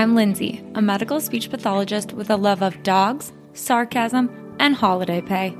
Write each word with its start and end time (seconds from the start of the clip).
I'm 0.00 0.14
Lindsay, 0.14 0.64
a 0.76 0.80
medical 0.80 1.20
speech 1.20 1.50
pathologist 1.50 2.14
with 2.14 2.30
a 2.30 2.36
love 2.36 2.62
of 2.62 2.82
dogs, 2.82 3.34
sarcasm, 3.52 4.30
and 4.58 4.74
holiday 4.74 5.20
pay. 5.20 5.54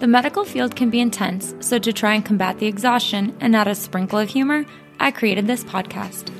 The 0.00 0.06
medical 0.06 0.44
field 0.44 0.76
can 0.76 0.90
be 0.90 1.00
intense, 1.00 1.54
so 1.60 1.78
to 1.78 1.90
try 1.90 2.12
and 2.12 2.22
combat 2.22 2.58
the 2.58 2.66
exhaustion 2.66 3.34
and 3.40 3.56
add 3.56 3.66
a 3.66 3.74
sprinkle 3.74 4.18
of 4.18 4.28
humor, 4.28 4.66
I 5.00 5.12
created 5.12 5.46
this 5.46 5.64
podcast. 5.64 6.30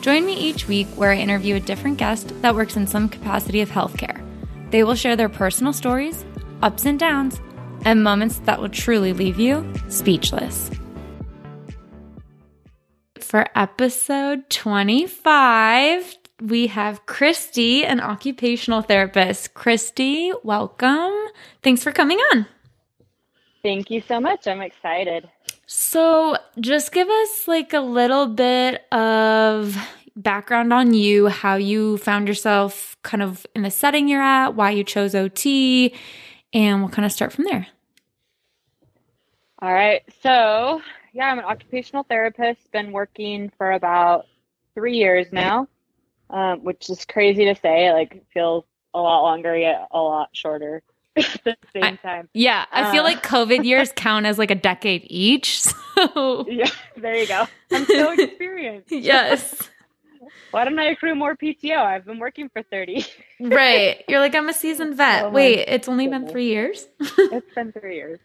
Join 0.00 0.24
me 0.24 0.32
each 0.32 0.66
week 0.66 0.86
where 0.96 1.12
I 1.12 1.18
interview 1.18 1.56
a 1.56 1.60
different 1.60 1.98
guest 1.98 2.32
that 2.40 2.54
works 2.54 2.74
in 2.74 2.86
some 2.86 3.10
capacity 3.10 3.60
of 3.60 3.68
healthcare. 3.68 4.24
They 4.70 4.82
will 4.82 4.94
share 4.94 5.14
their 5.14 5.28
personal 5.28 5.74
stories, 5.74 6.24
ups 6.62 6.86
and 6.86 6.98
downs, 6.98 7.38
and 7.84 8.02
moments 8.02 8.38
that 8.46 8.62
will 8.62 8.70
truly 8.70 9.12
leave 9.12 9.38
you 9.38 9.70
speechless. 9.90 10.70
For 13.20 13.46
episode 13.54 14.48
25, 14.48 16.21
we 16.42 16.66
have 16.68 17.06
Christy, 17.06 17.84
an 17.84 18.00
occupational 18.00 18.82
therapist. 18.82 19.54
Christy, 19.54 20.32
welcome. 20.42 21.12
Thanks 21.62 21.82
for 21.82 21.92
coming 21.92 22.18
on. 22.32 22.46
Thank 23.62 23.90
you 23.90 24.00
so 24.00 24.18
much. 24.20 24.48
I'm 24.48 24.60
excited. 24.60 25.28
So, 25.66 26.36
just 26.58 26.92
give 26.92 27.08
us 27.08 27.46
like 27.46 27.72
a 27.72 27.80
little 27.80 28.26
bit 28.26 28.82
of 28.92 29.76
background 30.16 30.72
on 30.72 30.92
you, 30.94 31.28
how 31.28 31.54
you 31.54 31.96
found 31.98 32.28
yourself 32.28 32.96
kind 33.02 33.22
of 33.22 33.46
in 33.54 33.62
the 33.62 33.70
setting 33.70 34.08
you're 34.08 34.20
at, 34.20 34.54
why 34.54 34.70
you 34.70 34.84
chose 34.84 35.14
OT, 35.14 35.94
and 36.52 36.80
we'll 36.80 36.90
kind 36.90 37.06
of 37.06 37.12
start 37.12 37.32
from 37.32 37.44
there. 37.44 37.66
All 39.60 39.72
right. 39.72 40.02
So, 40.22 40.82
yeah, 41.12 41.26
I'm 41.26 41.38
an 41.38 41.44
occupational 41.44 42.02
therapist, 42.02 42.70
been 42.72 42.90
working 42.90 43.52
for 43.56 43.72
about 43.72 44.26
three 44.74 44.96
years 44.96 45.28
now, 45.30 45.68
um, 46.32 46.64
which 46.64 46.90
is 46.90 47.04
crazy 47.04 47.44
to 47.44 47.54
say. 47.54 47.92
Like, 47.92 48.24
feels 48.34 48.64
a 48.94 49.00
lot 49.00 49.22
longer, 49.22 49.56
yet 49.56 49.86
a 49.90 50.00
lot 50.00 50.30
shorter 50.32 50.82
at 51.16 51.40
the 51.44 51.56
same 51.72 51.84
I- 51.84 51.96
time. 51.96 52.28
Yeah, 52.34 52.64
I 52.72 52.90
feel 52.92 53.02
Uh. 53.02 53.04
like 53.04 53.22
COVID 53.22 53.64
years 53.64 53.92
count 53.96 54.26
as 54.26 54.38
like 54.38 54.50
a 54.50 54.56
decade 54.56 55.06
each. 55.06 55.62
So, 55.94 56.46
Yeah, 56.48 56.70
there 56.96 57.14
you 57.14 57.28
go. 57.28 57.46
I'm 57.70 57.84
so 57.84 58.12
experienced. 58.12 58.90
yes. 58.90 59.68
Why 60.50 60.64
don't 60.64 60.78
I 60.78 60.86
accrue 60.86 61.14
more 61.14 61.36
PTO? 61.36 61.76
I've 61.76 62.06
been 62.06 62.18
working 62.18 62.48
for 62.48 62.62
30. 62.62 63.04
Right. 63.40 64.02
You're 64.08 64.18
like, 64.20 64.34
I'm 64.34 64.48
a 64.48 64.54
seasoned 64.54 64.96
vet. 64.96 65.24
Oh 65.26 65.30
Wait, 65.30 65.58
it's 65.68 65.88
only 65.88 66.08
been 66.08 66.26
three 66.28 66.46
years? 66.46 66.86
it's 66.98 67.54
been 67.54 67.72
three 67.72 67.96
years. 67.96 68.20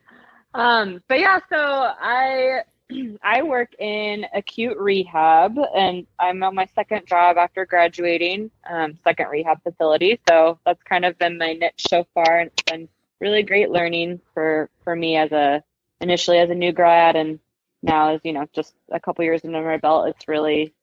Um, 0.53 1.03
but 1.09 1.19
yeah, 1.19 1.39
so 1.49 1.57
I 1.57 2.61
I 3.23 3.43
work 3.43 3.73
in 3.79 4.25
acute 4.33 4.77
rehab, 4.77 5.57
and 5.75 6.05
I'm 6.19 6.43
on 6.43 6.55
my 6.55 6.67
second 6.75 7.05
job 7.05 7.37
after 7.37 7.65
graduating, 7.65 8.51
um, 8.69 8.97
second 9.03 9.27
rehab 9.27 9.61
facility. 9.63 10.19
So 10.27 10.59
that's 10.65 10.81
kind 10.83 11.05
of 11.05 11.17
been 11.17 11.37
my 11.37 11.53
niche 11.53 11.85
so 11.89 12.05
far, 12.13 12.39
and 12.39 12.51
it's 12.51 12.63
been 12.63 12.87
really 13.19 13.43
great 13.43 13.69
learning 13.69 14.21
for 14.33 14.69
for 14.83 14.95
me 14.95 15.17
as 15.17 15.31
a 15.31 15.63
initially 16.01 16.39
as 16.39 16.49
a 16.49 16.55
new 16.55 16.71
grad, 16.71 17.15
and 17.15 17.39
now 17.83 18.13
as 18.13 18.21
you 18.23 18.33
know 18.33 18.47
just 18.53 18.75
a 18.91 18.99
couple 18.99 19.23
years 19.25 19.43
under 19.43 19.61
my 19.61 19.77
belt. 19.77 20.07
It's 20.07 20.27
really 20.27 20.73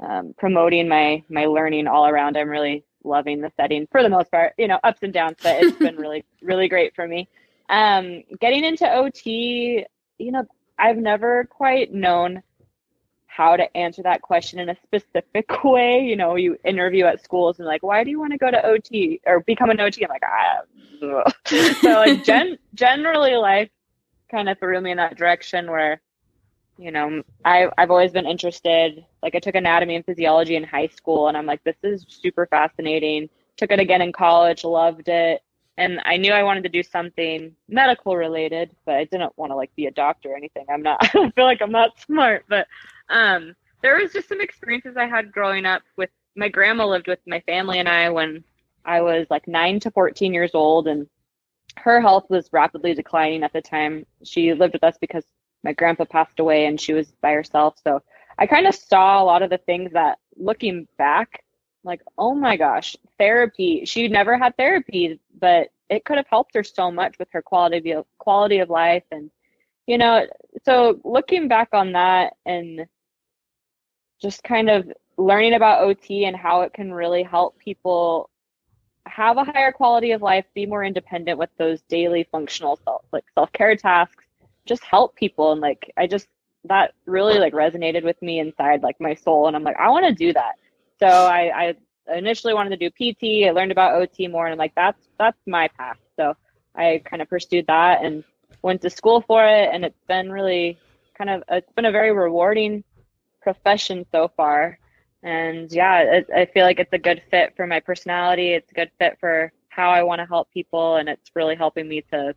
um, 0.00 0.34
promoting 0.38 0.88
my 0.88 1.22
my 1.28 1.46
learning 1.46 1.86
all 1.86 2.06
around. 2.06 2.36
I'm 2.36 2.48
really 2.48 2.84
loving 3.04 3.40
the 3.40 3.50
setting 3.56 3.86
for 3.90 4.02
the 4.02 4.08
most 4.08 4.30
part. 4.30 4.54
You 4.58 4.68
know, 4.68 4.78
ups 4.84 5.02
and 5.02 5.12
downs, 5.12 5.36
but 5.42 5.62
it's 5.62 5.78
been 5.78 5.96
really 5.96 6.24
really 6.42 6.68
great 6.68 6.94
for 6.94 7.06
me. 7.06 7.28
Um, 7.68 8.22
getting 8.40 8.64
into 8.64 8.90
OT, 8.90 9.84
you 10.18 10.32
know, 10.32 10.46
I've 10.78 10.96
never 10.96 11.44
quite 11.44 11.92
known 11.92 12.42
how 13.26 13.56
to 13.56 13.76
answer 13.76 14.02
that 14.02 14.22
question 14.22 14.58
in 14.58 14.68
a 14.68 14.76
specific 14.82 15.48
way. 15.64 16.00
You 16.00 16.16
know, 16.16 16.34
you 16.34 16.56
interview 16.64 17.04
at 17.04 17.22
schools 17.22 17.58
and 17.58 17.66
like, 17.66 17.82
why 17.82 18.04
do 18.04 18.10
you 18.10 18.18
want 18.18 18.32
to 18.32 18.38
go 18.38 18.50
to 18.50 18.64
OT 18.64 19.20
or 19.26 19.40
become 19.40 19.70
an 19.70 19.80
OT? 19.80 20.04
I'm 20.04 20.08
like, 20.08 20.22
ah. 20.26 20.62
so 21.80 21.88
like 21.90 22.24
gen- 22.24 22.58
generally 22.74 23.36
life 23.36 23.70
kind 24.30 24.48
of 24.48 24.58
threw 24.58 24.80
me 24.80 24.90
in 24.90 24.96
that 24.96 25.16
direction 25.16 25.70
where, 25.70 26.00
you 26.76 26.90
know, 26.90 27.22
I, 27.44 27.68
I've 27.78 27.92
always 27.92 28.10
been 28.10 28.26
interested. 28.26 29.04
Like 29.22 29.36
I 29.36 29.38
took 29.38 29.54
anatomy 29.54 29.94
and 29.94 30.04
physiology 30.04 30.56
in 30.56 30.64
high 30.64 30.88
school 30.88 31.28
and 31.28 31.36
I'm 31.36 31.46
like, 31.46 31.62
this 31.62 31.76
is 31.84 32.04
super 32.08 32.46
fascinating. 32.46 33.28
Took 33.56 33.70
it 33.70 33.78
again 33.78 34.02
in 34.02 34.12
college, 34.12 34.64
loved 34.64 35.08
it 35.08 35.42
and 35.78 36.00
I 36.04 36.16
knew 36.16 36.32
I 36.32 36.42
wanted 36.42 36.64
to 36.64 36.68
do 36.68 36.82
something 36.82 37.54
medical 37.68 38.16
related, 38.16 38.74
but 38.84 38.96
I 38.96 39.04
didn't 39.04 39.32
want 39.38 39.52
to 39.52 39.56
like 39.56 39.74
be 39.76 39.86
a 39.86 39.92
doctor 39.92 40.32
or 40.32 40.36
anything. 40.36 40.66
I'm 40.68 40.82
not. 40.82 40.98
I 41.14 41.30
feel 41.30 41.44
like 41.44 41.62
I'm 41.62 41.70
not 41.70 41.98
smart, 42.00 42.44
but 42.48 42.66
um, 43.08 43.54
there 43.80 43.96
was 43.96 44.12
just 44.12 44.28
some 44.28 44.40
experiences 44.40 44.96
I 44.96 45.06
had 45.06 45.30
growing 45.30 45.64
up 45.64 45.82
with 45.96 46.10
my 46.36 46.48
grandma 46.48 46.84
lived 46.86 47.06
with 47.06 47.20
my 47.26 47.40
family 47.40 47.78
and 47.78 47.88
I 47.88 48.10
when 48.10 48.42
I 48.84 49.02
was 49.02 49.28
like 49.30 49.46
nine 49.46 49.78
to 49.80 49.90
14 49.92 50.34
years 50.34 50.50
old, 50.52 50.88
and 50.88 51.06
her 51.76 52.00
health 52.00 52.26
was 52.28 52.52
rapidly 52.52 52.92
declining 52.92 53.44
at 53.44 53.52
the 53.52 53.62
time. 53.62 54.04
She 54.24 54.52
lived 54.54 54.72
with 54.72 54.84
us 54.84 54.96
because 55.00 55.24
my 55.62 55.72
grandpa 55.72 56.06
passed 56.06 56.40
away 56.40 56.66
and 56.66 56.80
she 56.80 56.92
was 56.92 57.06
by 57.20 57.32
herself. 57.32 57.76
So 57.84 58.02
I 58.36 58.46
kind 58.46 58.66
of 58.66 58.74
saw 58.74 59.22
a 59.22 59.24
lot 59.24 59.42
of 59.42 59.50
the 59.50 59.58
things 59.58 59.92
that 59.92 60.18
looking 60.36 60.88
back 60.96 61.44
like 61.88 62.02
oh 62.16 62.34
my 62.34 62.56
gosh 62.56 62.96
therapy. 63.18 63.84
She 63.84 64.08
never 64.08 64.38
had 64.38 64.56
therapy 64.56 65.20
but 65.40 65.68
it 65.88 66.04
could 66.04 66.16
have 66.16 66.28
helped 66.28 66.54
her 66.54 66.62
so 66.62 66.90
much 66.90 67.18
with 67.18 67.28
her 67.32 67.42
quality 67.42 67.92
of 67.92 68.06
quality 68.18 68.58
of 68.58 68.70
life 68.70 69.04
and 69.10 69.30
you 69.86 69.98
know 69.98 70.26
so 70.64 71.00
looking 71.04 71.48
back 71.48 71.68
on 71.72 71.92
that 71.92 72.34
and 72.46 72.86
just 74.20 74.42
kind 74.42 74.68
of 74.68 74.90
learning 75.16 75.54
about 75.54 75.82
OT 75.82 76.26
and 76.26 76.36
how 76.36 76.60
it 76.62 76.72
can 76.72 76.92
really 76.92 77.22
help 77.22 77.58
people 77.58 78.30
have 79.06 79.38
a 79.38 79.44
higher 79.44 79.72
quality 79.72 80.12
of 80.12 80.22
life 80.22 80.44
be 80.54 80.66
more 80.66 80.84
independent 80.84 81.38
with 81.38 81.50
those 81.58 81.80
daily 81.88 82.28
functional 82.30 82.78
self 82.84 83.02
like 83.12 83.24
self-care 83.34 83.74
tasks 83.74 84.24
just 84.68 84.84
help 84.84 85.16
people. 85.16 85.50
And 85.50 85.60
like 85.60 85.90
I 85.96 86.06
just 86.06 86.28
that 86.64 86.92
really 87.06 87.38
like 87.38 87.54
resonated 87.54 88.04
with 88.04 88.20
me 88.20 88.38
inside 88.38 88.82
like 88.82 89.00
my 89.00 89.14
soul. 89.14 89.48
And 89.48 89.56
I'm 89.56 89.64
like 89.64 89.78
I 89.78 89.88
want 89.88 90.06
to 90.06 90.14
do 90.14 90.32
that 90.34 90.56
so 90.98 91.06
I, 91.06 91.74
I 92.08 92.16
initially 92.16 92.54
wanted 92.54 92.78
to 92.78 92.88
do 92.88 92.90
PT. 92.90 93.46
I 93.46 93.50
learned 93.52 93.72
about 93.72 93.94
OT 93.94 94.28
more, 94.28 94.46
and 94.46 94.52
I'm 94.52 94.58
like, 94.58 94.74
that's 94.74 95.08
that's 95.18 95.38
my 95.46 95.68
path. 95.68 95.98
So 96.16 96.34
I 96.74 97.02
kind 97.04 97.22
of 97.22 97.28
pursued 97.28 97.66
that 97.66 98.04
and 98.04 98.24
went 98.62 98.82
to 98.82 98.90
school 98.90 99.20
for 99.20 99.44
it, 99.44 99.70
and 99.72 99.84
it's 99.84 100.04
been 100.06 100.30
really 100.30 100.78
kind 101.16 101.30
of 101.30 101.42
it's 101.48 101.72
been 101.72 101.84
a 101.84 101.92
very 101.92 102.12
rewarding 102.12 102.84
profession 103.42 104.06
so 104.12 104.30
far. 104.36 104.78
And 105.22 105.70
yeah, 105.72 106.00
it, 106.00 106.30
I 106.34 106.46
feel 106.46 106.64
like 106.64 106.78
it's 106.78 106.92
a 106.92 106.98
good 106.98 107.22
fit 107.30 107.54
for 107.56 107.66
my 107.66 107.80
personality. 107.80 108.52
It's 108.52 108.70
a 108.70 108.74
good 108.74 108.90
fit 108.98 109.18
for 109.18 109.52
how 109.68 109.90
I 109.90 110.04
want 110.04 110.20
to 110.20 110.26
help 110.26 110.50
people, 110.52 110.96
and 110.96 111.08
it's 111.08 111.30
really 111.34 111.56
helping 111.56 111.88
me 111.88 112.02
to, 112.12 112.34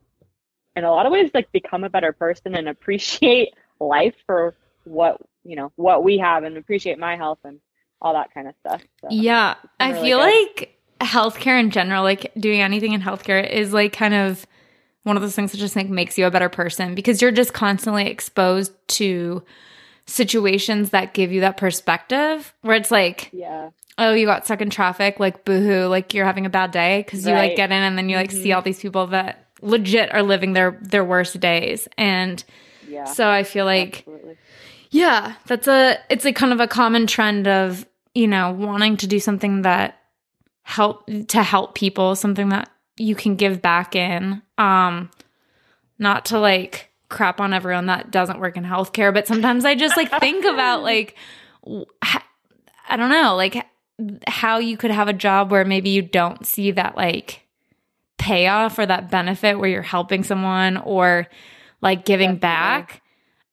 in 0.76 0.84
a 0.84 0.92
lot 0.92 1.06
of 1.06 1.12
ways, 1.12 1.32
like 1.34 1.52
become 1.52 1.84
a 1.84 1.90
better 1.90 2.14
person 2.14 2.56
and 2.56 2.68
appreciate 2.68 3.54
life 3.80 4.16
for 4.26 4.56
what 4.84 5.18
you 5.44 5.56
know 5.56 5.72
what 5.76 6.04
we 6.04 6.18
have, 6.18 6.44
and 6.44 6.58
appreciate 6.58 7.00
my 7.00 7.16
health 7.16 7.40
and 7.44 7.60
all 8.02 8.14
that 8.14 8.34
kind 8.34 8.48
of 8.48 8.56
stuff. 8.66 8.82
So. 9.02 9.08
Yeah. 9.12 9.56
been 9.80 9.92
I 9.96 10.02
feel 10.02 10.18
good. 10.20 10.24
like 10.58 10.78
healthcare 11.02 11.60
in 11.60 11.70
general, 11.72 12.04
like 12.04 12.32
doing 12.40 12.62
anything 12.62 12.94
in 12.94 13.02
healthcare 13.02 13.48
is 13.48 13.74
like 13.74 13.94
kind 13.94 14.14
of 14.14 14.46
one 15.04 15.16
of 15.16 15.22
those 15.22 15.36
things 15.36 15.52
that 15.52 15.58
just 15.58 15.76
like 15.76 15.90
makes 15.90 16.18
you 16.18 16.26
a 16.26 16.32
better 16.32 16.50
person 16.50 16.94
because 16.96 17.22
you're 17.22 17.32
just 17.32 17.54
constantly 17.54 18.08
exposed 18.08 18.72
to 18.88 19.44
situations 20.06 20.90
that 20.92 21.14
give 21.14 21.32
you 21.32 21.42
that 21.42 21.58
perspective 21.58 22.54
where 22.62 22.76
it's 22.76 22.92
like, 22.92 23.30
Yeah. 23.32 23.70
oh, 23.98 24.14
you 24.14 24.26
got 24.26 24.46
stuck 24.46 24.62
in 24.62 24.70
traffic, 24.70 25.20
like 25.20 25.46
boohoo, 25.46 25.88
like 25.88 26.14
you're 26.14 26.26
having 26.26 26.46
a 26.46 26.50
bad 26.50 26.72
day 26.72 27.02
because 27.06 27.26
you 27.26 27.34
like 27.34 27.56
get 27.56 27.72
in 27.72 27.82
and 27.82 27.98
then 27.98 28.10
you 28.10 28.16
like 28.18 28.32
see 28.32 28.50
Mhm. 28.50 28.56
all 28.56 28.62
these 28.62 28.80
people 28.80 29.08
that 29.08 29.46
legit 29.62 30.14
are 30.14 30.24
living 30.24 30.54
their 30.54 30.78
their 30.82 31.06
worst 31.06 31.40
days. 31.40 31.88
And 31.98 32.44
Yeah. 32.88 33.06
so 33.06 33.30
I 33.30 33.44
feel 33.44 33.66
like 33.66 34.00
absolutely. 34.00 34.38
yeah, 34.90 35.34
that's 35.48 35.68
a 35.68 35.98
it's 36.10 36.26
like 36.26 36.36
kind 36.36 36.52
of 36.54 36.60
a 36.60 36.68
common 36.68 37.08
trend 37.08 37.47
of, 37.47 37.86
you 38.13 38.28
know, 38.28 38.52
wanting 38.52 38.97
to 38.97 39.08
do 39.08 39.19
something 39.19 39.61
that 39.63 39.97
help 40.63 41.09
to 41.29 41.41
help 41.43 41.75
people, 41.75 42.16
something 42.16 42.49
that 42.49 42.69
you 42.97 43.16
can 43.16 43.35
give 43.35 43.61
back 43.61 43.96
in. 43.96 44.41
Um 44.58 45.09
not 45.99 46.25
to 46.25 46.40
like 46.40 46.90
crap 47.09 47.40
on 47.41 47.53
everyone 47.53 47.85
that 47.87 48.09
doesn't 48.11 48.40
work 48.40 48.58
in 48.58 48.63
healthcare, 48.63 49.13
but 49.13 49.28
sometimes 49.28 49.66
I 49.66 49.75
just 49.75 49.97
like 49.97 50.09
think 50.19 50.46
about 50.46 50.81
like 50.84 51.16
I 52.90 52.97
don't 52.97 53.09
know, 53.09 53.35
like 53.35 53.66
how 54.28 54.58
you 54.58 54.78
could 54.78 54.91
have 54.91 55.08
a 55.08 55.13
job 55.13 55.52
where 55.52 55.63
maybe 55.66 55.90
you 55.91 56.02
don't 56.02 56.46
see 56.46 56.72
that 56.72 56.96
like 56.97 57.41
payoff 58.17 58.78
or 58.79 58.85
that 58.85 59.09
benefit 59.11 59.58
where 59.59 59.69
you're 59.69 59.81
helping 59.81 60.23
someone 60.23 60.78
or 60.78 61.28
like 61.81 62.05
giving 62.05 62.35
Definitely. 62.37 62.40
back. 62.41 63.02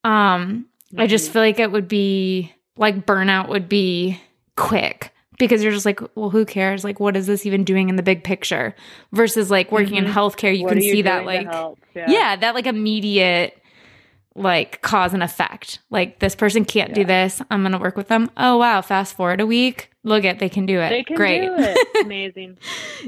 Um 0.03 0.65
I 0.97 1.07
just 1.07 1.29
Mhm. 1.29 1.33
feel 1.33 1.41
like 1.43 1.59
it 1.59 1.71
would 1.71 1.87
be 1.87 2.53
like 2.77 3.05
burnout 3.05 3.49
would 3.49 3.69
be 3.69 4.19
quick 4.59 5.13
because 5.39 5.63
you're 5.63 5.71
just 5.71 5.85
like, 5.85 5.99
well, 6.15 6.29
who 6.29 6.45
cares? 6.45 6.83
Like, 6.83 6.99
what 6.99 7.15
is 7.15 7.25
this 7.27 7.45
even 7.45 7.63
doing 7.63 7.89
in 7.89 7.95
the 7.95 8.03
big 8.03 8.23
picture? 8.23 8.75
Versus 9.13 9.49
like 9.49 9.71
working 9.71 9.95
in 9.95 10.05
Mhm. 10.05 10.11
healthcare, 10.13 10.55
you 10.55 10.63
What 10.65 10.69
can 10.69 10.77
are 10.79 10.81
see 10.81 11.01
that 11.03 11.25
like, 11.25 11.47
help? 11.47 11.79
yeah. 11.95 12.35
that 12.35 12.55
like 12.55 12.65
immediate 12.67 13.55
like 14.35 14.81
cause 14.81 15.13
and 15.13 15.23
effect. 15.23 15.79
Like 15.89 16.19
this 16.19 16.35
person 16.35 16.63
can't 16.63 16.93
do 16.93 17.03
this. 17.03 17.41
I'm 17.51 17.63
to 17.71 17.77
work 17.77 17.97
with 17.97 18.07
them. 18.07 18.29
Oh 18.37 18.57
wow, 18.57 18.81
fast 18.81 19.15
forward 19.17 19.41
a 19.41 19.45
week. 19.45 19.89
Look 20.03 20.23
at 20.23 20.39
they 20.39 20.47
can 20.49 20.65
do 20.65 20.79
it. 20.79 20.89
They 20.89 21.03
can 21.03 21.15
Great. 21.17 21.41
do 21.41 21.55
it. 21.57 21.87
Amazing. 22.05 22.57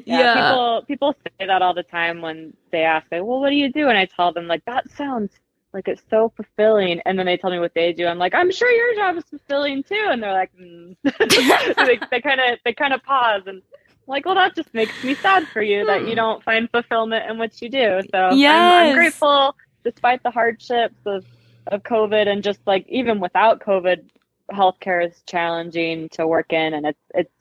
Yeah, 0.06 0.20
Yeah. 0.20 0.34
People 0.34 0.84
people 0.88 1.16
say 1.40 1.46
that 1.48 1.62
all 1.62 1.74
the 1.74 1.84
time 1.84 2.22
when 2.22 2.54
they 2.72 2.82
ask, 2.84 3.06
like, 3.12 3.22
"Well, 3.24 3.40
what 3.40 3.50
do 3.50 3.56
you 3.56 3.72
do?" 3.72 3.88
And 3.88 3.98
I 3.98 4.06
tell 4.06 4.34
them, 4.34 4.48
like, 4.48 4.66
"That 4.66 4.90
sounds 4.92 5.32
like 5.74 5.88
it's 5.88 6.04
so 6.10 6.32
fulfilling." 6.36 7.00
And 7.06 7.18
then 7.18 7.26
they 7.26 7.38
tell 7.38 7.52
me 7.52 7.60
what 7.60 7.74
they 7.74 7.94
do. 7.94 8.08
I'm 8.08 8.18
like, 8.18 8.34
"I'm 8.34 8.52
sure 8.52 8.72
your 8.72 8.96
job 8.96 9.18
is 9.18 9.24
fulfilling 9.26 9.84
too." 9.84 10.08
And 10.10 10.22
they're 10.22 10.34
like, 10.34 10.52
mm. 10.58 10.96
they 12.10 12.22
kind 12.22 12.42
of 12.42 12.60
they 12.66 12.74
kind 12.74 12.94
of 12.94 13.04
pause 13.04 13.44
and. 13.48 13.62
I'm 14.08 14.14
Like, 14.14 14.26
well, 14.26 14.36
that 14.36 14.56
just 14.56 14.74
makes 14.74 15.04
me 15.04 15.14
sad 15.14 15.48
for 15.50 15.62
you 15.62 15.86
that 15.86 16.08
you 16.08 16.16
don't 16.16 16.44
find 16.44 16.70
fulfillment 16.70 17.30
in 17.30 17.38
what 17.38 17.62
you 17.62 17.70
do. 17.70 18.02
So 18.12 18.18
I'm, 18.18 18.90
I'm 18.90 18.96
grateful, 18.96 19.56
despite 19.84 20.24
the 20.24 20.32
hardships 20.32 21.00
of, 21.06 21.24
of 21.68 21.84
COVID 21.84 22.28
and 22.28 22.44
just 22.44 22.60
like 22.66 22.86
even 22.90 23.20
without 23.20 23.62
COVID, 23.62 24.04
healthcare 24.52 25.08
is 25.08 25.22
challenging 25.28 26.10
to 26.10 26.28
work 26.28 26.52
in, 26.52 26.74
and 26.74 26.88
it's 26.88 27.00
it's 27.14 27.32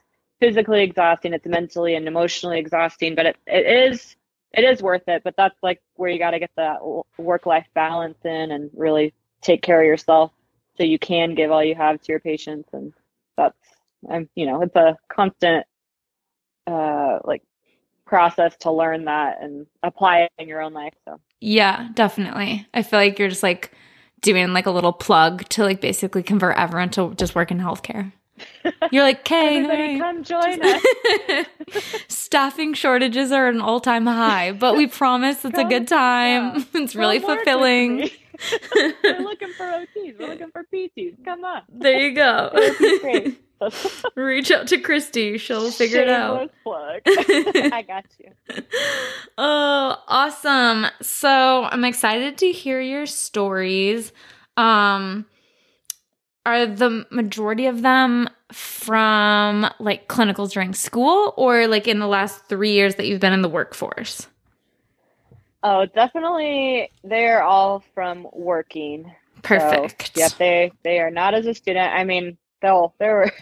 physically 0.40 0.82
exhausting 0.82 1.32
it's 1.34 1.46
mentally 1.46 1.94
and 1.94 2.08
emotionally 2.08 2.58
exhausting 2.58 3.14
but 3.14 3.26
it, 3.26 3.36
it 3.46 3.92
is 3.92 4.16
it 4.52 4.64
is 4.64 4.82
worth 4.82 5.06
it 5.08 5.22
but 5.24 5.34
that's 5.36 5.56
like 5.62 5.80
where 5.94 6.10
you 6.10 6.18
got 6.18 6.32
to 6.32 6.38
get 6.38 6.50
that 6.56 6.78
work 7.18 7.46
life 7.46 7.66
balance 7.74 8.18
in 8.24 8.50
and 8.50 8.70
really 8.74 9.12
take 9.42 9.62
care 9.62 9.80
of 9.80 9.86
yourself 9.86 10.32
so 10.76 10.82
you 10.82 10.98
can 10.98 11.34
give 11.34 11.50
all 11.50 11.64
you 11.64 11.74
have 11.74 12.00
to 12.00 12.12
your 12.12 12.20
patients 12.20 12.68
and 12.72 12.92
that's 13.36 13.56
i'm 14.10 14.28
you 14.34 14.46
know 14.46 14.62
it's 14.62 14.76
a 14.76 14.96
constant 15.08 15.64
uh 16.66 17.18
like 17.24 17.42
process 18.06 18.56
to 18.56 18.72
learn 18.72 19.04
that 19.04 19.40
and 19.40 19.66
apply 19.84 20.22
it 20.22 20.32
in 20.38 20.48
your 20.48 20.60
own 20.60 20.72
life 20.72 20.94
so 21.04 21.20
Yeah, 21.40 21.88
definitely. 21.94 22.66
I 22.74 22.82
feel 22.82 22.98
like 22.98 23.18
you're 23.18 23.28
just 23.28 23.44
like 23.44 23.72
doing 24.20 24.52
like 24.52 24.66
a 24.66 24.70
little 24.70 24.92
plug 24.92 25.48
to 25.50 25.62
like 25.62 25.80
basically 25.80 26.22
convert 26.22 26.56
everyone 26.58 26.90
to 26.90 27.14
just 27.14 27.34
work 27.34 27.50
in 27.50 27.58
healthcare. 27.58 28.12
You're 28.90 29.02
like, 29.04 29.20
okay, 29.20 29.58
everybody 29.64 29.98
come 29.98 30.22
join 30.22 30.60
us 30.62 30.82
staffing 32.08 32.74
shortages 32.74 33.32
are 33.32 33.48
at 33.48 33.54
an 33.54 33.60
all 33.60 33.80
time 33.80 34.06
high, 34.06 34.52
but 34.52 34.76
we 34.76 34.86
promise 34.86 35.44
it's 35.44 35.58
a 35.58 35.64
good 35.64 35.88
time. 35.88 36.56
yeah. 36.56 36.64
It's 36.82 36.94
really 36.94 37.20
Come 37.20 37.28
with 37.30 37.38
fulfilling. 37.38 38.10
we're 39.04 39.20
looking 39.20 39.52
for 39.52 39.64
ots 39.66 39.86
we're 40.18 40.28
looking 40.28 40.50
for 40.50 40.64
pts 40.72 41.22
come 41.24 41.44
on 41.44 41.62
There 41.68 41.98
you 42.00 42.14
go. 42.14 42.50
Reach 44.14 44.50
out 44.50 44.68
to 44.68 44.78
Christy. 44.78 45.36
She'll 45.36 45.70
figure 45.70 46.00
it 46.00 46.08
out. 46.08 46.50
Plug. 46.64 47.02
I 47.06 47.84
got 47.86 48.06
you. 48.18 48.32
Oh, 49.36 49.96
awesome. 50.08 50.86
So 51.02 51.64
I'm 51.64 51.84
excited 51.84 52.38
to 52.38 52.50
hear 52.52 52.80
your 52.80 53.04
stories. 53.04 54.12
Um 54.56 55.26
are 56.46 56.66
the 56.66 57.06
majority 57.10 57.66
of 57.66 57.82
them 57.82 58.28
from 58.52 59.70
like 59.78 60.08
clinicals 60.08 60.52
during 60.52 60.74
school 60.74 61.34
or 61.36 61.66
like 61.66 61.86
in 61.86 61.98
the 61.98 62.06
last 62.06 62.46
three 62.48 62.72
years 62.72 62.96
that 62.96 63.06
you've 63.06 63.20
been 63.20 63.32
in 63.32 63.42
the 63.42 63.48
workforce? 63.48 64.26
Oh, 65.62 65.86
definitely. 65.86 66.90
They're 67.04 67.42
all 67.42 67.84
from 67.94 68.26
working. 68.32 69.04
So, 69.04 69.42
Perfect. 69.42 70.16
yep, 70.16 70.32
they 70.38 70.72
they 70.82 71.00
are 71.00 71.10
not 71.10 71.34
as 71.34 71.46
a 71.46 71.54
student. 71.54 71.92
I 71.92 72.04
mean, 72.04 72.36
they'll 72.62 72.94
there 72.98 73.14
were. 73.16 73.32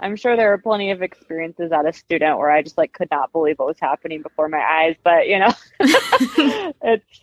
I'm 0.00 0.16
sure 0.16 0.36
there 0.36 0.50
were 0.50 0.58
plenty 0.58 0.90
of 0.90 1.02
experiences 1.02 1.70
as 1.72 1.86
a 1.86 1.92
student 1.92 2.36
where 2.38 2.50
I 2.50 2.62
just 2.62 2.76
like 2.76 2.92
could 2.92 3.08
not 3.10 3.32
believe 3.32 3.58
what 3.58 3.68
was 3.68 3.78
happening 3.80 4.22
before 4.22 4.48
my 4.48 4.58
eyes. 4.58 4.96
But 5.02 5.28
you 5.28 5.38
know, 5.38 5.52
it's 5.80 7.20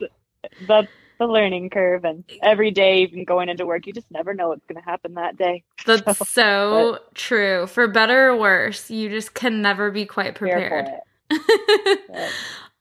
that's 0.67 0.87
the 1.21 1.27
learning 1.27 1.69
curve, 1.69 2.03
and 2.03 2.23
every 2.41 2.71
day, 2.71 3.03
even 3.03 3.23
going 3.25 3.47
into 3.47 3.65
work, 3.65 3.85
you 3.85 3.93
just 3.93 4.09
never 4.09 4.33
know 4.33 4.49
what's 4.49 4.65
going 4.65 4.81
to 4.81 4.89
happen 4.89 5.13
that 5.13 5.37
day. 5.37 5.63
That's 5.85 6.17
so 6.29 6.99
true. 7.13 7.67
For 7.67 7.87
better 7.87 8.29
or 8.29 8.37
worse, 8.37 8.89
you 8.89 9.09
just 9.09 9.35
can 9.35 9.61
never 9.61 9.91
be 9.91 10.05
quite 10.05 10.35
prepared. 10.35 10.89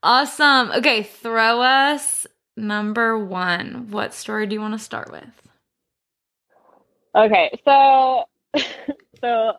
Awesome. 0.03 0.73
Okay, 0.73 1.03
throw 1.03 1.61
us 1.61 2.27
number 2.57 3.19
one. 3.19 3.91
What 3.91 4.15
story 4.15 4.47
do 4.47 4.55
you 4.55 4.61
want 4.61 4.73
to 4.73 4.79
start 4.79 5.13
with? 5.13 5.29
Okay, 7.15 7.51
so 7.67 8.25
so 9.21 9.53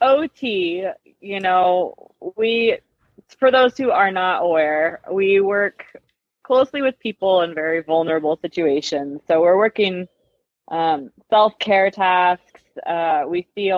OT, 0.00 0.84
you 1.20 1.40
know, 1.40 1.94
we 2.36 2.78
for 3.38 3.52
those 3.52 3.76
who 3.76 3.90
are 3.92 4.10
not 4.10 4.42
aware, 4.42 5.00
we 5.12 5.38
work 5.38 5.84
closely 6.48 6.80
with 6.80 6.98
people 6.98 7.42
in 7.42 7.54
very 7.54 7.82
vulnerable 7.82 8.38
situations. 8.40 9.20
So 9.28 9.42
we're 9.42 9.58
working 9.58 10.08
um, 10.68 11.10
self-care 11.28 11.90
tasks. 11.90 12.62
Uh, 12.86 13.24
we 13.28 13.46
see 13.54 13.70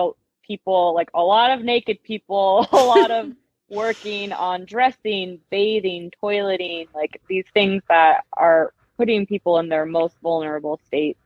people 0.47 0.95
like 0.95 1.09
a 1.13 1.21
lot 1.21 1.51
of 1.51 1.63
naked 1.63 2.01
people, 2.01 2.65
a 2.71 2.75
lot 2.77 3.11
of 3.11 3.33
working 3.69 4.31
on 4.31 4.65
dressing, 4.65 5.39
bathing, 5.49 6.11
toileting, 6.23 6.87
like 6.95 7.21
these 7.27 7.45
things 7.53 7.83
that 7.89 8.23
are 8.33 8.73
putting 8.97 9.25
people 9.25 9.59
in 9.59 9.67
their 9.67 9.85
most 9.85 10.15
vulnerable 10.23 10.79
states. 10.87 11.19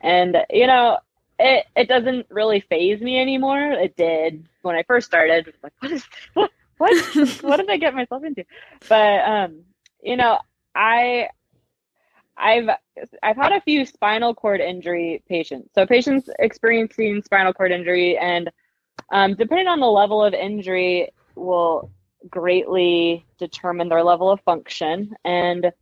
And 0.00 0.38
you 0.48 0.66
know, 0.66 0.98
it 1.38 1.66
it 1.76 1.88
doesn't 1.88 2.26
really 2.30 2.60
faze 2.60 3.02
me 3.02 3.20
anymore. 3.20 3.60
It 3.60 3.96
did 3.96 4.48
when 4.62 4.76
I 4.76 4.82
first 4.82 5.06
started. 5.06 5.52
Like, 5.62 5.74
what 5.80 5.92
is 5.92 6.04
what 6.34 6.50
what 6.78 7.42
what 7.42 7.56
did 7.58 7.68
I 7.68 7.76
get 7.76 7.94
myself 7.94 8.24
into? 8.24 8.44
But 8.88 9.20
um, 9.28 9.60
you 10.02 10.16
know, 10.16 10.38
I 10.76 11.28
I've 12.36 12.68
I've 13.22 13.36
had 13.36 13.52
a 13.52 13.60
few 13.62 13.86
spinal 13.86 14.34
cord 14.34 14.60
injury 14.60 15.22
patients. 15.28 15.70
So 15.74 15.86
patients 15.86 16.28
experiencing 16.38 17.22
spinal 17.24 17.52
cord 17.52 17.72
injury, 17.72 18.18
and 18.18 18.50
um, 19.10 19.34
depending 19.34 19.68
on 19.68 19.80
the 19.80 19.86
level 19.86 20.22
of 20.22 20.34
injury, 20.34 21.08
will 21.34 21.90
greatly 22.28 23.24
determine 23.38 23.88
their 23.88 24.02
level 24.02 24.30
of 24.30 24.40
function. 24.42 25.14
And 25.24 25.72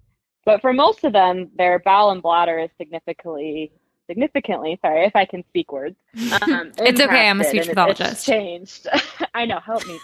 but 0.45 0.61
for 0.61 0.73
most 0.73 1.05
of 1.05 1.13
them, 1.13 1.51
their 1.57 1.81
bowel 1.81 2.11
and 2.11 2.23
bladder 2.23 2.59
is 2.59 2.71
significantly 2.79 3.73
significantly 4.07 4.79
sorry 4.83 5.07
if 5.07 5.17
I 5.17 5.25
can 5.25 5.45
speak 5.49 5.73
words. 5.73 5.97
Um, 6.43 6.73
It's 6.79 7.01
okay, 7.01 7.29
I'm 7.29 7.41
a 7.41 7.45
speech 7.45 7.69
pathologist. 7.69 8.13
It's 8.13 8.25
changed. 8.25 8.89
I 9.35 9.45
know. 9.47 9.61
Help 9.61 9.87
me. 9.87 9.99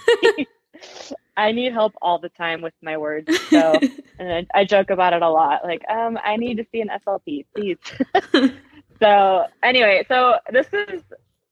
I 1.37 1.53
need 1.53 1.73
help 1.73 1.95
all 2.03 2.19
the 2.19 2.29
time 2.29 2.61
with 2.61 2.75
my 2.83 2.97
words. 2.97 3.35
So, 3.49 3.79
and 4.19 4.47
I, 4.55 4.61
I 4.61 4.65
joke 4.65 4.91
about 4.91 5.13
it 5.13 5.23
a 5.23 5.29
lot. 5.29 5.65
Like, 5.65 5.83
um, 5.89 6.19
I 6.23 6.37
need 6.37 6.57
to 6.59 6.67
see 6.71 6.81
an 6.81 6.89
SLP, 6.89 7.47
please. 7.55 7.79
so, 9.01 9.47
anyway, 9.63 10.05
so 10.09 10.37
this 10.53 10.67
is, 10.73 11.03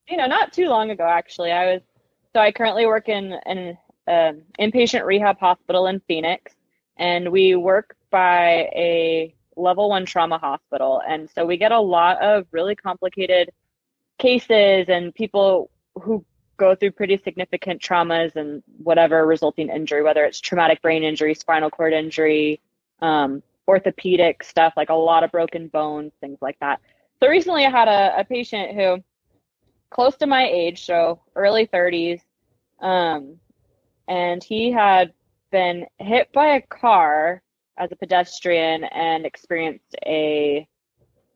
you 0.07 0.17
know, 0.17 0.27
not 0.27 0.53
too 0.53 0.67
long 0.67 0.91
ago 0.91 1.05
actually. 1.05 1.51
I 1.51 1.73
was, 1.73 1.81
so 2.33 2.39
I 2.39 2.51
currently 2.51 2.85
work 2.85 3.09
in 3.09 3.33
an 3.45 3.77
um, 4.07 4.41
inpatient 4.59 5.05
rehab 5.05 5.39
hospital 5.39 5.87
in 5.87 6.01
Phoenix, 6.07 6.53
and 6.97 7.31
we 7.31 7.55
work 7.55 7.95
by 8.11 8.69
a 8.75 9.33
level 9.55 9.89
one 9.89 10.05
trauma 10.05 10.37
hospital, 10.37 11.01
and 11.07 11.29
so 11.33 11.45
we 11.45 11.57
get 11.57 11.71
a 11.71 11.79
lot 11.79 12.21
of 12.21 12.45
really 12.51 12.75
complicated 12.75 13.51
cases 14.19 14.85
and 14.89 15.15
people 15.15 15.71
who 15.95 16.23
go 16.59 16.75
through 16.75 16.91
pretty 16.91 17.17
significant 17.17 17.81
traumas 17.81 18.35
and 18.35 18.61
whatever 18.83 19.25
resulting 19.25 19.69
injury, 19.69 20.03
whether 20.03 20.23
it's 20.25 20.39
traumatic 20.39 20.81
brain 20.81 21.03
injury, 21.03 21.33
spinal 21.33 21.69
cord 21.71 21.93
injury, 21.93 22.61
um, 23.01 23.41
orthopedic 23.67 24.43
stuff, 24.43 24.73
like 24.77 24.89
a 24.89 24.93
lot 24.93 25.23
of 25.23 25.31
broken 25.31 25.67
bones, 25.67 26.11
things 26.21 26.37
like 26.41 26.59
that. 26.59 26.79
So 27.19 27.27
recently 27.27 27.65
I 27.65 27.69
had 27.69 27.87
a, 27.87 28.19
a 28.19 28.23
patient 28.23 28.75
who 28.75 29.03
close 29.89 30.15
to 30.17 30.27
my 30.27 30.47
age, 30.47 30.85
so 30.85 31.21
early 31.35 31.65
30s, 31.65 32.21
um, 32.81 33.37
and 34.07 34.43
he 34.43 34.71
had 34.71 35.13
been 35.51 35.85
hit 35.97 36.31
by 36.33 36.55
a 36.55 36.61
car 36.61 37.41
as 37.77 37.91
a 37.91 37.95
pedestrian 37.95 38.83
and 38.83 39.25
experienced 39.25 39.95
a 40.05 40.67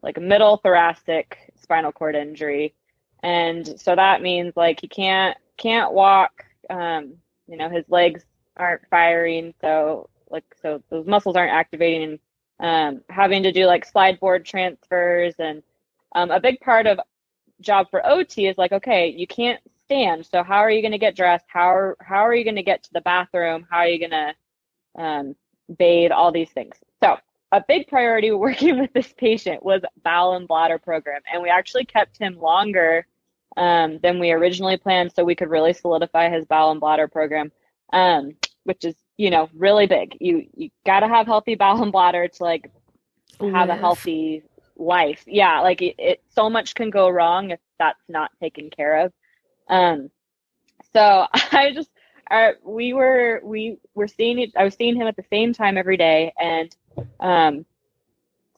like 0.02 0.20
middle 0.20 0.58
thoracic 0.58 1.38
spinal 1.56 1.92
cord 1.92 2.16
injury 2.16 2.76
and 3.24 3.80
so 3.80 3.96
that 3.96 4.22
means 4.22 4.54
like 4.56 4.80
he 4.82 4.88
can't 4.88 5.38
can't 5.58 5.94
walk 5.94 6.46
um 6.70 7.14
you 7.48 7.58
know 7.58 7.70
his 7.70 7.86
legs 7.90 8.24
aren't 8.58 8.88
firing 8.90 9.54
so 9.62 10.10
like 10.30 10.46
so 10.62 10.82
those 10.90 11.08
muscles 11.08 11.36
aren't 11.36 11.52
activating. 11.52 12.20
And 12.60 12.98
um 12.98 13.02
having 13.10 13.44
to 13.44 13.52
do 13.52 13.66
like 13.66 13.86
slide 13.86 14.20
board 14.20 14.46
transfers 14.46 15.34
and 15.40 15.64
um, 16.16 16.30
a 16.30 16.40
big 16.40 16.60
part 16.60 16.86
of 16.86 17.00
job 17.62 17.90
for 17.90 18.06
ot 18.06 18.38
is 18.38 18.58
like 18.58 18.72
okay 18.72 19.08
you 19.08 19.26
can't 19.26 19.60
stand 19.86 20.26
so 20.26 20.44
how 20.44 20.58
are 20.58 20.72
you 20.72 20.82
going 20.82 20.92
to 20.92 20.98
get 20.98 21.16
dressed? 21.16 21.46
How 21.48 21.74
are 21.76 21.98
how 22.00 22.26
are 22.26 22.34
you 22.34 22.44
going 22.44 22.56
to 22.56 22.64
get 22.64 22.84
to 22.84 22.94
the 22.94 23.02
bathroom? 23.02 23.66
How 23.70 23.80
are 23.80 23.88
you 23.88 24.00
going 24.00 24.12
to 24.12 25.02
um, 25.02 25.36
bathe? 25.78 26.12
All 26.12 26.32
these 26.32 26.52
things. 26.52 26.76
So 27.04 27.18
a 27.52 27.64
big 27.68 27.88
priority 27.88 28.32
working 28.48 28.80
with 28.80 28.94
this 28.94 29.14
patient 29.14 29.64
was 29.64 29.82
bowel 30.04 30.36
and 30.36 30.48
bladder 30.48 30.80
program 30.80 31.22
and 31.32 31.42
we 31.42 31.50
actually 31.50 31.86
kept 31.86 32.18
him 32.18 32.40
longer 32.40 33.06
um, 33.58 34.00
than 34.00 34.20
we 34.20 34.32
originally 34.32 34.78
planned 34.78 35.12
so 35.14 35.24
we 35.24 35.36
could 35.36 35.50
really 35.50 35.74
solidify 35.74 36.30
his 36.30 36.46
bowel 36.46 36.72
and 36.72 36.80
bladder 36.80 37.08
program 37.08 37.52
um, 37.92 38.32
which 38.64 38.84
is 38.86 38.96
you 39.18 39.30
know 39.30 39.50
really 39.56 39.88
big 39.88 40.18
you 40.20 40.48
you 40.56 40.70
got 40.86 41.02
to 41.02 41.08
have 41.08 41.26
healthy 41.26 41.56
bowel 41.56 41.82
and 41.84 41.92
bladder 41.92 42.28
to 42.28 42.44
like 42.44 42.72
have 43.40 43.70
a 43.70 43.76
healthy 43.76 44.44
life. 44.76 45.24
Yeah, 45.26 45.62
like 45.62 45.82
it, 45.82 45.96
it, 45.98 46.24
so 46.30 46.50
much 46.50 46.76
can 46.76 46.90
go 46.90 47.10
wrong 47.10 47.52
if 47.52 47.60
that's 47.80 48.04
not 48.08 48.32
taken 48.40 48.70
care 48.70 49.06
of. 49.06 49.14
Um, 49.68 50.10
so 50.94 51.28
I 51.34 51.72
just 51.74 51.90
uh, 52.30 52.52
we 52.64 52.94
were 52.94 53.42
we 53.44 53.78
were 53.96 54.08
seeing 54.08 54.40
it. 54.40 54.52
I 54.56 54.64
was 54.64 54.76
seeing 54.76 54.96
him 54.96 55.08
at 55.08 55.16
the 55.16 55.26
same 55.30 55.54
time 55.54 55.78
every 55.78 55.98
day, 55.98 56.34
and 56.40 56.76
um, 57.20 57.66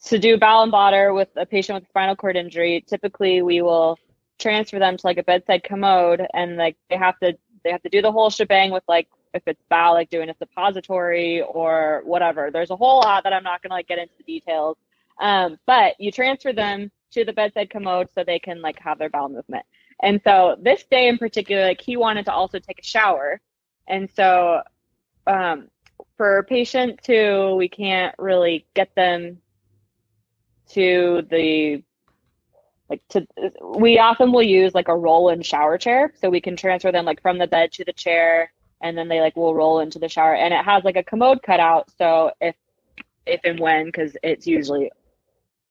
to 0.05 0.19
do 0.19 0.37
bowel 0.37 0.63
and 0.63 0.71
bladder 0.71 1.13
with 1.13 1.29
a 1.35 1.45
patient 1.45 1.79
with 1.79 1.89
spinal 1.89 2.15
cord 2.15 2.35
injury, 2.35 2.83
typically 2.87 3.41
we 3.41 3.61
will 3.61 3.97
transfer 4.39 4.79
them 4.79 4.97
to 4.97 5.07
like 5.07 5.17
a 5.17 5.23
bedside 5.23 5.63
commode, 5.63 6.25
and 6.33 6.57
like 6.57 6.77
they 6.89 6.97
have 6.97 7.19
to 7.19 7.37
they 7.63 7.71
have 7.71 7.83
to 7.83 7.89
do 7.89 8.01
the 8.01 8.11
whole 8.11 8.29
shebang 8.29 8.71
with 8.71 8.83
like 8.87 9.07
if 9.33 9.43
it's 9.47 9.61
bowel, 9.69 9.93
like 9.93 10.09
doing 10.09 10.29
a 10.29 10.35
suppository 10.37 11.41
or 11.41 12.01
whatever. 12.05 12.49
There's 12.51 12.71
a 12.71 12.75
whole 12.75 12.99
lot 12.99 13.23
that 13.23 13.33
I'm 13.33 13.43
not 13.43 13.61
gonna 13.61 13.75
like 13.75 13.87
get 13.87 13.99
into 13.99 14.13
the 14.17 14.23
details. 14.23 14.77
Um, 15.19 15.57
but 15.65 15.99
you 15.99 16.11
transfer 16.11 16.53
them 16.53 16.91
to 17.11 17.23
the 17.23 17.33
bedside 17.33 17.69
commode 17.69 18.09
so 18.13 18.23
they 18.23 18.39
can 18.39 18.61
like 18.61 18.79
have 18.79 18.99
their 18.99 19.09
bowel 19.09 19.29
movement. 19.29 19.65
And 20.01 20.21
so 20.23 20.57
this 20.61 20.83
day 20.89 21.07
in 21.07 21.17
particular, 21.17 21.63
like 21.63 21.81
he 21.81 21.97
wanted 21.97 22.25
to 22.25 22.33
also 22.33 22.59
take 22.59 22.79
a 22.79 22.83
shower. 22.83 23.39
And 23.87 24.09
so 24.13 24.61
um, 25.27 25.69
for 26.17 26.43
patients 26.43 27.07
who 27.07 27.55
we 27.55 27.69
can't 27.69 28.15
really 28.17 28.65
get 28.73 28.93
them 28.95 29.39
to 30.69 31.25
the 31.29 31.83
like 32.89 33.01
to 33.09 33.25
we 33.77 33.97
often 33.99 34.31
will 34.31 34.43
use 34.43 34.73
like 34.73 34.87
a 34.87 34.95
roll 34.95 35.29
in 35.29 35.41
shower 35.41 35.77
chair 35.77 36.13
so 36.21 36.29
we 36.29 36.41
can 36.41 36.55
transfer 36.55 36.91
them 36.91 37.05
like 37.05 37.21
from 37.21 37.37
the 37.37 37.47
bed 37.47 37.71
to 37.71 37.83
the 37.83 37.93
chair 37.93 38.51
and 38.81 38.97
then 38.97 39.07
they 39.07 39.21
like 39.21 39.35
will 39.35 39.55
roll 39.55 39.79
into 39.79 39.99
the 39.99 40.09
shower. 40.09 40.35
And 40.35 40.53
it 40.53 40.63
has 40.63 40.83
like 40.83 40.95
a 40.95 41.03
commode 41.03 41.41
cutout 41.41 41.89
so 41.97 42.31
if 42.41 42.55
if 43.25 43.41
and 43.43 43.59
when 43.59 43.85
because 43.85 44.15
it's 44.21 44.45
usually 44.45 44.91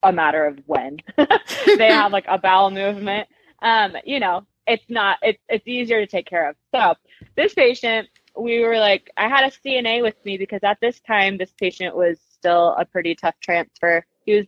a 0.02 0.12
matter 0.12 0.44
of 0.44 0.58
when 0.66 0.98
they 1.16 1.88
have 1.88 2.12
like 2.12 2.26
a 2.28 2.38
bowel 2.38 2.70
movement. 2.70 3.28
Um 3.62 3.96
you 4.04 4.20
know 4.20 4.46
it's 4.66 4.84
not 4.88 5.18
it's 5.22 5.42
it's 5.48 5.66
easier 5.68 6.00
to 6.00 6.06
take 6.06 6.26
care 6.26 6.50
of. 6.50 6.56
So 6.74 6.94
this 7.36 7.54
patient 7.54 8.08
we 8.36 8.58
were 8.58 8.78
like 8.80 9.08
i 9.16 9.28
had 9.28 9.44
a 9.44 9.56
cna 9.64 10.02
with 10.02 10.16
me 10.24 10.36
because 10.36 10.58
at 10.64 10.76
this 10.80 10.98
time 10.98 11.38
this 11.38 11.52
patient 11.56 11.94
was 11.94 12.18
still 12.44 12.74
a 12.78 12.84
pretty 12.84 13.14
tough 13.14 13.36
transfer. 13.40 14.04
He 14.26 14.34
was 14.34 14.46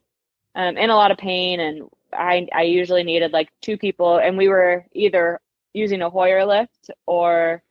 um, 0.55 0.77
in 0.77 0.91
a 0.91 0.97
lot 0.97 1.11
of 1.11 1.19
pain 1.19 1.61
and 1.61 1.89
I, 2.17 2.49
I 2.55 2.63
usually 2.63 3.03
needed 3.03 3.33
like 3.33 3.51
two 3.61 3.77
people 3.77 4.19
and 4.19 4.37
we 4.37 4.49
were 4.49 4.85
either 4.93 5.41
using 5.75 6.03
a 6.03 6.11
hoyer 6.11 6.45
lift 6.45 6.91
or 7.07 7.63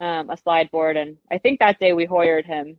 um, 0.00 0.30
a 0.30 0.36
slide 0.36 0.70
board 0.70 0.96
and 0.96 1.16
i 1.30 1.38
think 1.38 1.60
that 1.60 1.78
day 1.78 1.92
we 1.92 2.04
hoyered 2.04 2.46
him 2.46 2.76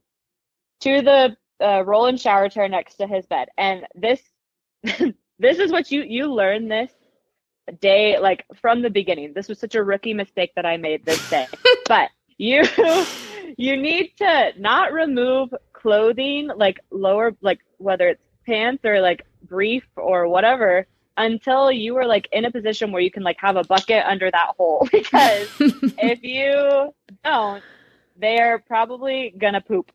to 0.81 1.01
the 1.01 1.37
uh, 1.61 1.83
roll 1.85 2.07
and 2.07 2.19
shower 2.19 2.49
chair 2.49 2.67
next 2.67 2.95
to 2.95 3.07
his 3.07 3.25
bed 3.25 3.47
and 3.57 3.85
this 3.95 4.21
this 5.39 5.59
is 5.59 5.71
what 5.71 5.91
you 5.91 6.03
you 6.03 6.31
learn 6.31 6.67
this 6.67 6.91
day 7.81 8.19
like 8.19 8.45
from 8.61 8.81
the 8.81 8.89
beginning. 8.89 9.33
This 9.33 9.47
was 9.47 9.59
such 9.59 9.75
a 9.75 9.83
rookie 9.83 10.13
mistake 10.13 10.51
that 10.55 10.65
i 10.65 10.77
made 10.77 11.05
this 11.05 11.29
day 11.29 11.47
but 11.87 12.09
you 12.37 12.63
you 13.57 13.77
need 13.77 14.11
to 14.17 14.51
not 14.57 14.93
remove 14.93 15.53
clothing 15.73 16.49
like 16.55 16.79
lower 16.91 17.35
like 17.41 17.59
whether 17.77 18.09
it's 18.09 18.23
pants 18.45 18.83
or 18.85 19.01
like 19.01 19.25
brief 19.43 19.85
or 19.95 20.27
whatever 20.27 20.87
until 21.17 21.71
you 21.71 21.95
are 21.97 22.05
like 22.05 22.27
in 22.31 22.45
a 22.45 22.51
position 22.51 22.91
where 22.91 23.01
you 23.01 23.11
can 23.11 23.23
like 23.23 23.37
have 23.39 23.55
a 23.55 23.63
bucket 23.63 24.03
under 24.05 24.29
that 24.31 24.55
hole. 24.57 24.87
Because 24.95 25.49
if 25.59 26.23
you 26.23 26.93
don't 27.23 27.63
they're 28.17 28.59
probably 28.59 29.33
gonna 29.37 29.61
poop 29.61 29.91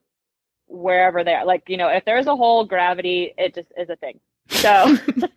wherever 0.67 1.25
they 1.25 1.35
are. 1.35 1.45
Like 1.45 1.69
you 1.69 1.77
know 1.77 1.89
if 1.89 2.05
there's 2.05 2.27
a 2.27 2.37
hole 2.37 2.65
gravity 2.65 3.35
it 3.37 3.55
just 3.55 3.73
is 3.77 3.91
a 3.91 3.97
thing. 3.97 4.21
So 4.49 4.97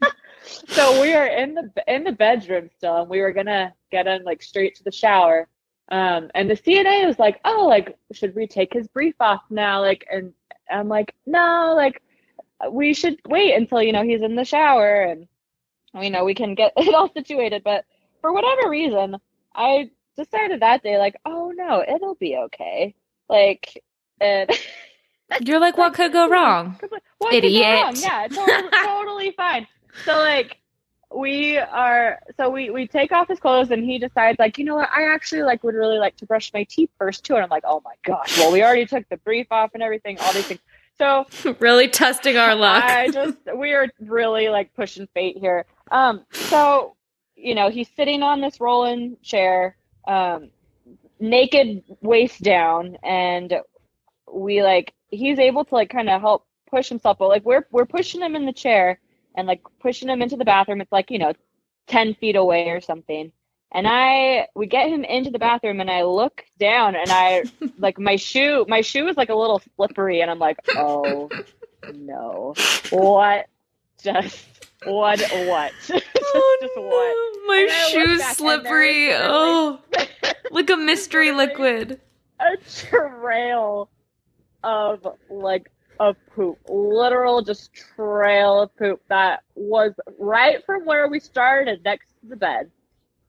so 0.68 1.02
we 1.02 1.13
are 1.13 1.28
in 1.28 1.56
the 1.56 1.72
in 1.88 2.04
the 2.04 2.12
bedroom 2.12 2.70
still 2.78 3.02
and 3.02 3.10
we 3.10 3.22
were 3.22 3.34
gonna 3.34 3.74
get 3.92 4.08
in 4.08 4.24
like 4.24 4.42
straight 4.42 4.75
to 4.75 4.84
the 4.84 4.92
shower. 4.92 5.48
Um 5.90 6.30
and 6.36 6.50
the 6.50 6.56
cna 6.56 7.06
was 7.06 7.20
like 7.20 7.40
oh 7.46 7.66
like 7.68 7.98
should 8.13 8.36
we 8.36 8.48
take 8.48 8.74
his 8.74 8.88
brief 8.88 9.16
off 9.20 9.44
now? 9.50 9.82
Like 9.82 10.06
and 10.12 10.34
i'm 10.72 10.88
like 10.88 11.13
no 11.25 11.74
like 11.75 12.02
we 12.72 12.94
should 12.94 13.20
wait 13.28 13.54
until 13.54 13.82
you 13.82 13.92
know 13.92 14.04
he's 14.04 14.22
in 14.22 14.36
the 14.36 14.46
shower 14.46 15.04
and 15.04 15.28
you 16.02 16.10
know 16.10 16.24
we 16.24 16.34
can 16.34 16.56
get 16.56 16.74
it 16.78 16.94
all 16.94 17.12
situated 17.14 17.64
but 17.64 17.86
for 18.22 18.34
whatever 18.34 18.70
reason 18.70 19.18
i 19.56 19.90
decided 20.18 20.62
that 20.62 20.84
day 20.84 20.98
like 20.98 21.16
oh 21.26 21.52
no 21.56 21.84
it'll 21.88 22.16
be 22.16 22.38
okay 22.38 22.94
like 23.30 23.84
and 24.22 24.50
You're 25.42 25.60
like, 25.60 25.78
what 25.80 25.96
could 25.96 26.14
go 26.14 26.30
wrong? 26.30 26.78
what 27.18 27.32
could 27.32 27.42
go 27.42 27.48
Idiot. 27.48 27.66
wrong? 27.66 27.96
yeah 27.98 28.28
totally, 28.28 28.70
totally 28.84 29.32
fine 29.32 29.66
so 30.06 30.14
like 30.18 30.58
we 31.16 31.58
are 31.58 32.20
so 32.38 32.50
we 32.50 32.70
we 32.70 32.88
take 32.88 33.12
off 33.12 33.28
his 33.28 33.40
clothes 33.40 33.72
and 33.72 33.84
he 33.84 33.98
decides 33.98 34.38
like 34.38 34.58
you 34.58 34.66
know 34.66 34.76
what 34.76 34.90
i 34.94 35.12
actually 35.14 35.42
like 35.44 35.64
would 35.64 35.76
really 35.76 35.98
like 35.98 36.16
to 36.18 36.26
brush 36.26 36.52
my 36.54 36.64
teeth 36.66 36.90
first 36.98 37.24
too 37.24 37.36
and 37.36 37.44
i'm 37.44 37.50
like 37.50 37.64
oh 37.66 37.82
my 37.86 37.94
gosh 38.04 38.38
well 38.38 38.52
we 38.52 38.64
already 38.64 38.86
took 38.86 39.08
the 39.10 39.18
brief 39.18 39.48
off 39.52 39.72
and 39.74 39.84
everything 39.84 40.18
all 40.20 40.34
these 40.34 40.46
things 40.46 40.60
so 40.98 41.26
really 41.60 41.88
testing 41.88 42.38
our 42.38 42.56
luck. 42.56 42.84
I 42.84 43.10
just 43.10 43.38
we 43.56 43.74
are 43.74 43.88
really 44.00 44.50
like 44.50 44.74
pushing 44.74 45.08
fate 45.14 45.38
here. 45.38 45.66
Um, 45.92 46.25
so 46.32 46.96
you 47.36 47.56
know 47.56 47.70
he's 47.70 47.90
sitting 47.96 48.24
on 48.24 48.42
this 48.42 48.60
rolling 48.60 49.18
chair, 49.22 49.78
um, 50.08 50.50
naked 51.20 51.84
waist 52.02 52.42
down, 52.42 52.98
and 53.04 53.54
we 54.32 54.63
like 54.63 54.94
he's 55.10 55.40
able 55.40 55.66
to 55.66 55.75
like 55.75 55.90
kind 55.90 56.10
of 56.10 56.22
help 56.22 56.46
push 56.70 56.90
himself, 56.90 57.18
but 57.20 57.30
like 57.30 57.46
we're 57.46 57.68
we're 57.72 57.86
pushing 57.86 58.22
him 58.22 58.36
in 58.36 58.46
the 58.46 58.54
chair 58.54 59.00
and 59.36 59.48
like 59.48 59.62
pushing 59.80 60.10
him 60.10 60.22
into 60.22 60.36
the 60.36 60.46
bathroom. 60.46 60.82
It's 60.82 60.92
like 60.92 61.12
you 61.12 61.20
know 61.20 61.34
ten 61.88 62.13
feet 62.16 62.36
away 62.36 62.70
or 62.70 62.82
something. 62.82 63.32
And 63.72 63.88
I 63.88 64.48
we 64.56 64.68
get 64.68 64.90
him 64.90 65.04
into 65.04 65.32
the 65.32 65.40
bathroom 65.40 65.82
and 65.82 65.90
I 65.90 66.04
look 66.04 66.46
down 66.60 66.96
and 66.96 67.10
I 67.10 67.44
like 67.78 68.00
my 68.00 68.16
shoe 68.16 68.66
my 68.68 68.82
shoe 68.82 69.08
is 69.08 69.18
like 69.18 69.30
a 69.30 69.36
little 69.36 69.62
slippery 69.75 70.22
and 70.22 70.30
I'm 70.32 70.40
like, 70.40 70.58
oh 70.75 71.30
no. 71.94 72.54
What 72.92 73.48
just 74.02 74.52
what 74.86 75.22
what? 75.48 75.74
just, 75.88 76.06
Oh, 76.36 76.58
just 76.62 76.74
no. 76.78 76.84
what? 76.84 77.20
My 77.48 77.68
I 77.70 77.90
look 77.94 78.08
shoe's 78.08 78.24
slippery. 78.38 79.10
Oh, 79.13 79.80
like 80.52 80.70
a 80.70 80.78
mystery 80.78 81.32
liquid. 81.32 82.02
a 82.40 82.58
trail 82.70 83.90
of 84.63 85.08
like 85.30 85.72
of 86.00 86.18
poop, 86.36 86.60
literal 86.70 87.42
just 87.44 87.74
trail 87.74 88.62
of 88.63 88.75
poop 88.78 89.02
that 89.10 89.42
was 89.56 89.94
right 90.20 90.66
from 90.66 90.86
where 90.86 91.08
we 91.10 91.20
started 91.20 91.84
next 91.86 92.10
to 92.22 92.28
the 92.30 92.36
bed. 92.38 92.72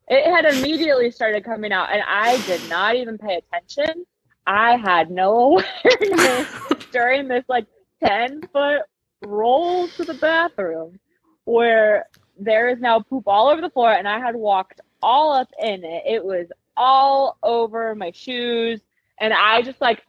It 0.08 0.30
had 0.30 0.46
immediately 0.46 1.10
started 1.10 1.44
coming 1.44 1.72
out, 1.72 1.90
and 1.92 2.02
I 2.06 2.40
did 2.46 2.68
not 2.68 2.96
even 2.96 3.18
pay 3.18 3.36
attention. 3.36 4.04
I 4.46 4.76
had 4.76 5.10
no 5.10 5.60
awareness 5.84 6.48
during 6.92 7.28
this 7.28 7.44
like 7.48 7.66
10 8.04 8.42
foot 8.52 8.82
roll 9.24 9.88
to 9.88 10.04
the 10.04 10.14
bathroom 10.14 10.98
where 11.44 12.06
there 12.38 12.68
is 12.68 12.80
now 12.80 13.00
poop 13.00 13.24
all 13.26 13.48
over 13.48 13.60
the 13.60 13.70
floor, 13.70 13.92
and 13.92 14.08
I 14.08 14.18
had 14.18 14.34
walked 14.34 14.80
all 15.02 15.32
up 15.32 15.48
in 15.62 15.84
it. 15.84 16.02
It 16.06 16.24
was 16.24 16.46
all 16.76 17.38
over 17.42 17.94
my 17.94 18.10
shoes, 18.12 18.80
and 19.18 19.32
I 19.32 19.62
just 19.62 19.80
like, 19.80 20.02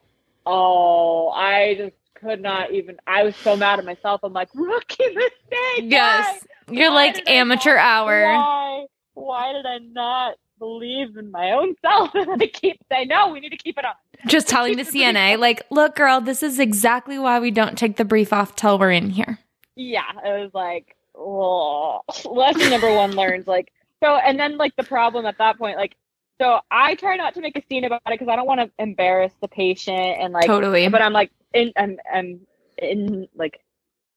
oh, 0.45 1.29
I 1.29 1.75
just 1.77 1.95
could 2.15 2.41
not 2.41 2.71
even. 2.71 2.97
I 3.07 3.23
was 3.23 3.35
so 3.35 3.55
mad 3.55 3.79
at 3.79 3.85
myself. 3.85 4.21
I'm 4.23 4.33
like, 4.33 4.49
rookie 4.53 5.05
mistake. 5.07 5.83
Yes. 5.83 6.45
You're 6.69 6.89
Why 6.91 6.95
like 7.07 7.29
amateur 7.29 7.75
not- 7.75 7.85
hour. 7.85 8.23
Why? 8.23 8.85
Why 9.13 9.53
did 9.53 9.65
I 9.65 9.77
not 9.77 10.35
believe 10.59 11.15
in 11.17 11.31
my 11.31 11.51
own 11.51 11.75
self? 11.81 12.11
And 12.15 12.41
I 12.41 12.47
keep 12.47 12.77
saying, 12.91 13.07
no, 13.09 13.29
we 13.29 13.39
need 13.39 13.49
to 13.51 13.57
keep 13.57 13.77
it 13.77 13.85
on. 13.85 13.93
Just 14.27 14.47
telling 14.47 14.75
the 14.77 14.83
CNA, 14.83 15.37
like, 15.37 15.63
look, 15.69 15.95
girl, 15.95 16.19
this 16.21 16.41
is 16.43 16.59
exactly 16.59 17.19
why 17.19 17.39
we 17.39 17.51
don't 17.51 17.77
take 17.77 17.97
the 17.97 18.05
brief 18.05 18.33
off 18.33 18.55
till 18.55 18.79
we're 18.79 18.91
in 18.91 19.09
here. 19.11 19.39
Yeah, 19.75 20.09
it 20.23 20.41
was 20.41 20.51
like, 20.53 20.95
oh, 21.17 22.01
lesson 22.25 22.69
number 22.69 22.93
one 22.93 23.11
learned. 23.11 23.47
Like, 23.47 23.71
so, 24.03 24.15
and 24.15 24.39
then 24.39 24.57
like 24.57 24.75
the 24.75 24.83
problem 24.83 25.25
at 25.25 25.37
that 25.37 25.57
point, 25.57 25.77
like, 25.77 25.95
so 26.39 26.59
I 26.69 26.95
try 26.95 27.15
not 27.15 27.33
to 27.35 27.41
make 27.41 27.57
a 27.57 27.63
scene 27.69 27.85
about 27.85 28.01
it 28.05 28.11
because 28.11 28.27
I 28.27 28.35
don't 28.35 28.47
want 28.47 28.59
to 28.59 28.69
embarrass 28.77 29.31
the 29.41 29.47
patient 29.47 30.17
and 30.19 30.33
like, 30.33 30.45
Totally. 30.45 30.87
but 30.89 31.01
I'm 31.01 31.13
like, 31.13 31.31
in, 31.53 31.71
I'm, 31.77 31.97
I'm 32.13 32.41
in 32.77 33.27
like 33.35 33.61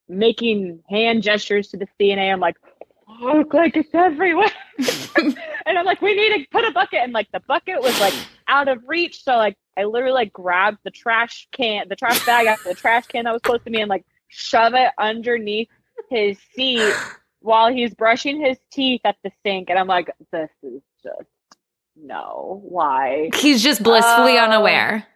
making 0.08 0.82
hand 0.88 1.22
gestures 1.22 1.68
to 1.68 1.76
the 1.76 1.86
CNA. 2.00 2.32
I'm 2.32 2.40
like, 2.40 2.56
oh, 3.08 3.36
look 3.36 3.54
like 3.54 3.76
it's 3.76 3.94
everywhere. 3.94 4.50
and 5.66 5.78
I'm 5.78 5.84
like, 5.84 6.02
we 6.02 6.14
need 6.14 6.42
to 6.42 6.50
put 6.50 6.64
a 6.64 6.72
bucket. 6.72 7.00
And 7.02 7.12
like 7.12 7.30
the 7.32 7.40
bucket 7.40 7.80
was 7.80 7.98
like 8.00 8.14
out 8.48 8.68
of 8.68 8.82
reach. 8.88 9.22
So 9.22 9.36
like 9.36 9.56
I 9.76 9.84
literally 9.84 10.14
like 10.14 10.32
grabbed 10.32 10.78
the 10.84 10.90
trash 10.90 11.46
can, 11.52 11.88
the 11.88 11.96
trash 11.96 12.24
bag 12.26 12.46
out 12.46 12.58
of 12.58 12.64
the 12.64 12.74
trash 12.74 13.06
can 13.06 13.24
that 13.24 13.32
was 13.32 13.42
close 13.42 13.62
to 13.64 13.70
me 13.70 13.80
and 13.80 13.88
like 13.88 14.04
shove 14.28 14.74
it 14.74 14.90
underneath 14.98 15.68
his 16.10 16.38
seat 16.54 16.94
while 17.40 17.72
he's 17.72 17.94
brushing 17.94 18.40
his 18.40 18.58
teeth 18.72 19.00
at 19.04 19.16
the 19.22 19.30
sink. 19.44 19.70
And 19.70 19.78
I'm 19.78 19.86
like, 19.86 20.10
this 20.32 20.50
is 20.62 20.82
just 21.02 21.28
no, 22.00 22.60
why? 22.64 23.30
He's 23.34 23.62
just 23.62 23.82
blissfully 23.82 24.38
Oh. 24.38 24.44
unaware. 24.44 25.06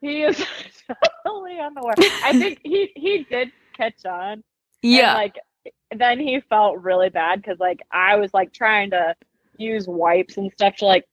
He 0.00 0.22
is 0.22 0.44
totally 1.26 1.58
unaware. 1.60 1.94
I 2.24 2.32
think 2.32 2.58
he 2.62 2.90
he 2.96 3.26
did 3.30 3.52
catch 3.76 4.04
on. 4.06 4.32
And, 4.32 4.44
Yeah. 4.82 5.14
like 5.14 5.38
then 5.94 6.18
he 6.18 6.40
felt 6.48 6.78
really 6.82 7.10
bad 7.10 7.40
because 7.42 7.58
like 7.60 7.80
I 7.90 8.16
was 8.16 8.32
like 8.34 8.52
trying 8.52 8.90
to 8.90 9.14
use 9.58 9.86
wipes 9.86 10.38
and 10.38 10.50
stuff 10.52 10.76
to 10.76 10.86
like 10.86 11.04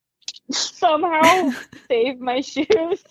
somehow 0.52 1.52
save 1.88 2.20
my 2.20 2.42
shoes. 2.42 2.66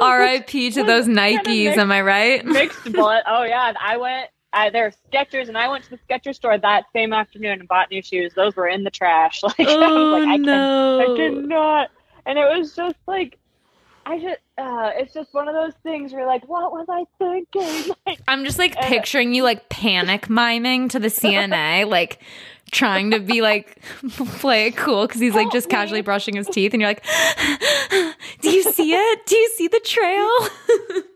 R.I.P. 0.00 0.70
to 0.72 0.82
those 0.84 1.06
Nikes. 1.06 1.46
mixed- 1.46 1.78
Am 1.78 1.92
I 1.92 2.02
right? 2.02 2.44
Mixed 2.44 2.92
blood. 2.92 3.22
Oh 3.26 3.44
yeah, 3.44 3.68
and 3.68 3.76
I 3.78 3.96
went. 3.96 4.30
I, 4.52 4.70
there 4.70 4.86
are 4.86 4.92
Skechers, 5.12 5.48
and 5.48 5.58
I 5.58 5.66
went 5.68 5.82
to 5.84 5.90
the 5.90 5.98
Skechers 6.08 6.36
store 6.36 6.56
that 6.56 6.84
same 6.92 7.12
afternoon 7.12 7.58
and 7.58 7.66
bought 7.68 7.90
new 7.90 8.00
shoes. 8.02 8.32
Those 8.36 8.54
were 8.54 8.68
in 8.68 8.84
the 8.84 8.90
trash. 8.90 9.42
Like 9.42 9.58
I 9.60 9.64
was 9.64 9.74
Oh 9.76 10.10
like, 10.18 10.28
I 10.28 10.32
can 10.34 10.42
no! 10.42 11.00
I 11.00 11.16
cannot. 11.16 11.90
And 12.26 12.38
it 12.38 12.44
was 12.56 12.74
just 12.76 12.94
like, 13.08 13.36
I 14.06 14.18
just, 14.20 14.38
uh, 14.56 14.90
it's 14.94 15.12
just 15.12 15.34
one 15.34 15.48
of 15.48 15.54
those 15.54 15.72
things 15.82 16.12
where 16.12 16.20
you're 16.20 16.28
like, 16.30 16.48
what 16.48 16.70
was 16.72 16.86
I 16.88 17.04
thinking? 17.18 17.94
Like, 18.06 18.20
I'm 18.28 18.44
just 18.44 18.58
like 18.58 18.76
picturing 18.80 19.34
you 19.34 19.42
like 19.42 19.68
panic 19.70 20.30
miming 20.30 20.88
to 20.90 20.98
the 21.00 21.08
CNA, 21.08 21.88
like 21.88 22.20
trying 22.74 23.12
to 23.12 23.20
be 23.20 23.40
like 23.40 23.80
play 24.40 24.66
it 24.66 24.76
cool 24.76 25.06
because 25.06 25.20
he's 25.20 25.34
like 25.34 25.50
just 25.52 25.70
casually 25.70 26.02
brushing 26.02 26.36
his 26.36 26.46
teeth, 26.48 26.74
and 26.74 26.82
you're 26.82 26.90
like, 26.90 27.04
"Do 28.40 28.50
you 28.50 28.62
see 28.64 28.92
it? 28.92 29.26
Do 29.26 29.36
you 29.36 29.48
see 29.56 29.68
the 29.68 29.80
trail?" 29.80 30.28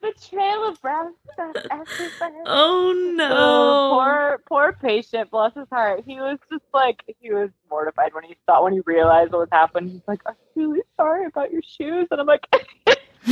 the 0.00 0.14
trail 0.30 0.68
of 0.68 0.80
brown 0.80 1.14
stuff 1.32 1.56
everywhere. 1.70 2.42
oh 2.46 3.12
no! 3.16 3.28
Oh, 3.30 3.90
poor, 3.98 4.40
poor 4.48 4.72
patient. 4.80 5.30
Bless 5.30 5.54
his 5.54 5.68
heart. 5.70 6.04
He 6.06 6.14
was 6.16 6.38
just 6.50 6.64
like, 6.72 7.02
he 7.20 7.32
was 7.32 7.50
mortified 7.68 8.14
when 8.14 8.24
he 8.24 8.36
saw, 8.46 8.62
when 8.64 8.72
he 8.72 8.80
realized 8.86 9.32
what 9.32 9.40
was 9.40 9.48
happening. 9.52 9.90
He's 9.90 10.02
like, 10.06 10.20
I'm 10.26 10.34
really 10.54 10.80
sorry 10.96 11.26
about 11.26 11.52
your 11.52 11.62
shoes. 11.62 12.08
And 12.10 12.20
I'm 12.20 12.26
like. 12.26 12.46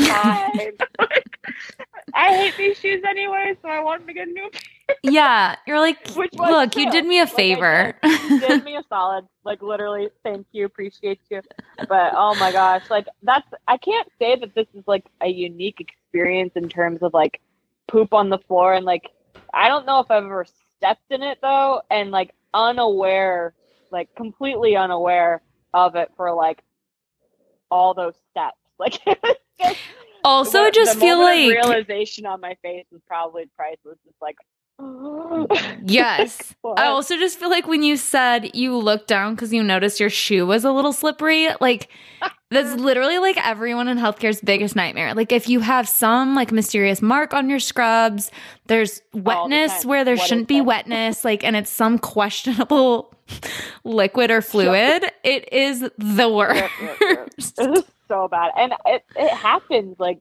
I 2.14 2.34
hate 2.34 2.56
these 2.58 2.78
shoes 2.78 3.02
anyway, 3.08 3.56
so 3.62 3.68
I 3.68 3.82
wanted 3.82 4.06
to 4.08 4.12
get 4.12 4.28
a 4.28 4.30
new. 4.30 4.50
Yeah, 5.02 5.56
you're 5.66 5.80
like, 5.80 6.08
Which 6.14 6.32
look, 6.34 6.76
you 6.76 6.90
did 6.90 7.06
me 7.06 7.20
a 7.20 7.26
favor. 7.26 7.96
You 8.28 8.40
did 8.40 8.64
me 8.64 8.76
a 8.76 8.82
solid. 8.88 9.26
Like 9.44 9.62
literally, 9.62 10.08
thank 10.24 10.46
you, 10.52 10.64
appreciate 10.64 11.20
you. 11.30 11.42
But 11.88 12.12
oh 12.14 12.34
my 12.36 12.50
gosh, 12.52 12.88
like 12.90 13.06
that's 13.22 13.46
I 13.68 13.76
can't 13.76 14.08
say 14.18 14.36
that 14.36 14.54
this 14.54 14.66
is 14.74 14.82
like 14.86 15.06
a 15.20 15.28
unique 15.28 15.80
experience 15.80 16.52
in 16.56 16.68
terms 16.68 17.02
of 17.02 17.14
like 17.14 17.40
poop 17.88 18.12
on 18.12 18.28
the 18.28 18.38
floor 18.38 18.74
and 18.74 18.84
like 18.84 19.10
I 19.54 19.68
don't 19.68 19.86
know 19.86 20.00
if 20.00 20.10
I've 20.10 20.24
ever 20.24 20.44
stepped 20.76 21.10
in 21.10 21.22
it 21.22 21.38
though 21.40 21.82
and 21.90 22.10
like 22.10 22.34
unaware, 22.52 23.54
like 23.92 24.12
completely 24.16 24.76
unaware 24.76 25.40
of 25.72 25.94
it 25.94 26.10
for 26.16 26.32
like 26.34 26.62
all 27.70 27.94
those 27.94 28.14
steps. 28.30 28.56
Like 28.78 28.98
it 29.06 29.18
was 29.22 29.36
just 29.58 29.78
also, 30.22 30.64
the- 30.64 30.70
just 30.70 30.94
the 30.94 31.00
feel 31.00 31.18
like 31.18 31.48
realization 31.50 32.26
on 32.26 32.42
my 32.42 32.56
face 32.60 32.84
is 32.92 33.00
probably 33.06 33.48
priceless. 33.56 33.96
It's 34.06 34.20
like 34.20 34.36
yes. 35.86 36.54
I 36.76 36.86
also 36.86 37.16
just 37.16 37.38
feel 37.38 37.50
like 37.50 37.66
when 37.66 37.82
you 37.82 37.96
said 37.96 38.54
you 38.54 38.76
looked 38.76 39.08
down 39.08 39.34
because 39.34 39.52
you 39.52 39.62
noticed 39.62 40.00
your 40.00 40.10
shoe 40.10 40.46
was 40.46 40.64
a 40.64 40.72
little 40.72 40.92
slippery, 40.92 41.48
like 41.60 41.88
that's 42.50 42.74
literally 42.80 43.18
like 43.18 43.36
everyone 43.46 43.88
in 43.88 43.96
healthcare's 43.98 44.40
biggest 44.40 44.76
nightmare. 44.76 45.14
Like 45.14 45.32
if 45.32 45.48
you 45.48 45.60
have 45.60 45.88
some 45.88 46.34
like 46.34 46.52
mysterious 46.52 47.00
mark 47.00 47.32
on 47.34 47.48
your 47.48 47.58
scrubs, 47.60 48.30
there's 48.66 49.00
wetness 49.14 49.80
time. 49.80 49.88
where 49.88 50.04
there 50.04 50.16
What 50.16 50.26
shouldn't 50.28 50.48
be 50.48 50.58
that? 50.58 50.64
wetness, 50.64 51.24
like 51.24 51.42
and 51.44 51.56
it's 51.56 51.70
some 51.70 51.98
questionable 51.98 53.14
liquid 53.84 54.30
or 54.30 54.42
fluid. 54.42 55.04
It 55.24 55.52
is 55.52 55.80
the 55.98 56.28
Yep, 56.54 56.72
yep, 56.80 57.00
yep. 57.00 57.30
worst. 57.38 57.58
It 57.58 57.70
so 58.08 58.28
bad, 58.28 58.52
and 58.56 58.72
it 58.86 59.04
it 59.16 59.30
happens 59.32 59.96
like 59.98 60.20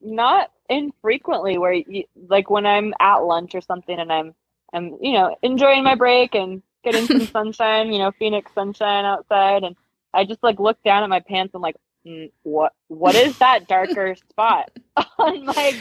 not 0.00 0.50
infrequently 0.68 1.58
where 1.58 1.72
you, 1.72 2.04
like 2.28 2.50
when 2.50 2.66
I'm 2.66 2.94
at 3.00 3.18
lunch 3.18 3.54
or 3.54 3.60
something, 3.60 3.98
and 3.98 4.12
I'm 4.12 4.34
I'm 4.72 4.96
you 5.00 5.12
know 5.12 5.36
enjoying 5.42 5.84
my 5.84 5.94
break 5.94 6.34
and 6.34 6.62
getting 6.84 7.06
some 7.06 7.26
sunshine, 7.26 7.92
you 7.92 7.98
know 7.98 8.12
Phoenix 8.12 8.52
sunshine 8.54 9.04
outside, 9.04 9.64
and 9.64 9.76
I 10.14 10.24
just 10.24 10.42
like 10.42 10.58
look 10.58 10.82
down 10.82 11.02
at 11.02 11.08
my 11.08 11.20
pants 11.20 11.54
and 11.54 11.62
like 11.62 11.76
mm, 12.06 12.30
what 12.42 12.72
what 12.88 13.14
is 13.14 13.38
that 13.38 13.68
darker 13.68 14.14
spot 14.30 14.70
on 15.18 15.44
my 15.44 15.74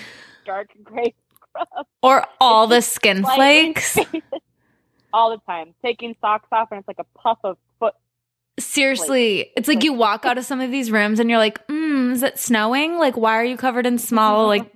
dark 0.45 0.69
gray 0.83 1.13
scrub? 1.35 1.85
Or 2.01 2.25
all 2.39 2.67
the 2.67 2.81
skin 2.81 3.23
flakes. 3.23 3.97
all 5.13 5.31
the 5.31 5.41
time, 5.47 5.73
taking 5.83 6.15
socks 6.21 6.47
off, 6.51 6.71
and 6.71 6.79
it's 6.79 6.87
like 6.87 6.99
a 6.99 7.17
puff 7.17 7.39
of 7.43 7.57
foot. 7.79 7.93
Seriously, 8.59 9.51
it's 9.55 9.67
like 9.67 9.83
you 9.83 9.93
walk 9.93 10.25
out 10.25 10.37
of 10.37 10.45
some 10.45 10.61
of 10.61 10.71
these 10.71 10.91
rooms 10.91 11.19
and 11.19 11.29
you're 11.29 11.39
like, 11.39 11.65
mm, 11.67 12.11
is 12.11 12.23
it 12.23 12.37
snowing? 12.37 12.97
Like, 12.97 13.17
why 13.17 13.33
are 13.35 13.45
you 13.45 13.57
covered 13.57 13.85
in 13.85 13.97
small, 13.97 14.47
like, 14.55 14.71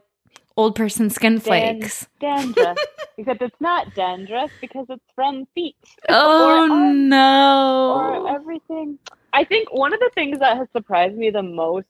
old 0.57 0.75
person 0.75 1.09
skin 1.09 1.33
Dan- 1.33 1.41
flakes? 1.41 2.07
dandruff. 2.19 2.77
Except 3.17 3.41
it's 3.41 3.61
not 3.61 3.93
dandruff 3.93 4.49
because 4.59 4.87
it's 4.89 5.03
from 5.13 5.45
feet. 5.53 5.75
Oh, 6.09 6.63
or 6.63 6.93
no. 6.93 7.93
Or 7.95 8.35
everything. 8.35 8.97
I 9.33 9.43
think 9.43 9.71
one 9.71 9.93
of 9.93 9.99
the 9.99 10.09
things 10.15 10.39
that 10.39 10.57
has 10.57 10.67
surprised 10.71 11.15
me 11.15 11.29
the 11.29 11.43
most 11.43 11.87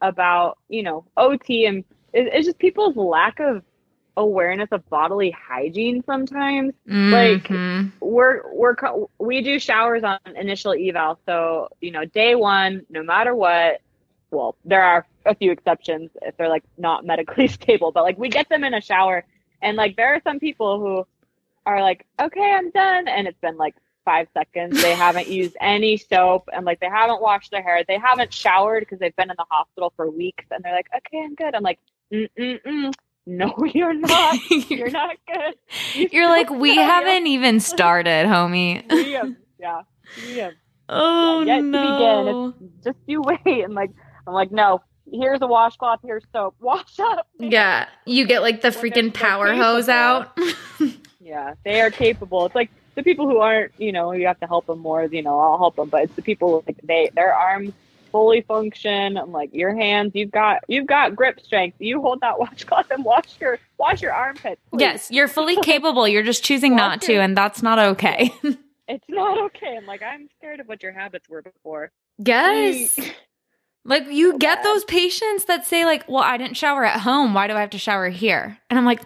about, 0.00 0.58
you 0.68 0.82
know, 0.82 1.04
OT 1.16 1.66
and 1.66 1.84
is, 2.12 2.28
is 2.34 2.46
just 2.46 2.58
people's 2.58 2.96
lack 2.96 3.38
of 3.38 3.62
awareness 4.16 4.68
of 4.72 4.88
bodily 4.90 5.30
hygiene 5.30 6.02
sometimes. 6.04 6.74
like- 7.12 7.44
Mhm. 7.44 7.92
We're 8.00 8.42
we're 8.52 8.74
we 9.18 9.40
do 9.42 9.58
showers 9.58 10.02
on 10.04 10.18
initial 10.36 10.72
eval, 10.74 11.18
so 11.26 11.68
you 11.80 11.90
know, 11.90 12.04
day 12.04 12.34
one, 12.34 12.84
no 12.90 13.02
matter 13.02 13.34
what, 13.34 13.80
well, 14.30 14.56
there 14.64 14.82
are 14.82 15.06
a 15.26 15.34
few 15.34 15.50
exceptions 15.52 16.10
if 16.22 16.36
they're 16.36 16.48
like 16.48 16.64
not 16.78 17.04
medically 17.04 17.48
stable, 17.58 17.92
but 17.92 18.02
like 18.02 18.18
we 18.18 18.28
get 18.28 18.48
them 18.48 18.64
in 18.64 18.74
a 18.74 18.80
shower 18.80 19.24
and 19.62 19.76
like 19.76 19.96
there 19.96 20.14
are 20.14 20.20
some 20.22 20.38
people 20.40 20.78
who 20.80 21.06
are 21.66 21.80
like, 21.82 22.06
okay, 22.20 22.52
I'm 22.52 22.70
done. 22.70 23.06
And 23.08 23.28
it's 23.28 23.38
been 23.40 23.56
like 23.58 23.74
five 24.04 24.28
seconds. 24.32 24.80
They 24.82 24.94
haven't 25.06 25.28
used 25.28 25.56
any 25.60 25.96
soap 25.98 26.48
and 26.52 26.64
like 26.64 26.80
they 26.80 26.88
haven't 26.88 27.20
washed 27.20 27.50
their 27.50 27.62
hair. 27.62 27.84
They 27.86 27.98
haven't 27.98 28.32
showered 28.32 28.80
because 28.80 28.98
they've 28.98 29.14
been 29.16 29.30
in 29.30 29.36
the 29.36 29.44
hospital 29.50 29.92
for 29.94 30.10
weeks 30.10 30.44
and 30.50 30.64
they're 30.64 30.74
like, 30.74 30.88
okay, 30.96 31.22
I'm 31.22 31.34
good. 31.34 31.54
I'm 31.54 31.62
like, 31.62 31.78
mm 32.12 32.28
mm 32.38 32.62
mm. 32.62 32.94
No, 33.30 33.54
you're 33.74 33.94
not. 33.94 34.36
You're 34.68 34.90
not 35.02 35.16
good. 35.32 35.54
You 35.94 36.08
You're 36.12 36.28
like, 36.28 36.50
we 36.64 36.74
haven't 36.76 37.26
even 37.28 37.60
started, 37.60 38.26
homie. 38.26 38.82
We 38.90 39.12
have, 39.12 39.34
yeah, 39.58 39.82
we 40.26 40.38
have 40.38 40.52
Oh, 40.88 41.42
yet 41.42 41.60
to 41.60 41.62
begin. 41.62 42.54
It's 42.68 42.84
just 42.84 42.98
you 43.06 43.22
wait. 43.22 43.64
And 43.64 43.74
like, 43.74 43.90
I'm 44.26 44.34
like, 44.34 44.50
no, 44.50 44.82
here's 45.12 45.40
a 45.40 45.46
washcloth, 45.46 46.00
here's 46.02 46.24
soap. 46.32 46.56
Wash 46.60 46.98
up. 46.98 47.28
Yeah, 47.38 47.86
you 48.04 48.26
get 48.26 48.42
like 48.42 48.62
the 48.62 48.70
freaking 48.70 49.14
power 49.14 49.54
hose 49.54 49.88
out. 49.88 50.36
Yeah, 51.20 51.54
they 51.64 51.80
are 51.80 51.90
capable. 51.92 52.46
It's 52.46 52.56
like 52.56 52.70
the 52.96 53.04
people 53.04 53.28
who 53.28 53.38
aren't, 53.38 53.70
you 53.78 53.92
know, 53.92 54.10
you 54.10 54.26
have 54.26 54.40
to 54.40 54.46
help 54.46 54.66
them 54.66 54.80
more. 54.80 55.04
You 55.04 55.22
know, 55.22 55.38
I'll 55.38 55.58
help 55.58 55.76
them, 55.76 55.88
but 55.88 56.02
it's 56.02 56.14
the 56.16 56.22
people 56.22 56.64
like 56.66 56.80
they 56.82 57.10
their 57.14 57.32
arms 57.32 57.72
fully 58.10 58.42
function. 58.42 59.16
I'm 59.16 59.32
like 59.32 59.50
your 59.52 59.74
hands. 59.74 60.12
You've 60.14 60.30
got 60.30 60.58
you've 60.68 60.86
got 60.86 61.14
grip 61.16 61.40
strength. 61.40 61.76
You 61.80 62.00
hold 62.00 62.20
that 62.20 62.38
washcloth 62.38 62.90
and 62.90 63.04
wash 63.04 63.28
your 63.40 63.58
wash 63.78 64.02
your 64.02 64.12
armpits. 64.12 64.60
please. 64.70 64.80
yes, 64.80 65.10
you're 65.10 65.28
fully 65.28 65.56
capable. 65.62 66.06
You're 66.08 66.22
just 66.22 66.44
choosing 66.44 66.76
not 66.76 67.02
to, 67.02 67.14
and 67.14 67.36
that's 67.36 67.62
not 67.62 67.78
okay. 67.78 68.32
it's 68.88 69.04
not 69.08 69.38
okay. 69.46 69.76
I'm 69.76 69.86
like 69.86 70.02
I'm 70.02 70.28
scared 70.38 70.60
of 70.60 70.68
what 70.68 70.82
your 70.82 70.92
habits 70.92 71.28
were 71.28 71.42
before. 71.42 71.90
yes. 72.18 72.98
Like 73.84 74.06
you 74.10 74.32
So 74.32 74.38
get 74.38 74.56
bad. 74.62 74.64
those 74.66 74.84
patients 74.84 75.46
that 75.46 75.66
say 75.66 75.84
like, 75.84 76.08
"Well, 76.08 76.22
I 76.22 76.36
didn't 76.36 76.56
shower 76.56 76.84
at 76.84 77.00
home. 77.00 77.32
Why 77.34 77.46
do 77.46 77.54
I 77.54 77.60
have 77.60 77.70
to 77.70 77.78
shower 77.78 78.08
here?" 78.10 78.58
And 78.68 78.78
I'm 78.78 78.84
like, 78.84 79.00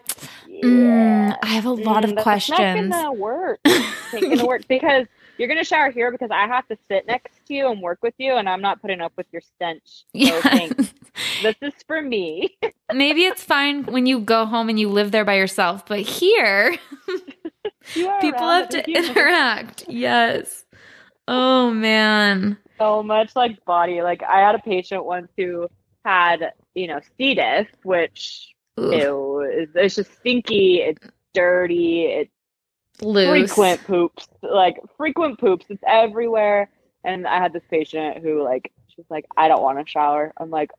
Yeah. 0.48 0.64
mm, 0.68 1.38
"I 1.42 1.46
have 1.46 1.64
a 1.64 1.70
lot 1.70 2.02
Mm, 2.04 2.10
of 2.16 2.22
questions." 2.22 2.90
Not 2.90 2.96
gonna 2.96 3.12
work. 3.12 3.60
It's 3.64 4.12
not 4.12 4.22
gonna 4.22 4.46
work 4.46 4.66
because 4.68 5.06
you're 5.38 5.48
gonna 5.48 5.64
shower 5.64 5.90
here 5.90 6.10
because 6.12 6.30
I 6.30 6.46
have 6.46 6.66
to 6.68 6.76
sit 6.88 7.06
next 7.06 7.44
to 7.46 7.54
you 7.54 7.68
and 7.70 7.80
work 7.80 7.98
with 8.02 8.14
you, 8.18 8.34
and 8.34 8.48
I'm 8.48 8.60
not 8.60 8.80
putting 8.80 9.00
up 9.00 9.12
with 9.16 9.26
your 9.32 9.42
stench. 9.42 9.82
So 9.86 10.02
Yeah. 10.14 10.40
thanks. 10.40 10.94
This 11.42 11.56
is 11.62 11.72
for 11.86 12.00
me. 12.02 12.56
Maybe 12.92 13.24
it's 13.24 13.42
fine 13.42 13.84
when 13.86 14.06
you 14.06 14.20
go 14.20 14.46
home 14.46 14.68
and 14.68 14.78
you 14.78 14.88
live 14.88 15.10
there 15.10 15.24
by 15.24 15.34
yourself, 15.36 15.86
but 15.86 16.00
here 16.00 16.76
people 18.20 18.48
have 18.48 18.68
to 18.70 18.82
humans. 18.86 19.08
interact. 19.10 19.84
Yes. 19.88 20.64
Oh 21.26 21.70
man. 21.70 22.58
so 22.78 23.02
much 23.02 23.34
like 23.34 23.64
body. 23.64 24.02
Like 24.02 24.22
I 24.22 24.40
had 24.40 24.54
a 24.54 24.58
patient 24.58 25.04
once 25.04 25.28
who 25.36 25.68
had, 26.04 26.52
you 26.74 26.86
know, 26.86 27.00
C. 27.16 27.34
diff, 27.34 27.66
which 27.82 28.54
Oof. 28.78 28.92
ew, 28.94 29.40
is 29.40 29.68
it's 29.74 29.94
just 29.96 30.12
stinky, 30.18 30.82
it's 30.82 31.06
dirty, 31.32 32.04
it's 32.06 32.30
Loose. 33.02 33.28
frequent 33.28 33.84
poops, 33.84 34.28
like 34.42 34.76
frequent 34.96 35.38
poops. 35.38 35.66
It's 35.68 35.82
everywhere. 35.86 36.70
And 37.04 37.26
I 37.26 37.38
had 37.38 37.52
this 37.52 37.62
patient 37.70 38.18
who 38.18 38.42
like 38.42 38.72
she's 38.88 39.04
like, 39.10 39.26
I 39.36 39.48
don't 39.48 39.62
want 39.62 39.84
to 39.84 39.90
shower. 39.90 40.32
I'm 40.38 40.50
like, 40.50 40.70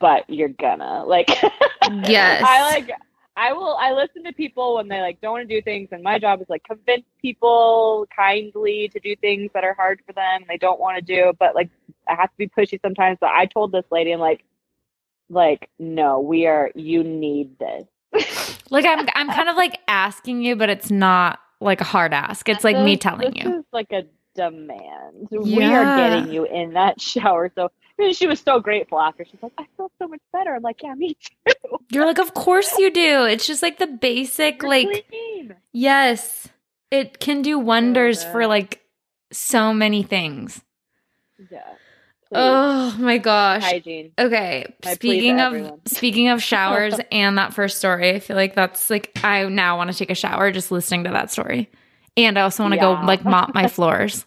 but 0.00 0.28
you're 0.28 0.48
gonna 0.48 1.04
like 1.04 1.28
Yes. 2.04 2.42
I 2.44 2.62
like 2.62 2.90
I 3.36 3.52
will 3.52 3.76
I 3.80 3.92
listen 3.92 4.24
to 4.24 4.32
people 4.32 4.76
when 4.76 4.88
they 4.88 5.00
like 5.00 5.20
don't 5.20 5.32
want 5.32 5.48
to 5.48 5.54
do 5.54 5.62
things 5.62 5.88
and 5.92 6.02
my 6.02 6.18
job 6.18 6.40
is 6.40 6.48
like 6.48 6.64
convince 6.64 7.04
people 7.20 8.06
kindly 8.14 8.88
to 8.88 8.98
do 8.98 9.14
things 9.16 9.50
that 9.54 9.62
are 9.62 9.74
hard 9.74 10.00
for 10.06 10.12
them 10.12 10.42
and 10.42 10.46
they 10.48 10.56
don't 10.56 10.80
want 10.80 10.96
to 10.96 11.02
do 11.02 11.32
but 11.38 11.54
like 11.54 11.70
I 12.08 12.14
have 12.14 12.30
to 12.30 12.36
be 12.38 12.48
pushy 12.48 12.80
sometimes 12.80 13.18
but 13.20 13.30
I 13.30 13.46
told 13.46 13.72
this 13.72 13.84
lady 13.90 14.12
I'm 14.12 14.20
like 14.20 14.44
like 15.28 15.68
no 15.78 16.20
we 16.20 16.46
are 16.46 16.70
you 16.74 17.04
need 17.04 17.58
this 17.58 17.86
like 18.70 18.84
I'm 18.84 19.06
I'm 19.14 19.28
kind 19.28 19.48
of 19.48 19.56
like 19.56 19.80
asking 19.88 20.42
you, 20.42 20.56
but 20.56 20.68
it's 20.68 20.90
not 20.90 21.40
like 21.60 21.80
a 21.80 21.84
hard 21.84 22.12
ask. 22.12 22.48
It's 22.48 22.64
like 22.64 22.76
this, 22.76 22.84
me 22.84 22.96
telling 22.96 23.32
this 23.32 23.44
you. 23.44 23.58
is 23.58 23.64
like 23.72 23.92
a 23.92 24.02
demand. 24.34 25.28
We 25.30 25.62
are 25.64 25.96
getting 25.96 26.32
you 26.32 26.44
in 26.44 26.74
that 26.74 27.00
shower. 27.00 27.50
So 27.54 27.70
I 27.98 28.02
mean, 28.02 28.14
she 28.14 28.26
was 28.26 28.40
so 28.40 28.60
grateful 28.60 29.00
after. 29.00 29.24
She's 29.24 29.42
like, 29.42 29.52
I 29.56 29.66
feel 29.76 29.90
so 29.98 30.06
much 30.08 30.20
better. 30.32 30.54
I'm 30.54 30.62
like, 30.62 30.82
yeah, 30.82 30.94
me 30.94 31.16
too. 31.18 31.78
You're 31.90 32.04
like, 32.04 32.18
of 32.18 32.34
course 32.34 32.76
you 32.78 32.90
do. 32.90 33.24
It's 33.24 33.46
just 33.46 33.62
like 33.62 33.78
the 33.78 33.86
basic, 33.86 34.60
You're 34.60 34.70
like 34.70 35.06
clean. 35.08 35.54
yes, 35.72 36.48
it 36.90 37.20
can 37.20 37.40
do 37.40 37.58
wonders 37.58 38.22
for 38.24 38.46
like 38.46 38.82
so 39.32 39.72
many 39.72 40.02
things. 40.02 40.60
Yeah. 41.50 41.60
Please. 42.32 42.38
Oh 42.38 42.96
my 42.98 43.18
gosh. 43.18 43.62
Hygiene. 43.62 44.10
Okay. 44.18 44.66
Plea 44.82 44.94
speaking 44.94 45.40
of 45.40 45.80
speaking 45.86 46.28
of 46.28 46.42
showers 46.42 46.94
and 47.12 47.38
that 47.38 47.54
first 47.54 47.78
story, 47.78 48.10
I 48.10 48.18
feel 48.18 48.36
like 48.36 48.54
that's 48.54 48.90
like 48.90 49.16
I 49.22 49.44
now 49.48 49.76
want 49.76 49.90
to 49.92 49.96
take 49.96 50.10
a 50.10 50.14
shower 50.14 50.50
just 50.50 50.70
listening 50.72 51.04
to 51.04 51.10
that 51.10 51.30
story. 51.30 51.70
And 52.16 52.38
I 52.38 52.42
also 52.42 52.62
want 52.62 52.72
to 52.72 52.76
Yeah. 52.78 53.00
go 53.00 53.06
like 53.06 53.24
mop 53.24 53.54
my 53.54 53.68
floors. 53.76 54.24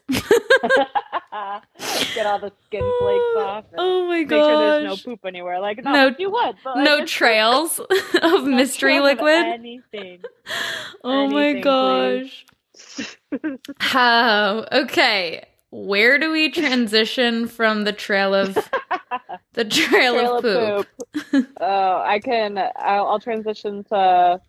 Get 2.13 2.25
all 2.25 2.39
the 2.39 2.51
skin 2.65 2.81
flakes 2.99 3.37
off. 3.37 3.65
Oh 3.77 4.07
my 4.07 4.19
Make 4.19 4.29
sure 4.29 4.57
there's 4.81 4.83
no 4.85 4.95
poop 5.11 5.25
anywhere. 5.25 5.59
Like, 5.59 5.83
no, 5.83 5.91
No- 5.91 6.15
you 6.17 6.29
would. 6.31 6.55
But 6.63 6.75
like, 6.77 6.85
No 6.85 7.05
trails 7.05 7.79
of 8.21 8.45
mystery 8.45 8.99
liquid. 8.99 9.33
Anything. 9.45 10.21
Oh 11.03 11.27
my 11.27 11.53
gosh. 11.59 12.45
How? 13.79 14.65
Okay. 14.71 15.45
Where 15.71 16.17
do 16.17 16.31
we 16.31 16.49
transition 16.49 17.47
from 17.47 17.83
the 17.83 17.93
trail 17.93 18.33
of 18.33 18.55
the 19.53 19.65
trail, 19.65 20.13
Trail 20.13 20.37
of 20.37 20.45
of 20.45 20.87
poop? 21.33 21.47
Oh, 21.61 22.01
I 22.03 22.19
can. 22.19 22.57
I'll, 22.57 23.07
I'll 23.07 23.19
transition 23.19 23.83
to 23.85 24.41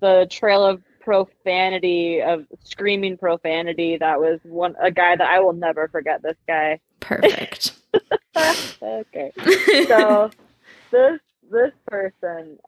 the 0.00 0.26
trail 0.30 0.64
of 0.64 0.82
profanity 1.00 2.20
of 2.22 2.46
screaming 2.64 3.16
profanity. 3.16 3.96
That 3.96 4.20
was 4.20 4.40
one 4.44 4.74
a 4.80 4.90
guy 4.90 5.16
that 5.16 5.26
I 5.26 5.40
will 5.40 5.52
never 5.52 5.88
forget. 5.88 6.22
This 6.22 6.36
guy. 6.46 6.80
Perfect. 7.00 7.72
okay. 8.82 9.32
So 9.88 10.30
this 10.90 11.20
this 11.50 11.72
person, 11.86 12.58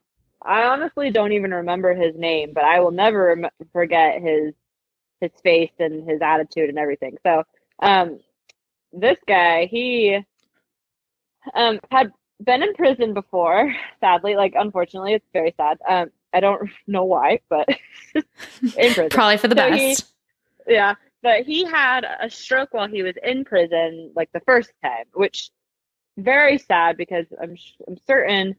I 0.41 0.63
honestly 0.63 1.11
don't 1.11 1.33
even 1.33 1.53
remember 1.53 1.93
his 1.93 2.15
name, 2.15 2.51
but 2.53 2.63
I 2.63 2.79
will 2.79 2.91
never 2.91 3.27
rem- 3.27 3.67
forget 3.71 4.21
his 4.21 4.53
his 5.21 5.31
face 5.43 5.71
and 5.79 6.07
his 6.09 6.21
attitude 6.21 6.69
and 6.69 6.77
everything. 6.77 7.17
So, 7.25 7.43
um, 7.79 8.19
this 8.93 9.17
guy, 9.27 9.65
he 9.65 10.19
um 11.53 11.79
had 11.91 12.11
been 12.43 12.63
in 12.63 12.73
prison 12.73 13.13
before. 13.13 13.73
Sadly, 13.99 14.35
like 14.35 14.53
unfortunately, 14.55 15.13
it's 15.13 15.27
very 15.33 15.53
sad. 15.57 15.77
Um, 15.87 16.11
I 16.33 16.39
don't 16.39 16.69
know 16.87 17.03
why, 17.05 17.39
but 17.49 17.67
in 18.15 18.23
prison. 18.73 19.09
Probably 19.09 19.37
for 19.37 19.47
the 19.47 19.55
So 19.55 19.71
he- 19.71 19.89
best. 19.93 20.11
Yeah, 20.67 20.95
but 21.21 21.43
he 21.45 21.63
had 21.65 22.05
a 22.19 22.29
stroke 22.29 22.73
while 22.73 22.87
he 22.87 23.03
was 23.03 23.15
in 23.23 23.45
prison, 23.45 24.11
like 24.15 24.31
the 24.33 24.39
first 24.41 24.71
time, 24.83 25.05
which 25.13 25.51
very 26.17 26.57
sad 26.57 26.97
because 26.97 27.25
I'm 27.41 27.55
I'm 27.87 27.97
certain 28.07 28.55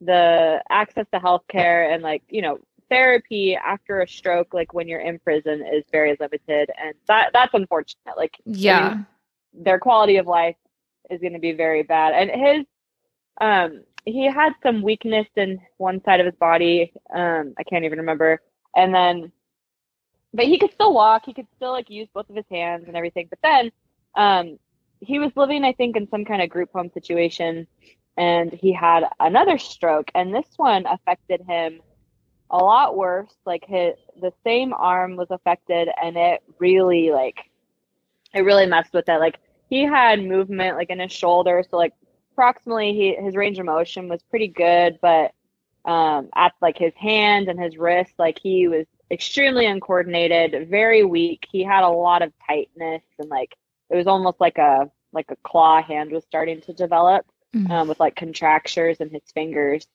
the 0.00 0.62
access 0.70 1.06
to 1.12 1.20
healthcare 1.20 1.92
and 1.94 2.02
like 2.02 2.22
you 2.28 2.42
know 2.42 2.58
therapy 2.88 3.56
after 3.56 4.00
a 4.00 4.08
stroke, 4.08 4.54
like 4.54 4.72
when 4.72 4.88
you're 4.88 5.00
in 5.00 5.18
prison, 5.18 5.64
is 5.72 5.84
very 5.90 6.16
limited, 6.18 6.70
and 6.82 6.94
that 7.08 7.30
that's 7.32 7.54
unfortunate. 7.54 8.16
Like 8.16 8.36
yeah. 8.44 9.02
their 9.52 9.78
quality 9.78 10.16
of 10.16 10.26
life 10.26 10.56
is 11.10 11.20
going 11.20 11.32
to 11.34 11.38
be 11.38 11.52
very 11.52 11.82
bad. 11.82 12.14
And 12.14 12.30
his, 12.30 12.66
um, 13.40 13.82
he 14.04 14.24
had 14.24 14.52
some 14.62 14.82
weakness 14.82 15.26
in 15.36 15.60
one 15.76 16.02
side 16.04 16.20
of 16.20 16.26
his 16.26 16.34
body. 16.36 16.92
Um, 17.14 17.54
I 17.58 17.62
can't 17.62 17.84
even 17.84 17.98
remember. 17.98 18.40
And 18.76 18.94
then, 18.94 19.32
but 20.32 20.46
he 20.46 20.58
could 20.58 20.72
still 20.72 20.92
walk. 20.92 21.22
He 21.26 21.34
could 21.34 21.46
still 21.56 21.72
like 21.72 21.90
use 21.90 22.08
both 22.12 22.28
of 22.28 22.36
his 22.36 22.46
hands 22.50 22.84
and 22.86 22.96
everything. 22.96 23.28
But 23.30 23.38
then, 23.42 23.72
um, 24.16 24.58
he 25.00 25.18
was 25.18 25.32
living, 25.36 25.64
I 25.64 25.72
think, 25.72 25.96
in 25.96 26.08
some 26.08 26.24
kind 26.24 26.40
of 26.40 26.48
group 26.48 26.70
home 26.72 26.90
situation, 26.94 27.66
and 28.16 28.52
he 28.52 28.72
had 28.72 29.04
another 29.20 29.58
stroke. 29.58 30.10
And 30.14 30.34
this 30.34 30.46
one 30.56 30.86
affected 30.86 31.42
him 31.46 31.80
a 32.54 32.58
lot 32.58 32.96
worse. 32.96 33.34
Like 33.46 33.66
his 33.66 33.96
the 34.22 34.32
same 34.44 34.74
arm 34.74 35.16
was 35.16 35.30
affected, 35.32 35.90
and 36.02 36.16
it 36.16 36.42
really 36.60 37.12
like 37.12 37.50
it 38.34 38.40
really 38.42 38.66
messed 38.66 38.92
with 38.92 39.08
it. 39.08 39.18
Like 39.18 39.38
he 39.68 39.84
had 39.84 40.22
movement 40.24 40.76
like 40.76 40.90
in 40.90 41.00
his 41.00 41.12
shoulder, 41.12 41.64
so 41.68 41.76
like 41.76 41.94
approximately 42.32 42.92
he 42.94 43.14
his 43.16 43.36
range 43.36 43.58
of 43.58 43.66
motion 43.66 44.08
was 44.08 44.22
pretty 44.24 44.48
good, 44.48 44.98
but 45.02 45.32
um 45.84 46.28
at 46.34 46.52
like 46.62 46.78
his 46.78 46.94
hand 46.96 47.48
and 47.48 47.60
his 47.60 47.76
wrist, 47.78 48.12
like 48.18 48.38
he 48.42 48.68
was 48.68 48.86
extremely 49.10 49.66
uncoordinated, 49.66 50.68
very 50.70 51.04
weak. 51.04 51.46
He 51.52 51.64
had 51.64 51.84
a 51.84 51.88
lot 51.90 52.22
of 52.22 52.32
tightness 52.46 53.02
and 53.18 53.28
like 53.30 53.54
it 53.90 53.96
was 53.96 54.06
almost 54.06 54.40
like 54.40 54.58
a 54.58 54.90
like 55.12 55.30
a 55.30 55.36
claw 55.44 55.82
hand 55.82 56.10
was 56.12 56.24
starting 56.24 56.60
to 56.62 56.72
develop 56.72 57.26
Mhm. 57.54 57.70
um, 57.70 57.88
with 57.88 58.00
like 58.00 58.16
contractures 58.16 58.98
in 59.00 59.10
his 59.10 59.22
fingers. 59.32 59.86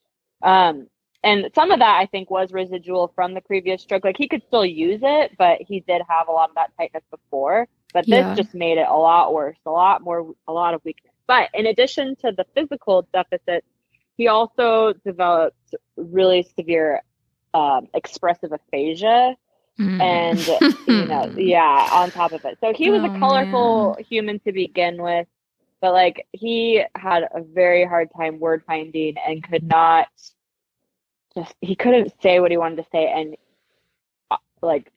Um, 0.41 0.87
and 1.23 1.49
some 1.55 1.71
of 1.71 1.79
that 1.79 1.99
I 1.99 2.05
think 2.07 2.29
was 2.29 2.51
residual 2.53 3.11
from 3.15 3.33
the 3.33 3.41
previous 3.41 3.81
stroke. 3.81 4.05
Like 4.05 4.17
he 4.17 4.27
could 4.27 4.43
still 4.47 4.65
use 4.65 4.99
it, 5.03 5.33
but 5.37 5.61
he 5.61 5.81
did 5.81 6.01
have 6.07 6.27
a 6.27 6.31
lot 6.31 6.49
of 6.49 6.55
that 6.55 6.71
tightness 6.77 7.03
before. 7.11 7.67
But 7.93 8.09
this 8.09 8.27
Yeah. 8.27 8.33
just 8.35 8.53
made 8.53 8.77
it 8.77 8.87
a 8.87 8.95
lot 8.95 9.33
worse, 9.33 9.57
a 9.65 9.71
lot 9.71 10.01
more, 10.01 10.33
a 10.47 10.53
lot 10.53 10.73
of 10.73 10.83
weakness. 10.85 11.13
But 11.27 11.49
in 11.53 11.65
addition 11.67 12.15
to 12.17 12.31
the 12.31 12.45
physical 12.55 13.07
deficit, 13.13 13.65
he 14.17 14.27
also 14.27 14.93
developed 15.05 15.75
really 15.97 16.43
severe 16.57 17.01
um, 17.53 17.87
expressive 17.93 18.51
aphasia 18.53 19.35
Mm. 19.79 19.99
and 20.01 20.49
you 20.85 21.05
know 21.07 21.31
yeah 21.35 21.87
on 21.91 22.11
top 22.11 22.33
of 22.33 22.43
it 22.45 22.57
so 22.61 22.73
he 22.73 22.89
was 22.91 23.01
Oh, 23.01 23.05
a 23.05 23.09
colorful 23.09 23.97
human 23.99 24.39
to 24.41 24.51
begin 24.51 25.01
with 25.01 25.27
but 25.81 25.93
like 25.93 26.27
he 26.33 26.83
had 26.95 27.23
a 27.33 27.41
very 27.41 27.85
hard 27.85 28.09
time 28.15 28.39
word 28.39 28.63
finding 28.67 29.15
and 29.25 29.43
could 29.43 29.63
not 29.63 30.07
just 31.35 31.53
he 31.61 31.75
couldn't 31.75 32.13
say 32.21 32.39
what 32.39 32.51
he 32.51 32.57
wanted 32.57 32.77
to 32.77 32.85
say 32.91 33.11
and 33.11 33.35
uh, 34.31 34.37
like 34.61 34.91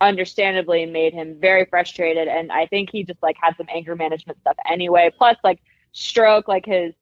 understandably 0.00 0.84
made 0.84 1.14
him 1.14 1.38
very 1.40 1.64
frustrated 1.64 2.28
and 2.28 2.52
i 2.52 2.66
think 2.66 2.90
he 2.90 3.02
just 3.02 3.22
like 3.22 3.36
had 3.40 3.56
some 3.56 3.66
anger 3.74 3.96
management 3.96 4.38
stuff 4.40 4.56
anyway. 4.70 5.10
Plus 5.16 5.36
like 5.42 5.60
stroke 5.92 6.48
like 6.48 6.66
his 6.66 6.92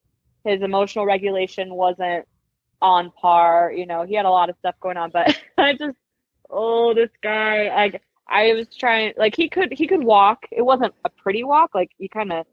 his 0.44 0.62
emotional 0.62 1.04
regulation 1.04 1.74
wasn't 1.74 2.24
on 2.80 3.10
par 3.20 3.72
you 3.74 3.86
know 3.86 4.04
he 4.04 4.14
had 4.14 4.26
a 4.26 4.30
lot 4.30 4.48
of 4.48 4.56
stuff 4.58 4.74
going 4.80 4.96
on 4.96 5.10
but 5.10 5.36
i 5.58 5.72
just 5.72 5.96
oh 6.50 6.94
this 6.94 7.10
guy 7.22 7.66
i 7.68 8.00
i 8.28 8.52
was 8.52 8.68
trying 8.68 9.12
like 9.16 9.34
he 9.34 9.48
could 9.48 9.72
he 9.72 9.86
could 9.86 10.04
walk. 10.04 10.46
It 10.52 10.62
wasn't 10.62 10.94
a 11.04 11.08
pretty 11.08 11.42
walk 11.42 11.74
like 11.74 11.90
he 11.98 12.08
kind 12.08 12.32
of 12.32 12.46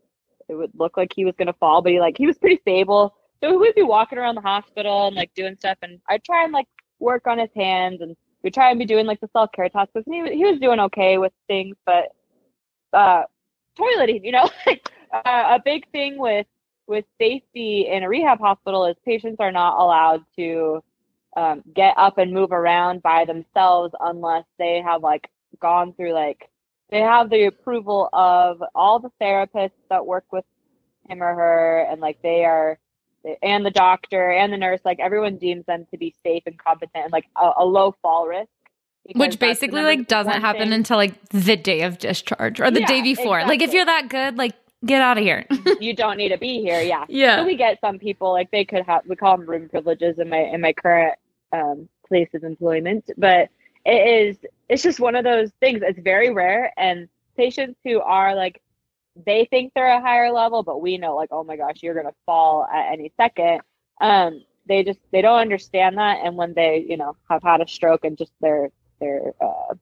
it 0.50 0.56
would 0.56 0.72
look 0.74 0.98
like 0.98 1.13
he 1.15 1.26
was 1.26 1.36
gonna 1.38 1.54
fall 1.54 1.82
but 1.82 1.91
he 1.91 2.00
like 2.00 2.17
he 2.17 2.26
was 2.26 2.38
pretty 2.38 2.58
stable 2.62 3.13
so 3.43 3.58
would 3.58 3.75
be 3.75 3.84
walking 3.84 4.17
around 4.17 4.36
the 4.36 4.41
hospital 4.41 5.08
and 5.08 5.15
like 5.15 5.34
doing 5.36 5.56
stuff 5.58 5.77
and 5.82 5.99
i'd 6.10 6.23
try 6.23 6.43
and 6.43 6.54
like 6.54 6.67
work 6.99 7.27
on 7.27 7.38
his 7.39 7.49
hands 7.56 8.01
and 8.01 8.15
we 8.43 8.49
try 8.49 8.69
and 8.69 8.80
be 8.80 8.86
doing 8.86 9.06
like 9.06 9.19
the 9.19 9.30
self-care 9.34 9.69
tasks 9.69 9.91
and 9.95 10.06
he, 10.08 10.36
he 10.36 10.45
was 10.45 10.60
doing 10.60 10.80
okay 10.80 11.17
with 11.17 11.34
things 11.47 11.75
but 11.86 12.10
uh 12.93 13.23
toileting 13.77 14.23
you 14.23 14.32
know? 14.32 14.49
Uh, 15.13 15.58
a 15.58 15.62
big 15.65 15.86
thing 15.91 16.17
with 16.17 16.47
with 16.88 17.04
safety 17.19 17.88
in 17.89 18.04
a 18.04 18.08
rehab 18.08 18.39
hospital 18.39 18.86
is 18.86 18.95
patients 19.06 19.38
are 19.41 19.51
not 19.51 19.77
allowed 19.77 20.23
to 20.38 20.82
um, 21.36 21.62
get 21.73 21.93
up 21.97 22.17
and 22.17 22.34
move 22.34 22.54
around 22.54 23.01
by 23.01 23.25
themselves 23.25 23.93
unless 23.99 24.45
they 24.58 24.82
have 24.82 25.04
like 25.04 25.30
gone 25.62 25.93
through 25.93 26.13
like 26.13 26.49
they 26.89 26.99
have 26.99 27.30
the 27.30 27.45
approval 27.45 28.10
of 28.13 28.63
all 28.73 28.99
the 28.99 29.12
therapists 29.21 29.71
that 29.89 30.06
work 30.06 30.25
with 30.32 30.45
him 31.10 31.21
or 31.21 31.34
her 31.34 31.88
and 31.89 31.99
like 31.99 32.21
they 32.21 32.45
are 32.45 32.77
and 33.41 33.65
the 33.65 33.71
doctor 33.71 34.31
and 34.31 34.51
the 34.53 34.57
nurse 34.57 34.81
like 34.86 34.99
everyone 34.99 35.38
deems 35.38 35.65
them 35.65 35.86
to 35.91 35.97
be 35.97 36.15
safe 36.23 36.43
and 36.45 36.57
competent 36.57 37.03
and 37.05 37.12
like 37.12 37.25
a, 37.36 37.51
a 37.60 37.65
low 37.65 37.93
fall 38.01 38.27
risk 38.27 38.49
Which 39.15 39.39
basically 39.39 39.81
like 39.84 40.07
doesn't 40.07 40.41
happen 40.41 40.69
thing. 40.69 40.73
until 40.73 40.97
like 40.97 41.29
the 41.29 41.57
day 41.57 41.81
of 41.81 41.97
discharge 41.99 42.60
or 42.62 42.71
the 42.71 42.81
Yeah, 42.81 42.88
day 42.88 43.01
before. 43.01 43.43
Like 43.45 43.62
if 43.62 43.73
you're 43.73 43.86
that 43.86 44.10
good, 44.10 44.38
like 44.38 44.53
get 44.86 45.01
out 45.01 45.17
of 45.17 45.23
here. 45.23 45.45
you 45.79 45.95
don't 45.95 46.17
need 46.17 46.29
to 46.29 46.38
be 46.38 46.62
here 46.62 46.81
yeah 46.81 47.05
So 47.05 47.12
yeah. 47.13 47.45
we 47.45 47.55
get 47.55 47.79
some 47.81 47.99
people 47.99 48.31
like 48.31 48.51
they 48.51 48.65
could 48.65 48.86
have 48.86 49.03
we 49.07 49.15
call 49.15 49.38
them 49.38 49.47
room 49.47 49.69
privileges 49.69 50.19
in 50.19 50.29
my 50.29 50.39
in 50.39 50.62
my 50.62 50.73
current 50.73 51.15
um, 51.53 51.89
place 52.07 52.29
of 52.34 52.43
employment, 52.43 53.10
but 53.17 53.49
it 53.86 54.29
is 54.29 54.38
it's 54.69 54.84
just 54.84 54.99
one 54.99 55.15
of 55.15 55.23
those 55.23 55.51
things. 55.60 55.81
It's 55.84 55.99
very 55.99 56.31
rare, 56.31 56.73
and 56.77 57.10
patients 57.38 57.79
who 57.84 57.99
are 58.01 58.36
like 58.36 58.62
they 59.15 59.45
think 59.50 59.74
they're 59.74 59.97
a 59.97 60.02
higher 60.02 60.32
level, 60.32 60.63
but 60.63 60.82
we 60.82 60.97
know 60.97 61.15
like 61.15 61.30
oh 61.32 61.43
my 61.43 61.58
gosh, 61.58 61.78
you're 61.82 61.95
gonna 61.95 62.13
fall 62.26 62.65
at 62.65 62.91
any 62.91 63.12
second. 63.17 63.62
Um, 64.02 64.43
they 64.67 64.84
just 64.84 65.00
they 65.12 65.21
don't 65.21 65.39
understand 65.39 65.97
that, 65.97 66.19
and 66.24 66.36
when 66.36 66.54
they 66.54 66.86
you 66.88 66.97
know 66.97 67.15
have 67.30 67.43
had 67.43 67.62
a 67.62 67.67
stroke 67.67 68.04
and 68.06 68.17
just 68.17 68.32
their 68.41 68.69
their 69.00 69.34
uh, 69.41 69.74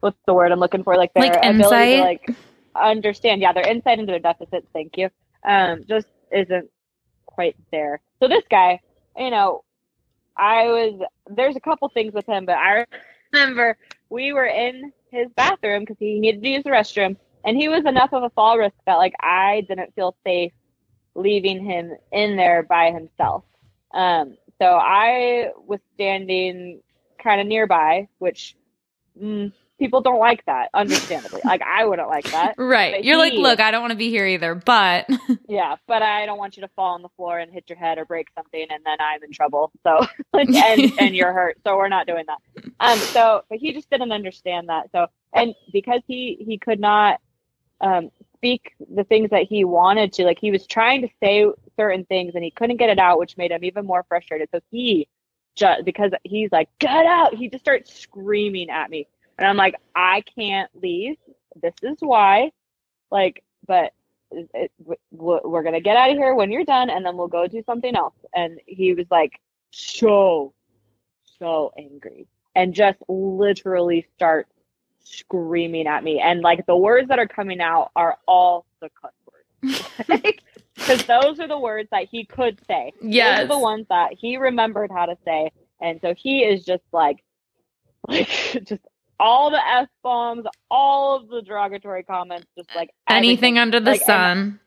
what's 0.00 0.18
the 0.26 0.34
word 0.34 0.52
I'm 0.52 0.60
looking 0.60 0.82
for? 0.84 0.96
Like 0.96 1.12
their 1.14 1.36
Like 1.36 1.36
ability 1.42 1.88
to 1.88 1.96
like 1.96 2.30
understand. 2.74 3.40
Yeah 3.40 3.52
their 3.52 3.66
insight 3.66 3.98
into 3.98 4.10
their 4.12 4.20
deficits. 4.20 4.66
Thank 4.72 4.96
you. 4.96 5.08
Um 5.44 5.84
just 5.88 6.08
isn't 6.32 6.68
quite 7.26 7.56
there. 7.72 8.00
So 8.20 8.28
this 8.28 8.44
guy 8.50 8.80
you 9.16 9.30
know 9.30 9.64
I 10.36 10.66
was 10.66 11.00
there's 11.28 11.56
a 11.56 11.60
couple 11.60 11.88
things 11.88 12.12
with 12.14 12.26
him, 12.26 12.46
but 12.46 12.56
I 12.56 12.86
remember 13.32 13.76
we 14.10 14.32
were 14.32 14.46
in 14.46 14.92
his 15.10 15.28
bathroom 15.36 15.82
because 15.82 15.96
he 15.98 16.18
needed 16.20 16.42
to 16.42 16.48
use 16.48 16.64
the 16.64 16.70
restroom, 16.70 17.16
and 17.44 17.56
he 17.56 17.68
was 17.68 17.84
enough 17.86 18.12
of 18.12 18.22
a 18.22 18.30
fall 18.30 18.58
risk 18.58 18.74
that 18.86 18.96
like 18.96 19.14
I 19.20 19.64
didn't 19.68 19.94
feel 19.94 20.16
safe 20.24 20.52
leaving 21.14 21.64
him 21.64 21.92
in 22.10 22.36
there 22.36 22.62
by 22.62 22.90
himself. 22.90 23.44
Um, 23.92 24.36
so 24.60 24.66
I 24.66 25.50
was 25.66 25.80
standing 25.94 26.80
kind 27.22 27.40
of 27.40 27.46
nearby, 27.46 28.08
which 28.18 28.56
mm, 29.20 29.52
people 29.78 30.00
don't 30.00 30.18
like 30.20 30.44
that, 30.46 30.68
understandably. 30.72 31.40
like 31.44 31.62
I 31.62 31.84
wouldn't 31.84 32.08
like 32.08 32.30
that. 32.30 32.54
Right. 32.56 32.94
But 32.94 33.04
You're 33.04 33.16
like, 33.16 33.34
look, 33.34 33.60
I 33.60 33.70
don't 33.70 33.82
want 33.82 33.90
to 33.92 33.96
be 33.96 34.10
here 34.10 34.26
either, 34.26 34.54
but 34.54 35.06
Yeah, 35.48 35.76
but 35.86 36.02
I 36.02 36.26
don't 36.26 36.38
want 36.38 36.56
you 36.56 36.62
to 36.62 36.68
fall 36.76 36.94
on 36.94 37.02
the 37.02 37.08
floor 37.16 37.38
and 37.38 37.52
hit 37.52 37.64
your 37.68 37.78
head 37.78 37.98
or 37.98 38.04
break 38.04 38.28
something, 38.36 38.66
and 38.70 38.84
then 38.84 38.96
I'm 39.00 39.22
in 39.22 39.32
trouble. 39.32 39.72
So 39.82 40.06
and 40.32 40.54
and 40.98 41.16
you're 41.16 41.32
hurt. 41.32 41.58
So 41.64 41.76
we're 41.76 41.88
not 41.88 42.06
doing 42.06 42.24
that. 42.26 42.64
Um. 42.80 42.98
So, 42.98 43.42
but 43.48 43.58
he 43.58 43.72
just 43.72 43.90
didn't 43.90 44.12
understand 44.12 44.68
that. 44.68 44.90
So 44.92 45.08
and 45.32 45.54
because 45.72 46.02
he 46.06 46.38
he 46.46 46.58
could 46.58 46.80
not 46.80 47.20
um 47.82 48.10
speak 48.36 48.74
the 48.92 49.04
things 49.04 49.30
that 49.30 49.44
he 49.44 49.64
wanted 49.64 50.12
to, 50.14 50.24
like 50.24 50.38
he 50.40 50.50
was 50.50 50.66
trying 50.66 51.00
to 51.02 51.08
say 51.22 51.46
certain 51.76 52.04
things 52.06 52.34
and 52.34 52.42
he 52.42 52.50
couldn't 52.50 52.76
get 52.76 52.90
it 52.90 52.98
out, 52.98 53.18
which 53.18 53.36
made 53.36 53.52
him 53.52 53.64
even 53.64 53.86
more 53.86 54.04
frustrated. 54.08 54.48
So 54.50 54.60
he 54.70 55.06
just 55.54 55.84
because 55.84 56.12
he's 56.24 56.50
like, 56.50 56.68
get 56.78 57.06
out, 57.06 57.34
he 57.34 57.48
just 57.48 57.62
starts 57.62 57.94
screaming 57.94 58.70
at 58.70 58.90
me, 58.90 59.06
and 59.38 59.46
I'm 59.46 59.56
like, 59.56 59.76
I 59.94 60.22
can't 60.36 60.70
leave. 60.74 61.16
This 61.60 61.74
is 61.82 61.98
why. 62.00 62.52
Like, 63.10 63.44
but 63.66 63.92
it, 64.30 64.48
it, 64.54 64.72
we're 65.10 65.62
gonna 65.62 65.80
get 65.80 65.96
out 65.96 66.10
of 66.10 66.16
here 66.16 66.34
when 66.34 66.50
you're 66.50 66.64
done, 66.64 66.90
and 66.90 67.04
then 67.04 67.16
we'll 67.16 67.28
go 67.28 67.46
do 67.46 67.62
something 67.64 67.94
else. 67.94 68.14
And 68.34 68.60
he 68.66 68.94
was 68.94 69.06
like, 69.10 69.40
so, 69.70 70.54
so 71.38 71.72
angry, 71.78 72.26
and 72.54 72.74
just 72.74 72.98
literally 73.08 74.06
start 74.16 74.48
screaming 75.04 75.86
at 75.86 76.04
me. 76.04 76.20
And 76.20 76.40
like 76.40 76.66
the 76.66 76.76
words 76.76 77.08
that 77.08 77.18
are 77.18 77.26
coming 77.28 77.60
out 77.60 77.90
are 77.96 78.18
all 78.26 78.66
the 78.80 78.90
cuss 79.00 79.12
words, 79.30 79.82
because 80.76 81.04
those 81.06 81.38
are 81.40 81.48
the 81.48 81.58
words 81.58 81.88
that 81.90 82.06
he 82.10 82.24
could 82.24 82.60
say. 82.66 82.92
Are 83.42 83.46
the 83.46 83.58
ones 83.58 83.86
that 83.88 84.12
he 84.14 84.36
remembered 84.36 84.90
how 84.90 85.06
to 85.06 85.16
say, 85.24 85.50
and 85.80 86.00
so 86.00 86.14
he 86.14 86.42
is 86.44 86.64
just 86.64 86.84
like, 86.92 87.22
like 88.08 88.28
just 88.66 88.82
all 89.20 89.50
the 89.50 89.60
f 89.66 89.88
bombs, 90.02 90.46
all 90.70 91.16
of 91.16 91.28
the 91.28 91.42
derogatory 91.42 92.02
comments, 92.02 92.46
just 92.56 92.74
like 92.74 92.90
Anything 93.08 93.58
under 93.58 93.78
the 93.80 93.92
Like, 93.92 94.00
sun. 94.02 94.58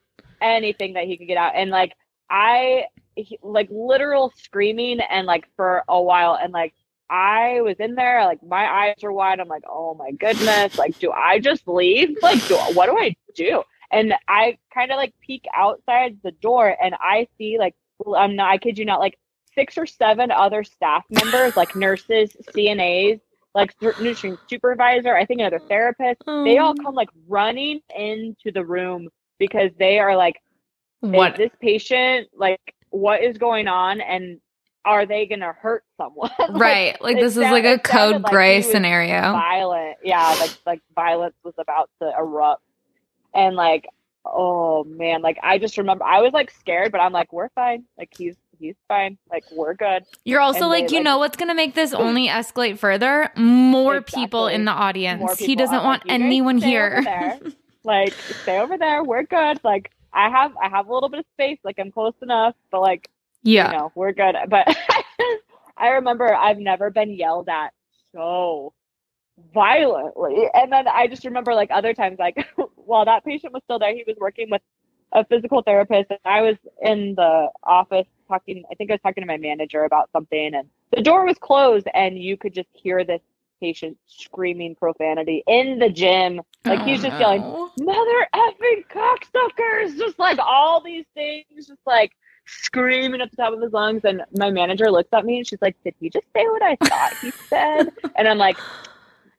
anything 0.41 0.93
that 0.93 1.05
he 1.05 1.17
could 1.17 1.27
get 1.27 1.37
out 1.37 1.53
and 1.55 1.71
like 1.71 1.93
i 2.29 2.83
he, 3.15 3.39
like 3.41 3.67
literal 3.71 4.31
screaming 4.35 4.99
and 4.99 5.25
like 5.25 5.45
for 5.55 5.83
a 5.87 6.01
while 6.01 6.37
and 6.41 6.51
like 6.51 6.73
i 7.09 7.61
was 7.61 7.75
in 7.79 7.95
there 7.95 8.25
like 8.25 8.41
my 8.43 8.65
eyes 8.65 8.95
were 9.01 9.11
wide. 9.11 9.39
I'm 9.39 9.47
like 9.47 9.63
oh 9.69 9.93
my 9.95 10.11
goodness 10.11 10.77
like 10.77 10.97
do 10.99 11.11
i 11.11 11.39
just 11.39 11.67
leave? 11.67 12.17
Like 12.21 12.45
do 12.47 12.55
what 12.73 12.87
do 12.87 12.97
i 12.97 13.15
do? 13.35 13.63
And 13.91 14.13
i 14.27 14.57
kind 14.73 14.91
of 14.91 14.97
like 14.97 15.13
peek 15.21 15.45
outside 15.55 16.17
the 16.23 16.31
door 16.31 16.75
and 16.81 16.95
i 16.99 17.27
see 17.37 17.57
like 17.59 17.75
i'm 18.15 18.35
not 18.35 18.49
i 18.49 18.57
kid 18.57 18.77
you 18.77 18.85
not 18.85 18.99
like 18.99 19.17
six 19.53 19.77
or 19.77 19.85
seven 19.85 20.31
other 20.31 20.63
staff 20.63 21.05
members 21.09 21.55
like 21.55 21.75
nurses 21.75 22.35
cnas 22.53 23.21
like 23.53 23.73
nutrition 23.81 24.37
supervisor 24.49 25.15
i 25.15 25.25
think 25.25 25.39
another 25.39 25.59
therapist. 25.59 26.21
They 26.25 26.57
all 26.57 26.75
come 26.75 26.93
like 26.95 27.09
running 27.27 27.79
into 27.95 28.51
the 28.53 28.65
room 28.65 29.07
because 29.39 29.71
they 29.79 29.99
are 29.99 30.15
like 30.15 30.35
what? 30.99 31.37
this 31.37 31.51
patient 31.61 32.27
like 32.35 32.59
what 32.95 33.21
is 33.21 33.37
going 33.37 33.67
on? 33.67 33.99
And 33.99 34.39
are 34.85 35.05
they 35.05 35.25
gonna 35.25 35.53
hurt 35.53 35.83
someone? 35.97 36.29
Like, 36.39 36.51
right. 36.53 37.01
Like 37.01 37.17
this 37.17 37.33
is 37.33 37.41
like 37.41 37.65
a 37.65 37.79
code 37.79 38.23
gray 38.23 38.57
was 38.57 38.69
scenario. 38.71 39.19
violent. 39.21 39.97
Yeah 40.03 40.35
like 40.39 40.57
like 40.65 40.81
violence 40.93 41.35
was 41.43 41.55
about 41.57 41.89
to 42.01 42.11
erupt. 42.17 42.61
And 43.33 43.55
like 43.55 43.87
oh 44.27 44.83
man 44.85 45.21
like 45.21 45.37
i 45.43 45.59
just 45.59 45.77
remember 45.77 46.03
i 46.03 46.19
was 46.19 46.33
like 46.33 46.49
scared 46.49 46.91
but 46.91 46.99
i'm 46.99 47.11
like 47.11 47.31
we're 47.33 47.49
fine. 47.49 47.83
Like 47.97 48.09
he's 48.17 48.35
he's 48.59 48.75
fine. 48.87 49.17
Like 49.29 49.43
we're 49.51 49.73
good. 49.73 50.03
You're 50.23 50.39
also 50.39 50.61
and 50.61 50.69
like, 50.69 50.87
they, 50.87 50.93
you 50.93 50.99
like- 50.99 51.03
know 51.05 51.17
what's 51.17 51.37
going 51.37 51.49
to 51.49 51.55
make 51.55 51.75
this 51.75 51.93
only 51.93 52.27
escalate 52.27 52.77
further? 52.79 53.29
More 53.35 54.01
people 54.01 54.47
in 54.47 54.65
the 54.65 54.71
audience. 54.71 55.37
He 55.37 55.55
doesn't 55.55 55.75
I'm 55.75 55.83
want 55.83 56.03
"You 56.05 56.13
anyone 56.13 56.57
here. 56.57 57.03
like 57.83 58.13
stay 58.13 58.59
over 58.59 58.77
there. 58.77 59.03
We're 59.03 59.23
good. 59.23 59.59
Like 59.63 59.91
i 60.13 60.29
have 60.29 60.53
i 60.63 60.69
have 60.69 60.87
a 60.87 60.93
little 60.93 61.09
bit 61.09 61.19
of 61.19 61.25
space. 61.33 61.59
Like 61.63 61.77
i'm 61.79 61.91
close 61.91 62.13
enough 62.21 62.55
but 62.71 62.81
like 62.81 63.09
yeah. 63.45 63.71
you 63.71 63.77
know, 63.77 63.93
we're 63.95 64.13
good. 64.13 64.36
But 64.49 64.67
I 65.77 65.89
remember 65.89 66.36
I've 66.36 66.60
never 66.60 66.91
been 66.91 67.12
yelled 67.12 67.49
at 67.49 67.73
so 68.13 68.73
violently. 69.53 70.47
And 70.53 70.71
then 70.71 70.88
I 70.88 71.08
just 71.08 71.25
remember 71.25 71.55
like 71.55 71.71
other 71.71 71.93
times, 71.93 72.19
like 72.19 72.47
while 72.75 73.05
that 73.05 73.25
patient 73.25 73.53
was 73.53 73.63
still 73.63 73.79
there, 73.79 73.93
he 73.93 74.03
was 74.08 74.17
working 74.19 74.49
with 74.51 74.62
a 75.13 75.25
physical 75.25 75.62
therapist, 75.63 76.12
and 76.12 76.19
I 76.25 76.41
was 76.41 76.58
in 76.81 77.15
the 77.15 77.49
office 77.63 78.08
talking. 78.27 78.63
I 78.71 78.75
think 78.75 78.91
I 78.91 78.95
was 78.95 79.01
talking 79.01 79.23
to 79.23 79.27
my 79.27 79.38
manager 79.38 79.84
about 79.86 80.12
something, 80.12 80.55
and 80.55 80.69
the 80.95 81.01
door 81.01 81.25
was 81.25 81.38
closed, 81.39 81.88
and 81.93 82.17
you 82.17 82.38
could 82.38 82.53
just 82.53 82.69
hear 82.73 83.03
this 83.05 83.21
patient 83.62 83.97
screaming 84.08 84.75
profanity 84.75 85.43
in 85.47 85.79
the 85.79 85.89
gym. 85.89 86.41
Like 86.67 86.81
he's 86.81 87.03
Oh, 87.03 87.10
just 87.10 87.19
yelling, 87.19 87.43
oh, 87.43 87.71
mother 87.77 88.27
effing 88.36 88.86
cocksuckers, 88.89 89.97
just 89.97 90.19
like 90.19 90.39
all 90.39 90.81
these 90.81 91.05
things, 91.13 91.45
just 91.55 91.79
like 91.86 92.12
screaming 92.45 93.21
at 93.21 93.31
the 93.31 93.38
top 93.38 93.53
of 93.53 93.62
his 93.62 93.73
lungs. 93.73 94.01
And 94.05 94.21
my 94.38 94.49
manager 94.51 94.89
looks 94.91 95.10
at 95.13 95.25
me 95.25 95.38
and 95.38 95.47
she's 95.47 95.62
like, 95.62 95.75
Did 95.84 95.95
he 95.99 96.10
just 96.10 96.25
say 96.36 96.45
what 96.47 96.62
I 96.62 96.75
thought 96.88 97.13
he 97.21 97.31
said? 97.49 97.89
and 98.17 98.27
I'm 98.27 98.38
like, 98.38 98.58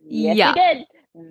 Yes, 0.09 0.37
Yeah. 0.37 0.53
he 0.55 0.61
did. 0.61 0.87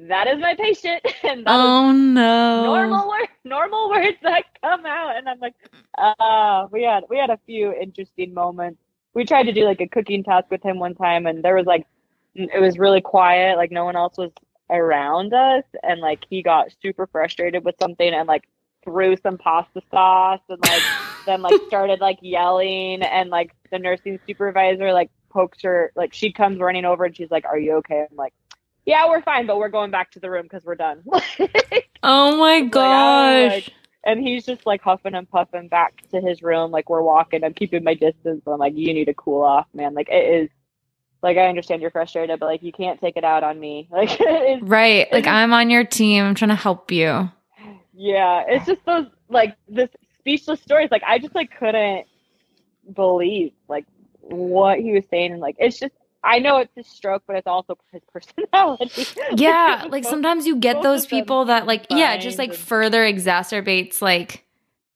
That 0.10 0.28
is 0.28 0.40
my 0.40 0.56
patient. 0.56 1.04
And 1.24 1.46
that 1.46 1.54
Oh 1.54 1.92
no. 1.92 2.64
normal 2.64 3.08
word, 3.10 3.28
normal 3.44 3.90
words 3.90 4.18
that 4.24 4.46
come 4.64 4.86
out. 4.86 5.16
And 5.18 5.30
I'm 5.30 5.40
like, 5.40 5.54
uh, 5.98 6.68
we 6.72 6.84
had 6.84 7.04
we 7.10 7.18
had 7.18 7.30
a 7.30 7.40
few 7.46 7.72
interesting 7.74 8.34
moments. 8.34 8.80
We 9.14 9.26
tried 9.26 9.44
to 9.44 9.54
do 9.54 9.64
like 9.66 9.80
a 9.82 9.88
cooking 9.88 10.24
task 10.24 10.48
with 10.52 10.62
him 10.64 10.78
one 10.80 10.94
time, 10.96 11.26
and 11.26 11.42
there 11.44 11.56
was 11.56 11.66
like, 11.66 11.86
it 12.36 12.60
was 12.60 12.78
really 12.78 13.00
quiet. 13.00 13.58
Like 13.58 13.72
no 13.72 13.86
one 13.86 13.96
else 13.96 14.18
was 14.18 14.32
around 14.70 15.34
us, 15.34 15.64
and 15.84 16.02
like 16.02 16.26
he 16.30 16.42
got 16.42 16.68
super 16.82 17.08
frustrated 17.08 17.64
with 17.64 17.76
something, 17.80 18.14
and 18.14 18.28
like 18.28 18.44
threw 18.84 19.16
some 19.18 19.38
pasta 19.38 19.82
sauce, 19.92 20.42
and 20.50 20.60
like 20.60 20.82
then 21.26 21.42
like 21.42 21.60
started 21.68 22.00
like 22.00 22.20
yelling, 22.22 23.02
and 23.04 23.30
like 23.30 23.56
the 23.72 23.80
nursing 23.80 24.20
supervisor 24.28 24.94
like 24.94 25.12
pokes 25.30 25.62
her, 25.64 25.92
like 25.96 26.14
she 26.14 26.32
comes 26.32 26.60
running 26.60 26.86
over, 26.86 27.06
and 27.06 27.16
she's 27.16 27.32
like, 27.32 27.46
"Are 27.46 27.60
you 27.60 27.76
okay?" 27.78 28.06
I'm 28.10 28.16
like. 28.18 28.34
Yeah, 28.88 29.10
we're 29.10 29.24
fine, 29.24 29.48
but 29.48 29.58
we're 29.58 29.70
going 29.70 29.90
back 29.90 30.12
to 30.12 30.20
the 30.20 30.30
room 30.30 30.44
because 30.44 30.64
we're 30.64 30.76
done. 30.76 31.04
Oh 32.04 32.38
my 32.38 32.58
I'm 32.58 32.66
oh, 32.66 32.70
gosh. 32.70 33.52
like- 33.52 33.74
and 34.06 34.20
he's 34.22 34.46
just 34.46 34.68
like 34.68 34.82
huffing 34.82 35.16
and 35.16 35.28
puffing 35.28 35.68
back 35.68 36.08
to 36.12 36.22
his 36.22 36.44
room. 36.44 36.70
Like 36.70 36.88
we're 36.88 37.02
walking. 37.02 37.44
I'm 37.44 37.56
keeping 37.56 37.84
my 37.84 37.96
distance. 37.96 38.44
But 38.46 38.52
I'm 38.52 38.60
like, 38.60 38.76
you 38.76 38.94
need 38.94 39.06
to 39.06 39.16
cool 39.16 39.42
off, 39.42 39.66
man. 39.74 39.96
Like 39.96 40.10
it 40.10 40.44
is. 40.44 40.50
Like 41.24 41.38
I 41.38 41.48
understand 41.48 41.82
you're 41.82 41.90
frustrated, 41.90 42.40
but 42.40 42.46
like 42.46 42.62
you 42.62 42.72
can't 42.72 43.02
take 43.02 43.18
it 43.18 43.24
out 43.24 43.44
on 43.44 43.60
me. 43.60 43.90
Like 43.92 44.20
right. 44.62 45.12
Like 45.12 45.26
I'm 45.40 45.52
on 45.54 45.72
your 45.72 45.84
team. 45.84 46.24
I'm 46.24 46.36
trying 46.36 46.50
to 46.50 46.56
help 46.56 46.92
you. 46.92 47.28
Yeah, 47.96 48.44
it's 48.48 48.68
just 48.68 48.86
those 48.86 49.08
like 49.30 49.56
this 49.68 49.90
speechless 50.26 50.60
stories. 50.62 50.90
Like 50.92 51.04
I 51.06 51.20
just 51.20 51.36
like 51.36 51.52
couldn't 51.58 52.08
believe 52.94 53.52
like 53.68 53.86
what 54.22 54.80
he 54.80 54.92
was 54.94 55.04
saying, 55.10 55.32
and 55.34 55.42
like 55.42 55.56
it's 55.60 55.80
just. 55.80 55.94
I 56.28 56.40
know 56.40 56.58
it's 56.58 56.74
his 56.74 56.88
stroke, 56.88 57.22
but 57.28 57.36
it's 57.36 57.46
also 57.46 57.78
his 57.92 58.02
personality. 58.12 59.06
Yeah, 59.36 59.86
like 59.90 60.04
sometimes 60.04 60.48
you 60.48 60.56
get 60.56 60.82
those 60.82 61.06
people 61.06 61.46
that 61.46 61.68
like 61.68 61.86
yeah, 61.92 62.14
it 62.14 62.22
just 62.22 62.40
like 62.40 62.50
and- 62.50 62.58
further 62.58 63.04
exacerbates 63.04 64.02
like 64.02 64.44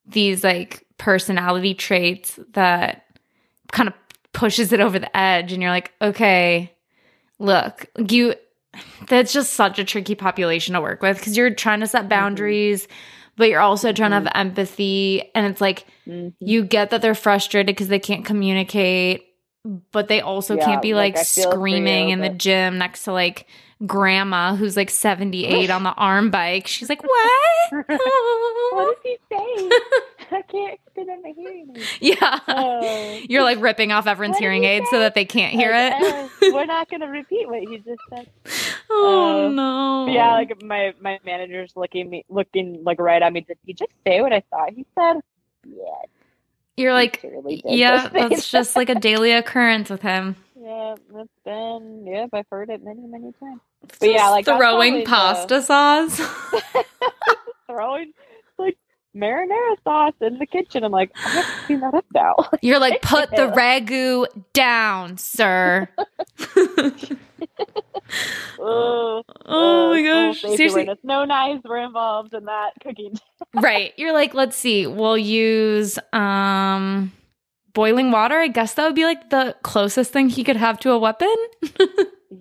these 0.08 0.44
like 0.44 0.88
personality 0.98 1.76
traits 1.76 2.40
that 2.54 3.06
kind 3.72 3.88
of 3.90 3.94
pushes 4.34 4.74
it 4.74 4.80
over 4.80 4.98
the 4.98 5.16
edge 5.16 5.54
and 5.54 5.62
you're 5.62 5.70
like, 5.70 5.94
"Okay, 6.02 6.74
look, 7.38 7.86
you 8.10 8.34
that's 9.08 9.32
just 9.32 9.54
such 9.54 9.78
a 9.78 9.84
tricky 9.84 10.16
population 10.16 10.74
to 10.74 10.82
work 10.82 11.04
with 11.04 11.22
cuz 11.22 11.38
you're 11.38 11.54
trying 11.54 11.82
to 11.82 11.86
Mm-hmm. 11.86 11.92
set 11.92 12.10
boundaries, 12.10 12.88
but 13.40 13.50
you're 13.50 13.60
also 13.62 13.92
trying 13.94 14.12
to 14.12 14.16
have 14.18 14.28
empathy 14.36 15.32
and 15.34 15.48
it's 15.48 15.62
like 15.62 15.88
Mhm. 16.08 16.34
you 16.40 16.64
get 16.64 16.90
that 16.92 17.02
they're 17.02 17.16
frustrated 17.16 17.68
because 17.76 17.88
they 17.88 18.00
can't 18.00 18.26
communicate, 18.26 19.24
but 19.92 20.08
they 20.10 20.22
also 20.22 20.56
Yeah, 20.58 20.66
can't 20.66 20.82
be 20.82 20.94
like, 20.94 21.16
like, 21.16 21.22
I 21.22 21.24
feel 21.24 21.50
for 21.50 21.56
screaming 21.58 22.08
you, 22.10 22.14
in 22.14 22.22
the 22.22 22.30
gym 22.30 22.78
next 22.78 23.06
to 23.06 23.12
like 23.14 23.48
grandma 23.86 24.56
who's 24.56 24.76
like 24.78 24.90
78 24.90 25.70
on 25.78 25.84
the 25.84 25.94
arm 25.94 26.30
bike. 26.32 26.68
She's 26.68 26.90
like, 26.90 27.02
What? 27.02 27.72
what 28.72 28.98
did 29.04 29.18
he 29.30 29.36
say? 29.36 29.70
I 30.32 30.42
can't 30.44 30.80
in 30.96 31.22
my 31.22 31.34
hearing 31.36 31.72
aid. 31.76 31.84
yeah. 32.02 32.40
Oh. 32.48 33.20
You're 33.30 33.44
like 33.44 33.60
ripping 33.62 33.92
off 33.92 34.06
everyone's 34.06 34.38
hearing 34.38 34.64
he 34.64 34.70
aids 34.70 34.88
so 34.90 35.00
that 35.00 35.16
they 35.16 35.24
can't 35.26 35.54
hear 35.54 35.72
Like, 35.72 35.94
it. 36.02 36.14
uh, 36.14 36.28
we're 36.54 36.66
not 36.78 36.90
gonna 36.90 37.10
repeat 37.10 37.48
what 37.48 37.62
you 37.64 37.80
just 37.80 38.02
said. 38.10 38.30
oh 38.90 39.46
uh, 39.46 39.50
no. 39.50 40.08
Yeah, 40.08 40.34
like 40.34 40.62
my 40.62 40.94
my 41.00 41.20
manager's 41.26 41.72
looking 41.76 42.10
me 42.10 42.26
looking 42.30 42.84
like 42.84 43.00
right 43.00 43.22
at 43.22 43.32
me. 43.32 43.42
Did 43.42 43.58
he 43.66 43.74
just 43.74 43.92
say 44.06 44.22
what 44.22 44.34
I 44.34 44.44
thought 44.50 44.72
he 44.74 44.86
said? 44.96 45.22
Yeah. 45.66 45.84
You're 46.76 46.94
like, 46.94 47.26
yeah, 47.66 48.08
that's 48.08 48.50
just 48.50 48.76
like 48.78 48.88
a 48.90 48.96
daily 48.96 49.32
occurrence 49.34 49.90
with 49.90 50.02
him. 50.02 50.38
yeah, 50.58 50.96
it's 51.16 51.30
been 51.44 52.06
yep. 52.08 52.30
I've 52.34 52.46
heard 52.50 52.70
it 52.70 52.82
many, 52.84 53.02
many 53.06 53.34
times. 53.40 53.60
But 53.82 54.00
But 54.00 54.10
yeah, 54.12 54.30
like, 54.30 54.46
throwing 54.46 54.60
probably 54.60 55.00
the- 55.02 55.06
pasta 55.06 55.62
sauce. 55.62 56.22
Throwing 57.68 58.14
marinara 59.16 59.76
sauce 59.84 60.14
in 60.22 60.38
the 60.38 60.46
kitchen. 60.46 60.84
I'm 60.84 60.92
like, 60.92 61.12
I 61.16 61.30
have 61.30 61.46
to 61.46 61.66
clean 61.66 61.80
that 61.82 61.94
up 61.94 62.06
now. 62.14 62.36
You're 62.62 62.80
like, 62.80 63.02
put 63.02 63.32
the 63.32 63.52
ragu 63.56 64.26
down, 64.54 65.18
sir. 65.18 65.90
oh, 68.60 69.24
oh 69.46 69.90
my 69.92 70.04
gosh. 70.04 70.42
Seriously. 70.42 70.84
awareness. 70.84 71.00
No 71.04 71.26
knives 71.26 71.64
were 71.64 71.80
involved 71.80 72.34
in 72.34 72.46
that 72.46 72.72
cooking. 72.84 73.18
right. 73.56 73.94
You're 73.98 74.14
like, 74.14 74.34
let's 74.34 74.56
see. 74.56 74.88
We'll 74.88 75.18
use 75.18 76.00
um 76.14 77.12
boiling 77.74 78.12
water. 78.12 78.40
I 78.40 78.48
guess 78.48 78.74
that 78.76 78.86
would 78.86 78.96
be 78.96 79.06
like 79.06 79.30
the 79.30 79.56
closest 79.64 80.12
thing 80.12 80.30
he 80.30 80.44
could 80.44 80.58
have 80.58 80.80
to 80.80 80.92
a 80.92 81.00
weapon. 81.00 81.34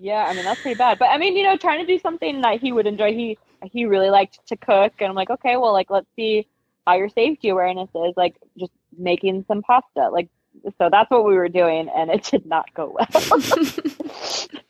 Yeah, 0.01 0.25
I 0.25 0.33
mean 0.33 0.45
that's 0.45 0.61
pretty 0.61 0.77
bad. 0.77 0.99
But 0.99 1.09
I 1.09 1.17
mean, 1.17 1.35
you 1.35 1.43
know, 1.43 1.57
trying 1.57 1.79
to 1.79 1.85
do 1.85 1.99
something 1.99 2.41
that 2.41 2.61
he 2.61 2.71
would 2.71 2.85
enjoy. 2.85 3.13
He 3.13 3.37
he 3.63 3.85
really 3.85 4.09
liked 4.09 4.39
to 4.47 4.55
cook, 4.55 4.93
and 4.99 5.09
I'm 5.09 5.15
like, 5.15 5.29
okay, 5.29 5.57
well, 5.57 5.73
like 5.73 5.89
let's 5.89 6.07
see 6.15 6.47
how 6.89 6.95
your 6.95 7.09
safety 7.09 7.49
awareness 7.49 7.89
is. 7.93 8.13
Like 8.17 8.35
just 8.57 8.71
making 8.97 9.45
some 9.47 9.61
pasta. 9.61 10.09
Like 10.11 10.29
so 10.77 10.89
that's 10.91 11.09
what 11.11 11.25
we 11.25 11.35
were 11.35 11.49
doing, 11.49 11.89
and 11.95 12.09
it 12.09 12.23
did 12.23 12.45
not 12.45 12.73
go 12.73 12.95
well. 12.97 13.07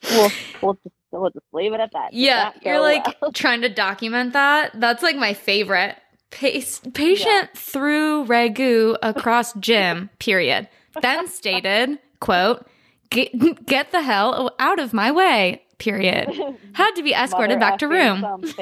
we'll 0.11 0.31
we'll 0.61 0.73
just 0.83 0.95
we'll 1.11 1.29
just 1.31 1.45
leave 1.53 1.73
it 1.73 1.79
at 1.79 1.91
that. 1.93 2.13
Yeah, 2.13 2.51
you're 2.61 2.81
like 2.81 3.05
well. 3.21 3.31
trying 3.33 3.61
to 3.61 3.69
document 3.69 4.33
that. 4.33 4.71
That's 4.79 5.01
like 5.01 5.15
my 5.15 5.33
favorite. 5.33 5.95
Pace, 6.31 6.79
patient 6.93 7.49
threw 7.55 8.23
ragu 8.25 8.95
across 9.01 9.53
gym. 9.53 10.11
Period. 10.19 10.67
Then 11.01 11.27
stated, 11.27 11.97
"quote 12.19 12.67
Get, 13.09 13.65
get 13.65 13.91
the 13.91 14.03
hell 14.03 14.53
out 14.59 14.79
of 14.79 14.93
my 14.93 15.11
way." 15.11 15.63
Period. 15.79 16.29
Had 16.73 16.91
to 16.91 17.03
be 17.03 17.13
escorted 17.13 17.59
back 17.59 17.79
to 17.79 17.87
room. 17.87 18.23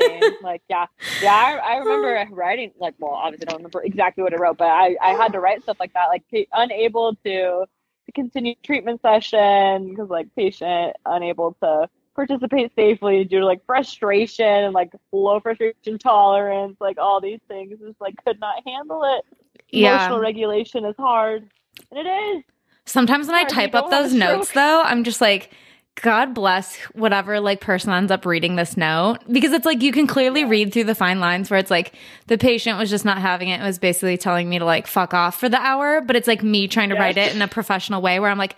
Like 0.42 0.62
yeah, 0.70 0.86
yeah. 1.22 1.34
I, 1.34 1.74
I 1.74 1.78
remember 1.80 2.26
writing 2.34 2.72
like 2.80 2.94
well, 3.00 3.12
obviously 3.12 3.48
I 3.48 3.52
don't 3.52 3.58
remember 3.58 3.82
exactly 3.84 4.24
what 4.24 4.34
I 4.34 4.38
wrote, 4.38 4.58
but 4.58 4.68
I 4.68 4.96
I 5.02 5.10
had 5.14 5.34
to 5.34 5.40
write 5.40 5.64
stuff 5.64 5.78
like 5.80 5.94
that, 5.94 6.08
like 6.08 6.24
unable 6.54 7.16
to 7.26 7.66
to 8.06 8.12
continue 8.14 8.56
treatment 8.64 9.02
session 9.02 9.90
because 9.90 10.10
like 10.10 10.28
patient 10.36 10.96
unable 11.06 11.54
to 11.64 11.90
participate 12.16 12.72
safely 12.76 13.24
due 13.24 13.40
to 13.40 13.46
like 13.46 13.66
frustration 13.66 14.46
and 14.46 14.74
like 14.74 14.92
low 15.12 15.40
frustration 15.40 15.98
tolerance, 15.98 16.78
like 16.80 16.98
all 16.98 17.20
these 17.20 17.40
things, 17.48 17.78
just 17.80 18.00
like 18.00 18.16
could 18.26 18.40
not 18.40 18.56
handle 18.66 19.04
it. 19.04 19.26
Yeah. 19.70 19.96
Emotional 19.96 20.20
regulation 20.20 20.86
is 20.86 20.96
hard, 20.98 21.50
and 21.92 22.06
it 22.06 22.10
is. 22.10 22.44
Sometimes 22.86 23.28
when 23.28 23.36
I 23.36 23.44
type 23.44 23.76
up 23.76 23.90
those 23.90 24.14
notes, 24.14 24.52
though, 24.54 24.82
I'm 24.82 25.04
just 25.04 25.20
like, 25.20 25.52
God 26.02 26.34
bless 26.36 26.76
whatever 26.94 27.40
like 27.40 27.60
person 27.60 27.92
ends 27.92 28.12
up 28.12 28.26
reading 28.26 28.56
this 28.56 28.78
note 28.78 29.18
because 29.32 29.52
it's 29.52 29.66
like 29.66 29.82
you 29.82 29.92
can 29.92 30.06
clearly 30.06 30.46
read 30.46 30.72
through 30.72 30.84
the 30.84 30.94
fine 30.96 31.20
lines 31.20 31.50
where 31.50 31.60
it's 31.60 31.72
like 31.72 31.94
the 32.28 32.38
patient 32.38 32.78
was 32.78 32.90
just 32.90 33.04
not 33.04 33.18
having 33.18 33.50
it. 33.50 33.60
It 33.62 33.64
was 33.64 33.80
basically 33.80 34.18
telling 34.18 34.48
me 34.48 34.60
to 34.60 34.66
like 34.66 34.86
fuck 34.86 35.14
off 35.16 35.40
for 35.40 35.50
the 35.50 35.58
hour, 35.60 36.02
but 36.02 36.16
it's 36.16 36.28
like 36.28 36.44
me 36.44 36.68
trying 36.68 36.90
to 36.90 36.96
Yeah. 36.96 37.02
write 37.02 37.18
it 37.18 37.34
in 37.36 37.42
a 37.42 37.48
professional 37.48 38.02
way 38.02 38.20
where 38.20 38.30
I'm 38.30 38.38
like, 38.38 38.56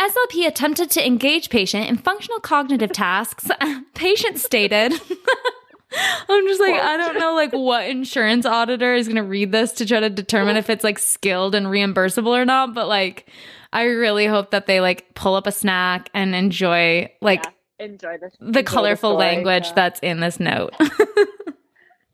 SLP 0.00 0.46
attempted 0.46 0.90
to 0.92 1.06
engage 1.06 1.50
patient 1.50 1.88
in 1.88 1.96
functional 1.98 2.40
cognitive 2.40 2.92
tasks. 2.92 3.48
patient 3.94 4.38
stated. 4.38 4.92
I'm 6.28 6.46
just 6.46 6.60
like, 6.60 6.74
I 6.74 6.96
don't 6.96 7.18
know 7.18 7.34
like 7.34 7.52
what 7.52 7.86
insurance 7.88 8.44
auditor 8.46 8.94
is 8.94 9.06
going 9.08 9.16
to 9.16 9.22
read 9.22 9.52
this 9.52 9.72
to 9.72 9.86
try 9.86 10.00
to 10.00 10.10
determine 10.10 10.56
if 10.56 10.68
it's 10.70 10.84
like 10.84 10.98
skilled 10.98 11.54
and 11.54 11.66
reimbursable 11.66 12.28
or 12.36 12.44
not, 12.44 12.74
but 12.74 12.88
like 12.88 13.28
I 13.72 13.84
really 13.84 14.26
hope 14.26 14.50
that 14.50 14.66
they 14.66 14.80
like 14.80 15.14
pull 15.14 15.34
up 15.34 15.46
a 15.46 15.52
snack 15.52 16.10
and 16.14 16.34
enjoy 16.34 17.10
like 17.20 17.44
Yeah. 17.44 17.50
Enjoy 17.78 18.16
this. 18.18 18.34
the 18.40 18.62
colorful 18.62 19.10
story, 19.10 19.18
language 19.26 19.66
yeah. 19.66 19.72
that's 19.74 20.00
in 20.00 20.20
this 20.20 20.40
note. 20.40 20.74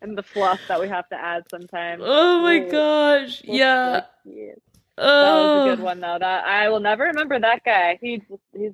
and 0.03 0.19
the 0.19 0.23
fluff 0.23 0.61
that 0.69 0.81
we 0.81 0.89
have 0.89 1.09
to 1.11 1.15
add 1.17 1.45
sometimes. 1.51 2.03
oh 2.05 2.41
my 2.43 2.57
Ooh, 2.57 2.71
gosh. 2.71 3.43
Yeah. 3.45 4.03
cute. 4.25 4.61
That 4.97 5.05
Oh. 5.05 5.57
was 5.59 5.67
a 5.67 5.77
good 5.77 5.83
oh. 5.83 5.85
one 5.85 6.01
though. 6.01 6.19
That 6.19 6.45
I 6.45 6.69
will 6.69 6.81
never 6.81 7.05
remember 7.05 7.39
that 7.39 7.65
guy. 7.65 7.99
He's 8.01 8.21
he's 8.57 8.73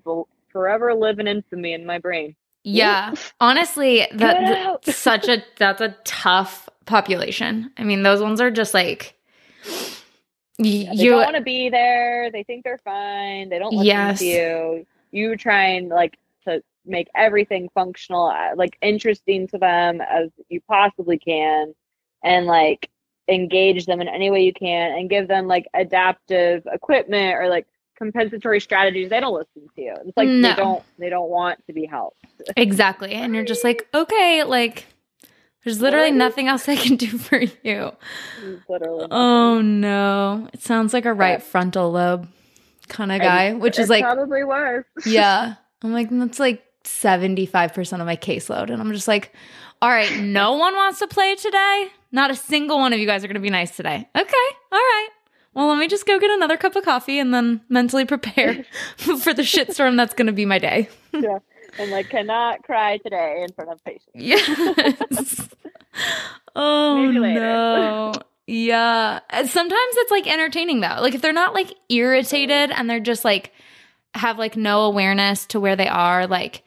forever 0.51 0.95
living 0.95 1.27
infamy 1.27 1.75
in 1.75 1.85
my 1.87 1.99
brain. 1.99 2.35
Yeah. 2.65 3.15
Honestly, 3.41 4.07
that 4.15 4.47
that's 4.85 4.97
such 4.99 5.29
a 5.29 5.43
that's 5.59 5.81
a 5.81 5.97
tough 6.05 6.69
population. 6.87 7.73
I 7.79 7.85
mean, 7.85 8.03
those 8.03 8.23
ones 8.23 8.41
are 8.41 8.51
just 8.51 8.75
like 8.75 9.15
Yeah, 10.59 10.93
you 10.93 11.11
don't 11.11 11.25
want 11.25 11.37
to 11.37 11.43
be 11.43 11.69
there. 11.71 12.31
They 12.33 12.43
think 12.45 12.65
they're 12.65 12.79
fine. 12.79 13.49
They 13.51 13.59
don't 13.59 13.75
listen 13.77 13.87
Yes. 13.87 14.19
to 14.21 14.27
you. 14.27 14.87
You 15.13 15.37
try 15.37 15.65
and 15.71 15.89
like 15.89 16.19
to 16.47 16.63
make 16.87 17.09
everything 17.17 17.69
functional, 17.75 18.27
uh, 18.27 18.57
like 18.57 18.79
interesting 18.83 19.49
to 19.49 19.59
them 19.59 20.01
as 20.01 20.31
you 20.49 20.61
possibly 20.63 21.19
can, 21.19 21.75
and 22.25 22.47
like 22.47 22.91
engage 23.29 23.87
them 23.87 24.01
in 24.01 24.09
any 24.09 24.31
way 24.31 24.43
you 24.43 24.53
can, 24.55 24.93
and 24.99 25.11
give 25.11 25.29
them 25.29 25.47
like 25.49 25.67
adaptive 25.75 26.67
equipment 26.73 27.37
or 27.37 27.49
like 27.49 27.67
compensatory 27.99 28.61
strategies. 28.61 29.11
They 29.11 29.21
don't 29.21 29.35
listen 29.35 29.69
to 29.75 29.81
you. 29.83 29.95
It's 30.07 30.17
like 30.17 30.29
No. 30.29 30.49
they 30.49 30.55
don't 30.55 30.83
they 30.99 31.11
don't 31.11 31.29
want 31.29 31.65
to 31.67 31.73
be 31.73 31.85
helped. 31.85 32.25
Exactly. 32.57 33.13
And 33.13 33.35
you're 33.35 33.45
just 33.45 33.65
like, 33.65 33.87
okay, 33.93 34.45
like 34.45 34.87
there's 35.65 35.81
literally 35.81 36.13
nothing 36.13 36.49
else 36.49 36.69
I 36.69 36.77
can 36.77 36.97
do 36.97 37.07
for 37.19 37.41
you. 37.63 37.93
Literally. 38.69 39.09
Oh 39.11 39.61
no. 39.61 40.49
It 40.53 40.63
sounds 40.63 40.93
like 40.95 41.05
a 41.05 41.13
right 41.13 41.43
frontal 41.43 41.91
lobe 41.91 42.29
kind 42.89 43.13
of 43.13 43.21
guy, 43.21 43.53
which 43.53 43.79
is 43.79 43.91
like, 43.91 44.03
probably 44.05 44.45
was. 44.45 44.85
yeah. 45.07 45.55
I'm 45.83 45.93
like, 45.93 46.09
that's 46.11 46.39
like 46.41 46.65
75% 46.85 48.01
of 48.01 48.07
my 48.07 48.17
caseload. 48.17 48.71
And 48.71 48.81
I'm 48.81 48.93
just 48.93 49.09
like, 49.09 49.35
all 49.83 49.91
right, 49.91 50.19
no 50.19 50.55
one 50.55 50.75
wants 50.75 50.99
to 51.01 51.07
play 51.07 51.35
today. 51.37 51.89
Not 52.11 52.31
a 52.31 52.35
single 52.35 52.79
one 52.79 52.93
of 52.93 52.99
you 52.99 53.07
guys 53.07 53.23
are 53.23 53.29
going 53.29 53.35
to 53.35 53.41
be 53.41 53.51
nice 53.51 53.77
today. 53.77 54.09
Okay. 54.17 54.49
All 54.73 54.79
right. 54.79 55.09
Well, 55.55 55.69
let 55.69 55.79
me 55.79 55.89
just 55.89 56.07
go 56.07 56.19
get 56.19 56.31
another 56.31 56.57
cup 56.57 56.77
of 56.77 56.85
coffee 56.85 57.19
and 57.19 57.35
then 57.35 57.61
mentally 57.69 58.05
prepare 58.05 58.65
for 58.97 59.35
the 59.35 59.43
shitstorm 59.43 59.97
that's 59.97 60.15
going 60.15 60.27
to 60.27 60.33
be 60.33 60.45
my 60.45 60.59
day. 60.59 60.89
yeah. 61.13 61.39
And 61.79 61.91
like 61.91 62.09
cannot 62.09 62.63
cry 62.65 62.99
today 62.99 63.45
in 63.47 63.53
front 63.53 63.71
of 63.71 63.85
patients. 63.85 64.09
Yes. 64.15 65.49
oh 66.57 67.11
no. 67.11 68.13
Yeah. 68.47 69.21
Sometimes 69.45 69.95
it's 69.97 70.11
like 70.11 70.27
entertaining 70.27 70.81
though. 70.81 70.99
Like 71.01 71.15
if 71.15 71.23
they're 71.23 71.33
not 71.33 71.55
like 71.55 71.73
irritated 71.89 72.71
and 72.71 72.89
they're 72.89 73.01
just 73.01 73.25
like 73.25 73.53
have 74.15 74.39
like 74.39 74.57
no 74.57 74.83
awareness 74.83 75.47
to 75.47 75.61
where 75.61 75.77
they 75.77 75.89
are, 75.89 76.27
like 76.27 76.63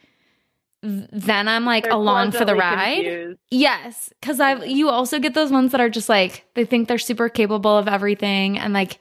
then 0.83 1.47
I'm 1.47 1.65
like 1.65 1.83
They're 1.83 1.93
along 1.93 2.31
for 2.31 2.43
the 2.43 2.55
ride. 2.55 2.95
confused. 3.03 3.39
Yes, 3.51 4.11
because 4.19 4.39
I've 4.39 4.65
you 4.65 4.89
also 4.89 5.19
get 5.19 5.33
those 5.33 5.51
ones 5.51 5.71
that 5.71 5.81
are 5.81 5.89
just 5.89 6.09
like 6.09 6.45
they 6.55 6.65
think 6.65 6.87
they're 6.87 6.97
super 6.97 7.29
capable 7.29 7.77
of 7.77 7.87
everything 7.87 8.57
and 8.57 8.73
like 8.73 8.97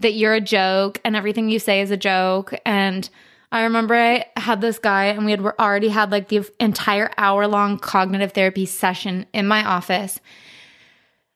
that 0.00 0.14
you're 0.14 0.34
a 0.34 0.40
joke 0.40 1.00
and 1.04 1.14
everything 1.14 1.48
you 1.48 1.58
say 1.58 1.80
is 1.82 1.90
a 1.90 1.96
joke. 1.96 2.54
And 2.66 3.08
I 3.52 3.62
remember 3.62 3.94
I 3.94 4.26
had 4.36 4.60
this 4.60 4.78
guy 4.78 5.06
and 5.06 5.24
we 5.24 5.30
had 5.30 5.40
already 5.40 5.88
had 5.88 6.10
like 6.10 6.28
the 6.28 6.48
entire 6.58 7.10
hour 7.16 7.46
long 7.46 7.78
cognitive 7.78 8.32
therapy 8.32 8.66
session 8.66 9.26
in 9.32 9.46
my 9.46 9.64
office. 9.64 10.20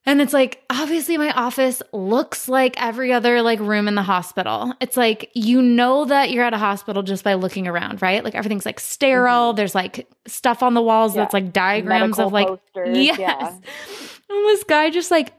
And 0.07 0.21
it's 0.21 0.35
like, 0.35 0.63
obviously, 0.69 1.17
my 1.17 1.33
office 1.33 1.81
looks 1.93 2.47
like 2.47 2.81
every 2.81 3.11
other 3.13 3.41
like 3.41 3.59
room 3.59 3.89
in 3.89 3.95
the 3.95 4.03
hospital. 4.03 4.75
It's 4.81 4.99
like, 4.99 5.31
you 5.35 5.63
know 5.63 6.05
that 6.05 6.31
you're 6.31 6.45
at 6.45 6.53
a 6.53 6.59
hospital 6.59 7.03
just 7.03 7.25
by 7.25 7.35
looking 7.35 7.67
around, 7.67 8.03
right? 8.03 8.23
Like 8.23 8.35
everything's 8.35 8.67
like 8.67 8.81
sterile. 8.81 9.55
There's 9.55 9.75
like 9.75 10.07
stuff 10.27 10.63
on 10.63 10.75
the 10.75 10.83
walls 10.83 11.13
Mm-hmm. 11.13 11.19
Yeah. 11.21 11.25
that's 11.25 11.35
like 11.35 11.53
diagrams 11.55 12.19
Medical 12.19 12.27
of 12.27 12.33
like, 12.35 12.49
posters, 12.49 12.99
yes. 12.99 13.19
yeah. 13.19 13.49
And 13.49 14.45
this 14.47 14.65
guy 14.65 14.91
just 14.91 15.11
like 15.11 15.33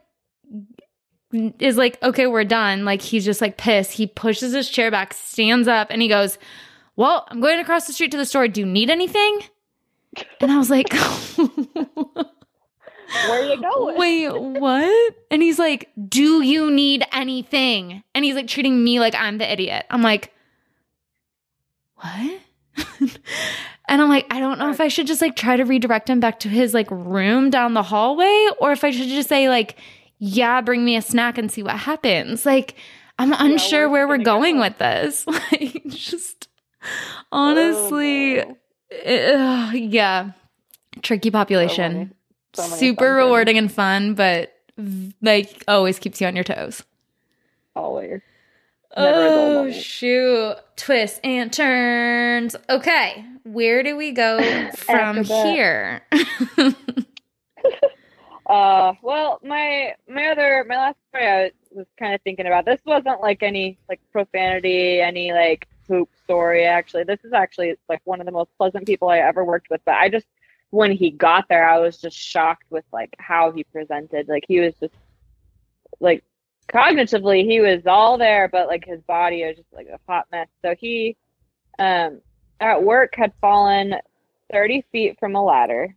is 1.59 1.77
like, 1.77 2.01
okay, 2.01 2.25
we're 2.25 2.43
done. 2.43 2.85
Like 2.85 3.01
he's 3.01 3.23
just 3.25 3.41
like 3.41 3.57
pissed. 3.57 3.91
He 3.91 4.07
pushes 4.07 4.53
his 4.53 4.69
chair 4.69 4.89
back, 4.89 5.13
stands 5.13 5.67
up, 5.67 5.87
and 5.91 6.01
he 6.01 6.07
goes, 6.07 6.39
Well, 6.95 7.25
I'm 7.29 7.39
going 7.39 7.59
across 7.59 7.85
the 7.85 7.93
street 7.93 8.11
to 8.11 8.17
the 8.17 8.25
store. 8.25 8.47
Do 8.47 8.61
you 8.61 8.65
need 8.65 8.89
anything? 8.89 9.41
And 10.41 10.51
I 10.51 10.57
was 10.57 10.69
like, 10.69 10.87
Where 13.27 13.41
are 13.41 13.45
you 13.45 13.61
going? 13.61 13.97
Wait, 13.97 14.29
what? 14.29 15.15
And 15.31 15.41
he's 15.41 15.59
like, 15.59 15.89
Do 16.07 16.41
you 16.41 16.71
need 16.71 17.05
anything? 17.11 18.03
And 18.13 18.25
he's 18.25 18.35
like 18.35 18.47
treating 18.47 18.83
me 18.83 18.99
like 18.99 19.15
I'm 19.15 19.37
the 19.37 19.51
idiot. 19.51 19.85
I'm 19.89 20.01
like, 20.01 20.33
What? 21.95 22.39
and 23.87 24.01
I'm 24.01 24.09
like, 24.09 24.25
I 24.29 24.39
don't 24.39 24.59
know 24.59 24.69
if 24.69 24.81
I 24.81 24.87
should 24.87 25.07
just 25.07 25.21
like 25.21 25.35
try 25.35 25.55
to 25.55 25.63
redirect 25.63 26.09
him 26.09 26.19
back 26.19 26.39
to 26.41 26.49
his 26.49 26.73
like 26.73 26.87
room 26.89 27.49
down 27.49 27.73
the 27.73 27.83
hallway 27.83 28.47
or 28.59 28.71
if 28.71 28.83
I 28.83 28.91
should 28.91 29.07
just 29.07 29.29
say, 29.29 29.49
like, 29.49 29.77
yeah, 30.17 30.61
bring 30.61 30.83
me 30.83 30.95
a 30.95 31.01
snack 31.01 31.37
and 31.37 31.51
see 31.51 31.63
what 31.63 31.77
happens. 31.77 32.45
Like, 32.45 32.75
I'm 33.17 33.33
unsure 33.33 33.87
where's 33.89 34.07
where 34.07 34.07
we're 34.07 34.23
gonna 34.23 34.53
go? 34.53 34.59
with 34.59 34.77
this. 34.77 35.25
Like, 35.51 35.83
just 35.87 36.49
honestly, 37.31 38.41
Oh, 38.41 38.49
uh, 39.05 39.71
yeah, 39.71 40.31
tricky 41.01 41.31
population 41.31 42.13
so 42.55 42.63
super 42.75 43.05
things. 43.05 43.15
rewarding 43.25 43.57
and 43.57 43.71
fun, 43.71 44.13
but 44.13 44.53
like 45.21 45.63
always 45.67 45.99
keeps 45.99 46.19
you 46.21 46.27
on 46.27 46.35
your 46.35 46.43
toes. 46.43 46.83
always. 47.75 48.21
Never 48.97 49.17
Oh 49.17 49.71
shoot. 49.71 50.55
Twists 50.77 51.19
and 51.23 51.51
turns. 51.51 52.55
Okay. 52.69 53.25
Where 53.43 53.83
do 53.83 53.97
we 53.97 54.11
go 54.13 54.69
from 54.75 55.23
here? 55.23 56.01
Uh, 58.47 58.93
well, 59.01 59.39
my 59.43 59.95
my 60.07 60.27
other 60.27 60.63
my 60.69 60.75
last 60.77 60.97
story 61.09 61.27
I 61.27 61.51
was 61.71 61.87
kind 61.97 62.13
of 62.13 62.21
thinking 62.21 62.45
about. 62.45 62.63
This 62.65 62.79
wasn't 62.85 63.19
like 63.19 63.41
any 63.41 63.79
like 63.89 63.99
profanity, 64.11 65.01
any 65.01 65.31
like 65.33 65.67
poop 65.87 66.09
story. 66.23 66.63
Actually, 66.63 67.05
this 67.05 67.19
is 67.23 67.33
actually 67.33 67.73
like 67.89 68.01
one 68.03 68.19
of 68.19 68.27
the 68.27 68.31
most 68.31 68.51
pleasant 68.59 68.85
people 68.85 69.09
I 69.09 69.17
ever 69.17 69.43
worked 69.43 69.71
with. 69.71 69.81
But 69.83 69.95
I 69.95 70.09
just 70.09 70.27
when 70.71 70.91
he 70.91 71.11
got 71.11 71.45
there, 71.49 71.67
I 71.67 71.79
was 71.79 71.97
just 71.97 72.17
shocked 72.17 72.65
with 72.69 72.85
like 72.91 73.15
how 73.19 73.51
he 73.51 73.63
presented. 73.63 74.27
Like 74.27 74.45
he 74.47 74.59
was 74.59 74.73
just 74.75 74.93
like 75.99 76.23
cognitively 76.71 77.45
he 77.45 77.61
was 77.61 77.85
all 77.85 78.17
there, 78.17 78.47
but 78.47 78.67
like 78.67 78.85
his 78.85 79.01
body 79.01 79.45
was 79.45 79.57
just 79.57 79.73
like 79.73 79.87
a 79.87 79.99
hot 80.07 80.27
mess. 80.31 80.47
So 80.63 80.75
he 80.77 81.15
um 81.79 82.21
at 82.59 82.81
work 82.81 83.13
had 83.15 83.33
fallen 83.41 83.95
30 84.51 84.85
feet 84.91 85.19
from 85.19 85.35
a 85.35 85.43
ladder 85.43 85.95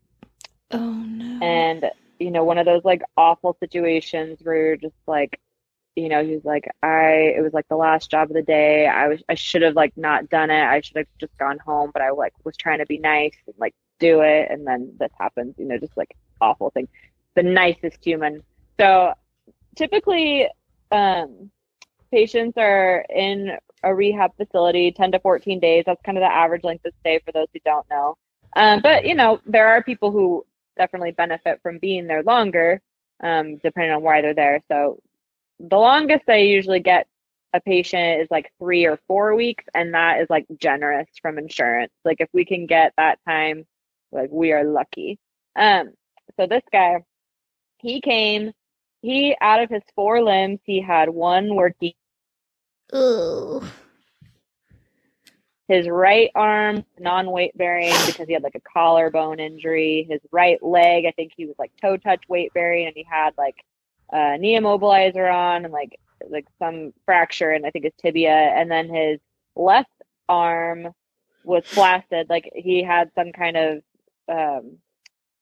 oh 0.73 0.93
no. 0.93 1.39
and 1.45 1.91
you 2.19 2.31
know 2.31 2.45
one 2.45 2.59
of 2.59 2.67
those 2.67 2.85
like 2.85 3.03
awful 3.17 3.57
situations 3.61 4.39
where 4.43 4.57
you're 4.57 4.77
just 4.77 4.97
like 5.07 5.41
you 5.97 6.09
know 6.09 6.25
he's 6.25 6.45
like 6.45 6.69
i 6.83 7.33
it 7.37 7.43
was 7.43 7.53
like 7.53 7.69
the 7.69 7.77
last 7.77 8.11
job 8.11 8.31
of 8.31 8.35
the 8.35 8.43
day 8.43 8.87
i 8.87 9.09
was 9.09 9.23
i 9.29 9.35
should 9.35 9.63
have 9.63 9.75
like 9.75 9.97
not 9.97 10.29
done 10.29 10.51
it 10.51 10.63
i 10.63 10.81
should 10.81 10.97
have 10.97 11.07
just 11.19 11.37
gone 11.39 11.59
home 11.59 11.91
but 11.93 12.03
i 12.03 12.11
like 12.11 12.33
was 12.45 12.57
trying 12.57 12.79
to 12.79 12.87
be 12.87 12.99
nice 12.99 13.37
and 13.47 13.55
like 13.59 13.75
do 13.99 14.21
it 14.21 14.49
and 14.51 14.67
then 14.67 14.93
this 14.99 15.11
happens 15.19 15.55
you 15.59 15.65
know 15.65 15.79
just 15.79 15.97
like 15.97 16.17
awful 16.41 16.71
thing 16.71 16.89
the 17.35 17.43
nicest 17.43 18.03
human 18.03 18.43
so 18.79 19.13
typically 19.77 20.49
um 20.93 21.51
patients 22.11 22.57
are 22.57 23.05
in 23.11 23.57
a 23.83 23.95
rehab 23.95 24.35
facility 24.37 24.91
10 24.91 25.13
to 25.13 25.21
14 25.21 25.61
days 25.61 25.85
that's 25.87 26.03
kind 26.03 26.19
of 26.19 26.23
the 26.23 26.33
average 26.33 26.65
length 26.65 26.85
of 26.85 26.93
stay 27.01 27.21
for 27.25 27.33
those 27.33 27.47
who 27.53 27.61
don't 27.65 27.89
know 27.91 28.17
um, 28.57 28.81
but 28.83 29.07
you 29.07 29.15
know 29.15 29.41
there 29.47 29.69
are 29.69 29.83
people 29.83 30.11
who 30.11 30.45
definitely 30.79 31.11
benefit 31.11 31.61
from 31.63 31.79
being 31.79 32.07
there 32.07 32.23
longer, 32.23 32.81
um, 33.23 33.57
depending 33.59 33.93
on 33.93 34.03
why 34.03 34.23
they're 34.23 34.33
there. 34.33 34.63
So 34.69 35.01
the 35.61 35.77
longest 35.77 36.29
I 36.29 36.37
usually 36.37 36.81
get 36.81 37.07
a 37.53 37.61
patient 37.61 38.23
is 38.23 38.29
like 38.31 38.53
three 38.59 38.87
or 38.87 38.99
four 39.07 39.35
weeks, 39.35 39.65
and 39.75 39.93
that 39.93 40.21
is 40.21 40.31
like 40.31 40.47
generous 40.59 41.09
from 41.21 41.39
insurance. 41.39 41.93
Like 42.05 42.21
if 42.21 42.29
we 42.33 42.45
can 42.45 42.67
get 42.67 42.95
that 42.97 43.19
time, 43.27 43.67
like 44.13 44.31
we 44.31 44.53
are 44.53 44.65
lucky. 44.65 45.19
Um, 45.57 45.91
so 46.39 46.47
this 46.47 46.63
guy, 46.73 47.05
he 47.79 48.01
came, 48.01 48.53
he 49.03 49.37
out 49.41 49.63
of 49.63 49.71
his 49.71 49.83
four 49.95 50.23
limbs, 50.23 50.61
he 50.65 50.81
had 50.81 51.09
one 51.09 51.55
working. 51.55 51.93
Ooh. 52.95 53.63
His 55.69 55.87
right 55.87 56.31
arm 56.35 56.85
non-weight 56.99 57.57
bearing 57.57 57.93
because 58.07 58.27
he 58.27 58.33
had 58.33 58.43
like 58.43 58.55
a 58.55 58.73
collarbone 58.73 59.39
injury. 59.39 60.07
His 60.09 60.21
right 60.33 60.63
leg, 60.63 61.05
I 61.05 61.11
think 61.11 61.33
he 61.37 61.45
was 61.45 61.57
like 61.59 61.73
toe 61.81 61.99
touch 61.99 62.23
weight 62.27 62.55
bearing, 62.55 62.87
and 62.87 62.97
he 62.97 63.05
had 63.09 63.35
like 63.37 63.57
a 64.11 64.39
knee 64.39 64.59
immobilizer 64.59 65.31
on 65.33 65.65
and 65.65 65.73
like 65.73 65.99
like 66.31 66.47
some 66.59 66.93
fracture 67.05 67.51
and 67.51 67.67
I 67.67 67.71
think 67.71 67.85
his 67.85 67.95
tibia. 68.01 68.31
And 68.33 68.71
then 68.71 68.89
his 68.89 69.21
left 69.57 69.91
arm 70.29 70.89
was 71.45 71.65
flaccid, 71.67 72.29
like 72.31 72.51
he 72.55 72.83
had 72.83 73.11
some 73.15 73.33
kind 73.33 73.57
of 73.57 73.83
um, 74.29 74.79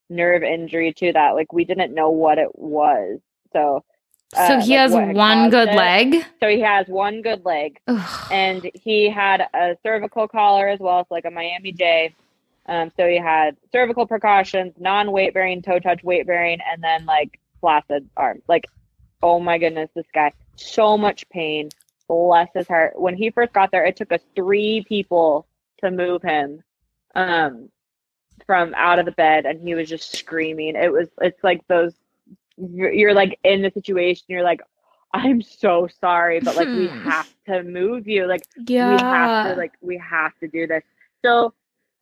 nerve 0.09 0.43
injury 0.43 0.93
to 0.95 1.13
that. 1.13 1.31
Like 1.35 1.53
we 1.53 1.65
didn't 1.65 1.95
know 1.95 2.11
what 2.11 2.39
it 2.39 2.57
was. 2.59 3.19
So 3.53 3.85
So 4.35 4.41
uh, 4.41 4.61
he 4.61 4.77
like 4.77 4.79
has 4.79 4.93
one 4.93 5.51
good 5.51 5.69
it. 5.69 5.75
leg. 5.75 6.25
So 6.41 6.49
he 6.49 6.61
has 6.61 6.87
one 6.89 7.23
good 7.23 7.45
leg 7.45 7.79
Ugh. 7.87 8.29
and 8.31 8.71
he 8.75 9.09
had 9.11 9.47
a 9.55 9.77
cervical 9.83 10.29
collar 10.29 10.69
as 10.69 10.81
well, 10.81 11.03
so 11.03 11.15
like 11.15 11.25
a 11.25 11.31
Miami 11.31 11.73
J. 11.73 12.15
Um, 12.69 12.91
so 12.97 13.07
he 13.07 13.17
had 13.17 13.57
cervical 13.71 14.07
precautions, 14.07 14.73
non-weight 14.79 15.33
bearing, 15.35 15.63
toe 15.63 15.79
touch 15.79 16.03
weight 16.03 16.27
bearing, 16.27 16.59
and 16.69 16.83
then 16.83 17.07
like 17.07 17.39
flaccid 17.61 18.09
arm. 18.17 18.43
Like, 18.49 18.67
oh 19.23 19.39
my 19.39 19.59
goodness, 19.59 19.89
this 19.95 20.07
guy, 20.13 20.33
so 20.57 20.99
much 20.99 21.29
pain. 21.29 21.69
Bless 22.09 22.49
his 22.55 22.67
heart. 22.69 23.01
When 23.01 23.17
he 23.17 23.31
first 23.31 23.53
got 23.53 23.71
there, 23.71 23.85
it 23.85 23.97
took 23.97 24.13
us 24.13 24.21
three 24.35 24.85
people 24.89 25.47
to 25.81 25.91
move 25.91 26.23
him 26.23 26.63
um, 27.15 27.69
from 28.47 28.75
out 28.77 28.99
of 28.99 29.07
the 29.07 29.13
bed, 29.13 29.47
and 29.47 29.61
he 29.61 29.75
was 29.75 29.89
just 29.89 30.17
screaming. 30.17 30.77
It 30.77 30.93
was, 30.93 31.09
it's 31.21 31.43
like 31.45 31.67
those. 31.69 31.95
You're, 32.57 32.93
you're 32.93 33.15
like 33.15 33.39
in 33.45 33.63
the 33.63 33.71
situation. 33.71 34.25
You're 34.29 34.43
like, 34.43 34.61
I'm 35.13 35.43
so 35.43 35.89
sorry, 36.01 36.41
but 36.41 36.57
like 36.57 36.69
we 36.69 36.89
Hmm. 36.89 37.09
have 37.09 37.33
to 37.47 37.63
move 37.63 38.07
you. 38.09 38.27
Like 38.27 38.43
yeah. 38.67 38.91
we 38.91 39.01
have 39.03 39.53
to 39.55 39.59
like 39.59 39.73
we 39.81 39.97
have 39.99 40.33
to 40.41 40.49
do 40.49 40.67
this 40.67 40.83
so 41.27 41.53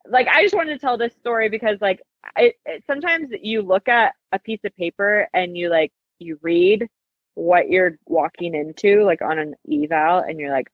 like 0.07 0.27
i 0.27 0.41
just 0.43 0.53
wanted 0.53 0.73
to 0.73 0.79
tell 0.79 0.97
this 0.97 1.13
story 1.13 1.49
because 1.49 1.77
like 1.81 2.01
it, 2.37 2.55
it 2.65 2.83
sometimes 2.85 3.29
you 3.41 3.61
look 3.61 3.87
at 3.87 4.13
a 4.31 4.39
piece 4.39 4.59
of 4.63 4.75
paper 4.75 5.27
and 5.33 5.57
you 5.57 5.69
like 5.69 5.91
you 6.19 6.37
read 6.41 6.87
what 7.33 7.69
you're 7.69 7.97
walking 8.05 8.53
into 8.55 9.03
like 9.03 9.21
on 9.21 9.39
an 9.39 9.55
eval 9.71 10.19
and 10.19 10.39
you're 10.39 10.51
like 10.51 10.67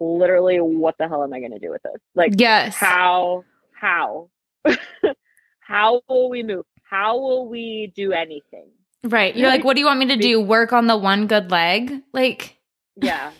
literally 0.00 0.58
what 0.58 0.96
the 0.98 1.08
hell 1.08 1.22
am 1.22 1.32
i 1.32 1.40
going 1.40 1.52
to 1.52 1.58
do 1.58 1.70
with 1.70 1.82
this 1.82 2.00
like 2.14 2.32
yes. 2.36 2.74
how 2.74 3.44
how 3.72 4.28
how 5.60 6.00
will 6.08 6.30
we 6.30 6.42
move 6.42 6.64
how 6.82 7.18
will 7.18 7.48
we 7.48 7.92
do 7.94 8.12
anything 8.12 8.68
Right. 9.04 9.36
You're 9.36 9.48
like, 9.48 9.62
what 9.62 9.74
do 9.74 9.80
you 9.80 9.86
want 9.86 10.00
me 10.00 10.06
to 10.06 10.16
do? 10.16 10.40
Work 10.56 10.72
on 10.72 10.88
the 10.88 10.96
one 10.96 11.28
good 11.28 11.48
leg? 11.52 12.02
Like, 12.12 12.56
yeah 12.96 13.30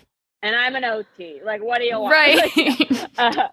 and 0.43 0.55
i'm 0.55 0.75
an 0.75 0.83
ot 0.83 1.43
like 1.43 1.61
what 1.61 1.79
do 1.79 1.85
you 1.85 1.99
want 1.99 2.13
right. 2.13 3.09
uh, 3.17 3.47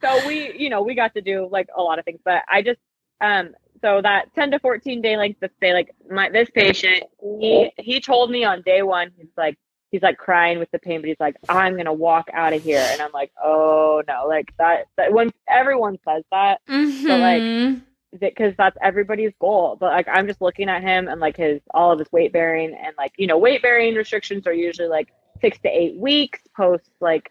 so 0.00 0.26
we 0.26 0.52
you 0.56 0.70
know 0.70 0.82
we 0.82 0.94
got 0.94 1.14
to 1.14 1.20
do 1.20 1.48
like 1.50 1.68
a 1.76 1.82
lot 1.82 1.98
of 1.98 2.04
things 2.04 2.20
but 2.24 2.42
i 2.48 2.62
just 2.62 2.80
um 3.20 3.50
so 3.82 4.00
that 4.00 4.32
10 4.34 4.52
to 4.52 4.58
14 4.60 5.02
day 5.02 5.16
length 5.16 5.42
of 5.42 5.50
stay 5.56 5.72
like 5.72 5.94
my 6.10 6.28
this 6.30 6.48
patient 6.54 7.04
he 7.40 7.70
he 7.78 8.00
told 8.00 8.30
me 8.30 8.44
on 8.44 8.62
day 8.62 8.82
one 8.82 9.10
he's 9.16 9.26
like 9.36 9.58
he's 9.92 10.02
like 10.02 10.16
crying 10.18 10.58
with 10.58 10.70
the 10.72 10.78
pain 10.80 11.00
but 11.00 11.06
he's 11.08 11.20
like 11.20 11.36
i'm 11.48 11.76
gonna 11.76 11.92
walk 11.92 12.28
out 12.32 12.52
of 12.52 12.62
here 12.62 12.84
and 12.90 13.00
i'm 13.00 13.12
like 13.12 13.30
oh 13.44 14.02
no 14.08 14.24
like 14.26 14.52
that, 14.58 14.86
that 14.96 15.12
when 15.12 15.30
everyone 15.48 15.96
says 16.08 16.24
that 16.32 16.60
like, 16.68 17.42
Mhm. 17.42 17.82
because 18.18 18.52
that's 18.58 18.76
everybody's 18.82 19.32
goal. 19.40 19.76
But 19.80 19.92
like 19.92 20.08
I'm 20.08 20.26
just 20.26 20.40
looking 20.42 20.68
at 20.68 20.82
him 20.82 21.08
and 21.08 21.20
like 21.20 21.36
his 21.36 21.60
all 21.72 21.92
of 21.92 21.98
his 21.98 22.10
weight 22.12 22.32
bearing 22.32 22.74
and 22.74 22.94
like 22.98 23.12
you 23.16 23.26
know 23.26 23.38
weight 23.38 23.62
bearing 23.62 23.94
restrictions 23.94 24.46
are 24.46 24.52
usually 24.52 24.88
like 24.88 25.08
six 25.40 25.58
to 25.60 25.68
eight 25.68 25.96
weeks 25.96 26.40
post 26.56 26.88
like 27.00 27.30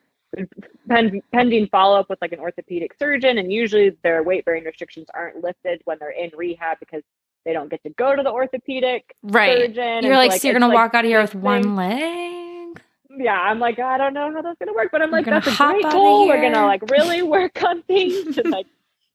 pen, 0.87 1.21
pending 1.31 1.67
follow 1.67 1.99
up 1.99 2.09
with 2.09 2.19
like 2.21 2.31
an 2.31 2.39
orthopedic 2.39 2.93
surgeon, 2.97 3.37
and 3.37 3.51
usually 3.51 3.91
their 4.03 4.23
weight 4.23 4.43
bearing 4.45 4.63
restrictions 4.63 5.07
aren't 5.13 5.43
lifted 5.43 5.81
when 5.85 5.97
they're 5.99 6.09
in 6.11 6.31
rehab 6.35 6.77
because 6.79 7.03
they 7.45 7.53
don't 7.53 7.69
get 7.69 7.83
to 7.83 7.89
go 7.91 8.15
to 8.15 8.23
the 8.23 8.31
orthopedic 8.31 9.15
right. 9.23 9.57
surgeon. 9.57 10.03
You're 10.03 10.13
and 10.13 10.29
like, 10.29 10.33
so 10.33 10.47
you're 10.47 10.53
gonna 10.53 10.67
like, 10.67 10.75
walk 10.75 10.93
out 10.93 11.05
of 11.05 11.09
here 11.09 11.21
with 11.21 11.35
one 11.35 11.75
leg. 11.75 12.81
yeah, 13.09 13.39
I'm 13.39 13.59
like, 13.59 13.79
I 13.79 13.97
don't 13.97 14.13
know 14.13 14.31
how 14.31 14.41
that's 14.41 14.57
gonna 14.59 14.73
work, 14.73 14.89
but 14.91 15.01
I'm 15.01 15.11
like, 15.11 15.25
that's 15.25 15.47
a 15.47 15.55
great 15.55 15.91
goal. 15.91 16.27
We're 16.27 16.41
gonna 16.41 16.65
like 16.65 16.89
really 16.89 17.21
work 17.21 17.61
on 17.63 17.83
things 17.83 18.37
and 18.37 18.49
like, 18.49 18.67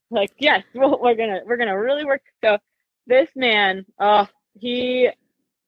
like 0.09 0.31
yes, 0.37 0.63
well, 0.73 0.99
we're 1.01 1.15
gonna 1.15 1.41
we're 1.45 1.57
gonna 1.57 1.79
really 1.79 2.05
work. 2.05 2.21
So 2.43 2.57
this 3.05 3.29
man, 3.35 3.85
oh, 3.99 4.27
he 4.53 5.09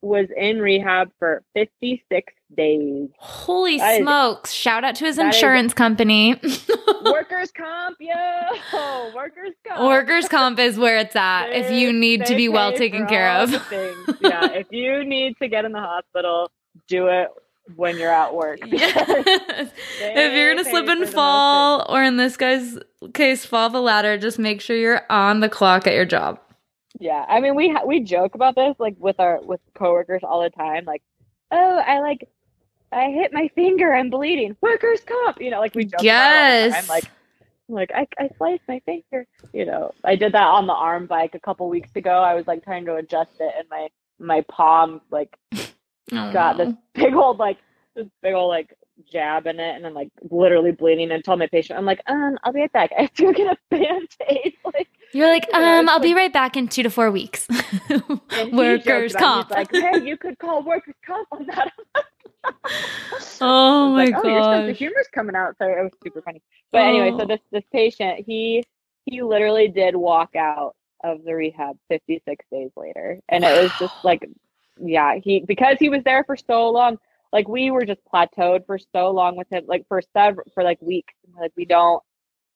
was 0.02 0.28
in 0.36 0.60
rehab 0.60 1.12
for 1.20 1.44
56 1.54 2.34
days. 2.56 3.10
Holy 3.18 3.76
is- 3.76 3.98
smokes! 4.02 4.52
Shout 4.52 4.84
out 4.84 4.96
to 4.96 5.06
his 5.06 5.16
that 5.18 5.30
is- 5.30 5.36
insurance 5.36 5.74
company. 5.74 6.40
Workers 7.04 7.52
comp, 7.52 7.98
yo, 8.00 9.12
workers 9.16 9.54
comp. 9.66 9.82
Workers' 9.88 10.28
comp 10.28 10.60
is 10.60 10.78
where 10.78 10.98
it's 10.98 11.16
at 11.16 11.48
if 11.50 11.72
you 11.72 11.94
need 11.94 12.26
to 12.26 12.36
be 12.36 12.50
well 12.50 12.74
taken 12.74 13.08
care 13.08 13.32
of. 13.32 13.52
Yeah, 14.22 14.52
if 14.52 14.68
you 14.72 15.06
need 15.06 15.38
to 15.42 15.48
get 15.48 15.64
in 15.66 15.72
the 15.72 15.80
hospital, 15.80 16.52
do 16.88 17.08
it 17.08 17.30
when 17.76 17.98
you're 17.98 18.12
at 18.12 18.34
work. 18.36 18.60
Yes. 18.66 18.96
if 20.02 20.34
you're 20.34 20.54
gonna 20.54 20.64
slip 20.70 20.88
and 20.88 20.90
for 20.90 20.96
the 20.96 21.00
most 21.06 21.14
fall, 21.14 21.86
or 21.88 22.04
in 22.04 22.18
this 22.18 22.36
guy's 22.36 22.78
case, 23.14 23.46
fall 23.46 23.70
the 23.70 23.82
ladder, 23.82 24.18
just 24.18 24.38
make 24.40 24.60
sure 24.60 24.76
you're 24.76 25.02
on 25.10 25.40
the 25.40 25.50
clock 25.50 25.88
at 25.88 25.94
your 25.94 26.06
job. 26.06 26.40
Yeah, 27.00 27.24
I 27.30 27.40
mean, 27.40 27.56
we 27.56 27.70
ha- 27.70 27.86
we 27.86 28.02
joke 28.02 28.36
about 28.36 28.56
this 28.56 28.76
like 28.80 28.96
with 29.00 29.20
our 29.20 29.40
with 29.42 29.62
coworkers 29.74 30.22
all 30.24 30.42
the 30.44 30.50
time. 30.50 30.84
Like, 30.86 31.02
oh, 31.52 31.78
I 31.86 32.00
like, 32.02 32.28
I 32.92 33.10
hit 33.12 33.34
my 33.34 33.50
finger, 33.56 33.94
I'm 33.94 34.10
bleeding. 34.10 34.56
Workers 34.62 35.02
comp, 35.02 35.42
you 35.42 35.52
know, 35.52 35.60
like 35.60 35.76
we 35.76 35.86
joke. 35.86 36.02
Yes. 36.02 36.74
I'm 36.76 36.88
like, 36.88 37.06
like 37.68 37.92
I 37.94 38.08
I 38.18 38.30
sliced 38.38 38.64
my 38.68 38.82
finger. 38.86 39.28
You 39.54 39.66
know, 39.66 39.94
I 40.04 40.16
did 40.16 40.34
that 40.34 40.48
on 40.48 40.68
the 40.68 40.74
arm 40.74 41.06
bike 41.06 41.36
a 41.36 41.40
couple 41.40 41.70
weeks 41.70 41.92
ago. 41.96 42.12
I 42.12 42.34
was 42.34 42.48
like 42.48 42.64
trying 42.64 42.86
to 42.86 42.96
adjust 42.96 43.32
it, 43.40 43.54
and 43.58 43.68
my 43.70 43.88
my 44.20 44.42
palm 44.50 45.02
like 45.12 45.38
Oh, 46.12 46.34
got 46.34 46.58
this 46.58 46.74
big 46.96 47.14
old 47.14 47.38
like 47.38 47.58
this 47.96 48.08
big 48.22 48.34
old 48.34 48.50
like 48.50 48.74
jab 49.12 49.48
in 49.48 49.60
it, 49.60 49.76
and 49.76 49.86
I'm 49.86 49.94
like 49.94 50.10
literally 50.30 50.72
bleeding. 50.72 51.12
And 51.12 51.24
told 51.24 51.40
my 51.40 51.48
patient, 51.48 51.78
I'm 51.78 51.86
like, 51.86 52.02
um, 52.08 52.38
I'll 52.44 52.54
be 52.54 52.62
right 52.62 52.72
back. 52.72 52.92
I 52.98 53.04
have 53.04 53.14
to 53.14 53.24
go 53.24 53.34
get 53.34 53.48
a 53.48 53.58
band 53.70 54.08
aid. 54.28 54.54
Like. 54.66 54.88
You're 55.12 55.28
like, 55.28 55.48
um, 55.54 55.90
I'll 55.90 56.00
be 56.00 56.14
right 56.14 56.32
back 56.32 56.56
in 56.56 56.68
two 56.68 56.84
to 56.84 56.90
four 56.90 57.10
weeks. 57.10 57.48
Workers' 58.52 58.84
joked 58.84 58.88
about 58.88 59.06
it. 59.06 59.14
comp. 59.18 59.50
Like, 59.50 59.72
hey, 59.72 60.04
you 60.04 60.18
could 60.18 60.38
call 60.38 60.64
workers' 60.64 60.94
comp 61.04 61.28
on 61.32 61.48
that. 61.48 61.72
oh 63.42 63.90
my 63.92 64.06
like, 64.06 64.14
god! 64.14 64.26
oh, 64.26 64.30
your 64.30 64.44
sense 64.44 64.70
of 64.70 64.78
humor's 64.78 65.08
coming 65.14 65.36
out. 65.36 65.56
So 65.58 65.66
it 65.66 65.84
was 65.84 65.92
super 66.04 66.22
funny. 66.22 66.42
But 66.72 66.82
anyway, 66.82 67.12
so 67.12 67.24
Oh. 67.24 67.26
this 67.26 67.42
this 67.52 67.64
patient, 67.72 68.24
he 68.26 68.64
he 69.06 69.22
literally 69.22 69.68
did 69.68 69.96
walk 69.96 70.36
out 70.36 70.76
of 71.04 71.24
the 71.24 71.34
rehab 71.34 71.78
56 71.90 72.46
days 72.52 72.72
later, 72.76 73.20
and 73.30 73.44
it 73.44 73.62
was 73.62 73.72
just 73.80 73.94
like, 74.04 74.28
yeah, 74.82 75.16
he 75.16 75.42
because 75.42 75.78
he 75.80 75.90
was 75.90 76.04
there 76.04 76.24
for 76.24 76.38
so 76.38 76.70
long. 76.70 76.98
Like 77.32 77.48
we 77.48 77.72
were 77.72 77.86
just 77.86 78.02
plateaued 78.12 78.66
for 78.66 78.80
so 78.80 79.12
long 79.12 79.36
with 79.36 79.48
him, 79.52 79.66
like 79.68 79.88
for 79.88 80.02
several 80.14 80.48
for 80.54 80.64
like 80.64 80.82
weeks. 80.82 81.14
Like 81.40 81.52
we 81.56 81.66
don't 81.66 82.02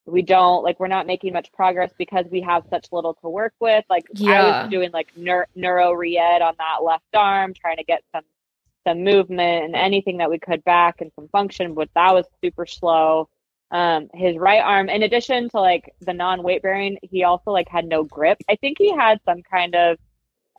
we 0.05 0.21
don't 0.21 0.63
like 0.63 0.79
we're 0.79 0.87
not 0.87 1.07
making 1.07 1.33
much 1.33 1.51
progress 1.53 1.91
because 1.97 2.25
we 2.31 2.41
have 2.41 2.63
such 2.69 2.87
little 2.91 3.13
to 3.15 3.29
work 3.29 3.53
with. 3.59 3.85
Like 3.89 4.05
I 4.25 4.61
was 4.63 4.69
doing 4.69 4.91
like 4.91 5.13
neur- 5.15 5.45
neuro 5.55 5.93
re-ed 5.93 6.41
on 6.41 6.55
that 6.57 6.83
left 6.83 7.05
arm, 7.13 7.53
trying 7.53 7.77
to 7.77 7.83
get 7.83 8.03
some 8.11 8.23
some 8.87 9.03
movement 9.03 9.65
and 9.65 9.75
anything 9.75 10.17
that 10.17 10.29
we 10.29 10.39
could 10.39 10.63
back 10.63 11.01
and 11.01 11.11
some 11.15 11.27
function, 11.29 11.73
but 11.73 11.89
that 11.95 12.13
was 12.13 12.25
super 12.43 12.65
slow. 12.65 13.29
Um, 13.71 14.09
his 14.13 14.37
right 14.37 14.61
arm, 14.61 14.89
in 14.89 15.03
addition 15.03 15.49
to 15.49 15.59
like 15.59 15.93
the 16.01 16.13
non-weight 16.13 16.61
bearing, 16.61 16.97
he 17.01 17.23
also 17.23 17.51
like 17.51 17.67
had 17.69 17.85
no 17.85 18.03
grip. 18.03 18.37
I 18.49 18.55
think 18.57 18.77
he 18.79 18.91
had 18.95 19.19
some 19.25 19.41
kind 19.43 19.75
of 19.75 19.97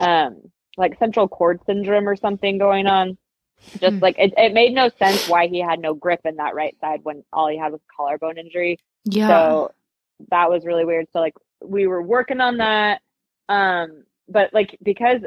um 0.01 0.43
like 0.77 0.99
central 0.99 1.29
cord 1.29 1.61
syndrome 1.67 2.09
or 2.09 2.17
something 2.17 2.59
going 2.59 2.87
on. 2.87 3.17
Just 3.81 3.97
Hmm. 3.97 4.03
like 4.03 4.17
it, 4.19 4.35
it 4.37 4.53
made 4.55 4.75
no 4.75 4.91
sense 4.99 5.23
why 5.27 5.49
he 5.49 5.61
had 5.61 5.81
no 5.81 5.95
grip 5.95 6.21
in 6.25 6.37
that 6.37 6.55
right 6.55 6.77
side 6.81 7.01
when 7.03 7.25
all 7.33 7.49
he 7.49 7.59
had 7.59 7.73
was 7.73 7.81
collarbone 7.97 8.39
injury. 8.39 8.79
yeah. 9.05 9.29
So 9.29 9.73
that 10.31 10.51
was 10.51 10.65
really 10.65 10.85
weird. 10.85 11.07
So 11.13 11.21
like 11.21 11.35
we 11.65 11.87
were 11.87 12.03
working 12.03 12.41
on 12.41 12.59
that. 12.59 13.03
Um, 13.49 14.05
but 14.29 14.53
like 14.55 14.79
because 14.83 15.21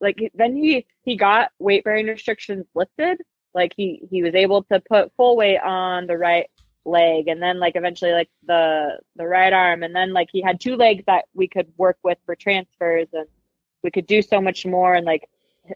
like 0.00 0.30
then 0.34 0.56
he 0.56 0.86
he 1.02 1.16
got 1.16 1.50
weight 1.58 1.84
bearing 1.84 2.06
restrictions 2.06 2.66
lifted. 2.74 3.18
Like 3.54 3.72
he 3.76 4.02
he 4.10 4.22
was 4.22 4.34
able 4.34 4.62
to 4.64 4.80
put 4.80 5.12
full 5.16 5.36
weight 5.36 5.58
on 5.58 6.06
the 6.06 6.16
right 6.16 6.48
leg 6.84 7.28
and 7.28 7.42
then 7.42 7.58
like 7.60 7.76
eventually 7.76 8.12
like 8.12 8.30
the 8.46 8.98
the 9.16 9.26
right 9.26 9.52
arm 9.52 9.82
and 9.82 9.94
then 9.94 10.12
like 10.12 10.28
he 10.32 10.40
had 10.40 10.58
two 10.58 10.74
legs 10.74 11.04
that 11.06 11.26
we 11.34 11.46
could 11.46 11.66
work 11.76 11.98
with 12.02 12.16
for 12.24 12.34
transfers 12.34 13.08
and 13.12 13.26
we 13.82 13.90
could 13.90 14.06
do 14.06 14.22
so 14.22 14.40
much 14.40 14.64
more 14.64 14.94
and 14.94 15.04
like 15.04 15.28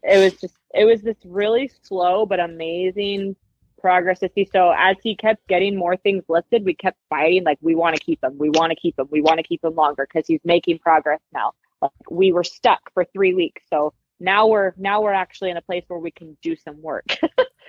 it 0.04 0.18
was 0.18 0.40
just 0.40 0.56
it 0.72 0.86
was 0.86 1.02
this 1.02 1.18
really 1.24 1.70
slow 1.82 2.24
but 2.24 2.40
amazing 2.40 3.36
progress 3.82 4.20
to 4.20 4.30
see. 4.34 4.48
So 4.50 4.72
as 4.74 4.96
he 5.02 5.14
kept 5.14 5.46
getting 5.48 5.76
more 5.76 5.96
things 5.98 6.22
lifted, 6.28 6.64
we 6.64 6.72
kept 6.72 6.96
fighting. 7.10 7.44
Like 7.44 7.58
we 7.60 7.74
want 7.74 7.96
to 7.96 8.02
keep 8.02 8.22
him, 8.24 8.38
we 8.38 8.48
want 8.48 8.70
to 8.70 8.76
keep 8.76 8.98
him, 8.98 9.08
we 9.10 9.20
want 9.20 9.38
to 9.38 9.42
keep 9.42 9.62
him 9.62 9.74
longer 9.74 10.08
because 10.10 10.26
he's 10.26 10.40
making 10.44 10.78
progress 10.78 11.20
now. 11.34 11.52
Like 11.82 11.90
we 12.08 12.32
were 12.32 12.44
stuck 12.44 12.80
for 12.94 13.04
three 13.04 13.34
weeks, 13.34 13.62
so 13.68 13.92
now 14.22 14.46
we're 14.46 14.72
now 14.76 15.02
we're 15.02 15.12
actually 15.12 15.50
in 15.50 15.56
a 15.56 15.62
place 15.62 15.84
where 15.88 15.98
we 15.98 16.10
can 16.10 16.36
do 16.42 16.56
some 16.56 16.80
work. 16.82 17.18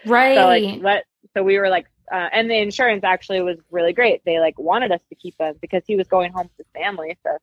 right. 0.06 0.36
so 0.38 0.45
like 0.45 0.82
let 0.82 1.06
so 1.36 1.43
we 1.43 1.58
were 1.58 1.70
like, 1.70 1.88
uh, 2.12 2.30
and 2.32 2.49
the 2.49 2.58
insurance 2.58 3.04
actually 3.04 3.41
was 3.41 3.58
really 3.72 3.93
great. 3.93 4.22
They 4.26 4.39
like 4.39 4.58
wanted 4.60 4.91
us 4.91 5.01
to 5.10 5.16
keep 5.16 5.36
him 5.39 5.56
because 5.62 5.84
he 5.88 5.95
was 5.95 6.08
going 6.08 6.32
home 6.32 6.49
with 6.58 6.66
his 6.68 6.82
family. 6.82 7.18
So 7.24 7.38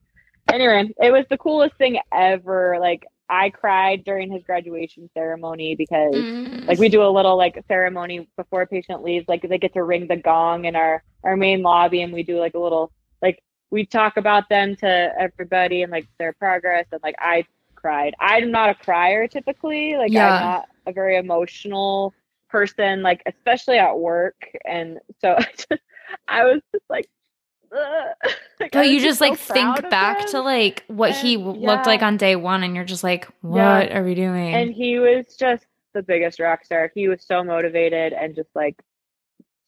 anyway, 0.53 0.93
it 1.01 1.11
was 1.11 1.25
the 1.31 1.39
coolest 1.39 1.77
thing 1.77 1.99
ever. 2.13 2.79
Like 2.81 3.07
I 3.29 3.51
cried 3.51 4.05
during 4.05 4.31
his 4.31 4.43
graduation 4.45 5.11
ceremony 5.15 5.75
because 5.77 6.13
Mm. 6.15 6.67
like 6.69 6.79
we 6.79 6.89
do 6.89 7.03
a 7.03 7.09
little 7.09 7.37
like 7.37 7.63
ceremony 7.69 8.29
before 8.37 8.63
a 8.63 8.67
patient 8.67 9.03
leaves 9.03 9.27
like 9.29 9.43
they 9.43 9.59
get 9.59 9.73
to 9.75 9.83
ring 9.83 10.07
the 10.07 10.17
gong 10.17 10.65
in 10.67 10.77
our 10.77 11.03
our 11.25 11.37
main 11.37 11.63
lobby 11.63 12.03
and 12.03 12.13
we 12.13 12.23
do 12.23 12.39
like 12.39 12.55
a 12.55 12.59
little 12.59 12.93
like 13.23 13.43
we 13.71 13.87
talk 13.87 14.17
about 14.17 14.49
them 14.49 14.77
to 14.77 15.13
everybody 15.19 15.83
and 15.83 15.93
like 15.93 16.07
their 16.19 16.33
progress 16.35 16.87
and 16.93 17.01
like 17.03 17.15
i 17.19 17.45
cried 17.81 18.15
i'm 18.21 18.51
not 18.51 18.71
a 18.71 18.75
crier 18.75 19.27
typically 19.27 19.97
like 19.97 20.11
Yeah. 20.13 20.27
i'm 20.35 20.43
not 20.45 20.69
a 20.87 20.93
very 20.93 21.17
emotional 21.17 22.13
person 22.49 23.03
like 23.03 23.23
especially 23.27 23.79
at 23.79 23.99
work 23.99 24.37
and 24.65 24.99
so 25.21 25.37
i 26.29 26.45
was 26.45 26.61
just 26.73 26.85
like. 26.91 27.09
Like, 28.61 28.75
was 28.75 28.89
you 28.89 29.01
just 29.01 29.21
so 29.21 29.29
like 29.31 29.39
think 29.39 29.89
back 29.91 30.27
to 30.29 30.41
like 30.41 30.85
what 30.89 31.13
he 31.17 31.37
And- 31.37 31.45
w 31.45 31.67
looked 31.67 31.87
like 31.87 32.03
on 32.03 32.17
day 32.19 32.37
one, 32.37 32.63
and 32.63 32.75
you're 32.77 32.85
just 32.85 33.03
like, 33.05 33.27
what 33.41 33.57
Yeah. 33.89 33.97
are 33.99 34.05
we 34.05 34.15
doing? 34.15 34.53
and 34.55 34.71
he 34.75 34.99
was 34.99 35.35
just 35.37 35.65
the 35.95 36.03
biggest 36.03 36.41
rock 36.41 36.65
star. 36.65 36.91
He 36.95 37.09
was 37.09 37.23
so 37.25 37.43
motivated 37.43 38.13
and 38.13 38.35
just 38.35 38.51
like 38.55 38.77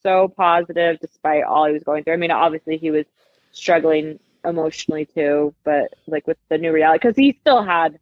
so 0.03 0.29
positive 0.37 0.99
despite 1.01 1.45
all 1.45 1.65
he 1.67 1.73
was 1.73 1.85
going 1.85 2.05
through. 2.05 2.15
I 2.15 2.17
mean, 2.17 2.31
obviously 2.33 2.77
he 2.77 2.91
was 2.91 3.07
struggling 3.53 4.19
emotionally 4.45 5.07
too, 5.07 5.55
but 5.65 5.95
like 6.07 6.27
with 6.27 6.39
the 6.49 6.59
new 6.59 6.73
reality, 6.73 6.99
because 7.01 7.17
he 7.17 7.37
still 7.41 7.63
had 7.63 7.99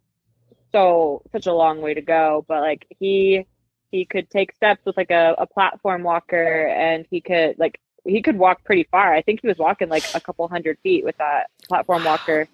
so 0.72 1.22
such 1.32 1.46
a 1.46 1.52
long 1.52 1.80
way 1.80 1.94
to 1.94 2.02
go. 2.02 2.44
But 2.48 2.62
like 2.62 2.86
he 2.98 3.46
he 3.90 4.04
could 4.04 4.30
take 4.30 4.54
steps 4.54 4.84
with 4.84 4.96
like 4.96 5.10
a, 5.10 5.34
a 5.38 5.46
platform 5.46 6.02
walker, 6.02 6.66
and 6.68 7.06
he 7.10 7.20
could 7.20 7.58
like 7.58 7.80
he 8.04 8.22
could 8.22 8.38
walk 8.38 8.64
pretty 8.64 8.86
far. 8.90 9.14
I 9.14 9.22
think 9.22 9.40
he 9.42 9.48
was 9.48 9.58
walking 9.58 9.88
like 9.88 10.04
a 10.14 10.20
couple 10.20 10.48
hundred 10.48 10.78
feet 10.82 11.04
with 11.04 11.16
that 11.18 11.50
platform 11.68 12.04
walker. 12.04 12.48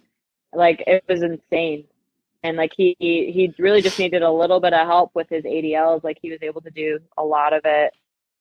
Like 0.52 0.82
it 0.86 1.04
was 1.08 1.22
insane 1.22 1.86
and 2.46 2.56
like 2.56 2.72
he 2.76 2.96
he 2.98 3.52
really 3.58 3.82
just 3.82 3.98
needed 3.98 4.22
a 4.22 4.30
little 4.30 4.60
bit 4.60 4.72
of 4.72 4.86
help 4.86 5.10
with 5.14 5.28
his 5.28 5.44
ADLs. 5.44 6.04
Like 6.04 6.18
he 6.22 6.30
was 6.30 6.38
able 6.42 6.60
to 6.62 6.70
do 6.70 6.98
a 7.18 7.24
lot 7.24 7.52
of 7.52 7.62
it 7.64 7.92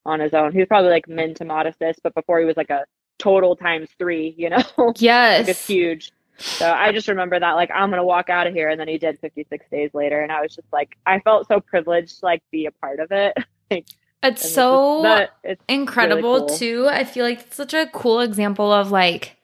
on 0.05 0.19
his 0.19 0.33
own. 0.33 0.51
He 0.51 0.59
was 0.59 0.67
probably 0.67 0.91
like 0.91 1.07
min 1.07 1.33
to 1.35 1.45
mod 1.45 1.65
assist, 1.65 2.01
but 2.03 2.13
before 2.13 2.39
he 2.39 2.45
was 2.45 2.57
like 2.57 2.69
a 2.69 2.85
total 3.17 3.55
times 3.55 3.89
three, 3.97 4.35
you 4.37 4.49
know, 4.49 4.63
like 4.77 5.01
yes. 5.01 5.47
it's 5.47 5.67
huge. 5.67 6.11
So 6.37 6.69
I 6.69 6.91
just 6.91 7.07
remember 7.07 7.39
that 7.39 7.53
like 7.53 7.71
I'm 7.73 7.89
gonna 7.89 8.03
walk 8.03 8.29
out 8.29 8.47
of 8.47 8.53
here, 8.53 8.69
and 8.69 8.79
then 8.79 8.87
he 8.87 8.97
did 8.97 9.19
56 9.19 9.65
days 9.69 9.91
later, 9.93 10.21
and 10.21 10.31
I 10.31 10.41
was 10.41 10.53
just 10.53 10.67
like 10.73 10.97
I 11.05 11.19
felt 11.19 11.47
so 11.47 11.59
privileged 11.59 12.19
to 12.19 12.25
like 12.25 12.43
be 12.51 12.65
a 12.65 12.71
part 12.71 12.99
of 12.99 13.11
it. 13.11 13.37
like, 13.71 13.85
It's 14.21 14.53
so 14.53 15.27
it's 15.43 15.63
incredible 15.67 16.47
cool. 16.47 16.57
too. 16.57 16.87
I 16.89 17.03
feel 17.05 17.25
like 17.25 17.41
it's 17.41 17.55
such 17.55 17.73
a 17.73 17.87
cool 17.87 18.19
example 18.19 18.71
of 18.71 18.91
like 18.91 19.37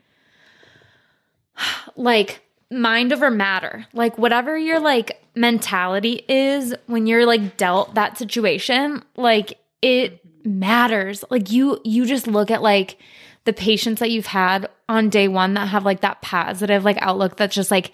like 1.95 2.41
mind 2.69 3.13
over 3.13 3.29
matter. 3.29 3.85
Like 3.93 4.17
whatever 4.17 4.57
your 4.57 4.79
like 4.79 5.21
mentality 5.35 6.25
is 6.27 6.73
when 6.87 7.07
you're 7.07 7.25
like 7.25 7.57
dealt 7.57 7.95
that 7.95 8.17
situation, 8.17 9.03
like 9.15 9.59
it 9.81 10.25
mm-hmm. 10.25 10.59
matters. 10.59 11.23
Like 11.29 11.51
you 11.51 11.79
you 11.83 12.05
just 12.05 12.27
look 12.27 12.51
at 12.51 12.61
like 12.61 12.97
the 13.45 13.53
patients 13.53 13.99
that 13.99 14.11
you've 14.11 14.27
had 14.27 14.69
on 14.87 15.09
day 15.09 15.27
1 15.27 15.55
that 15.55 15.67
have 15.67 15.83
like 15.83 16.01
that 16.01 16.21
positive 16.21 16.83
like 16.83 16.97
outlook 17.01 17.37
that's 17.37 17.55
just 17.55 17.71
like 17.71 17.91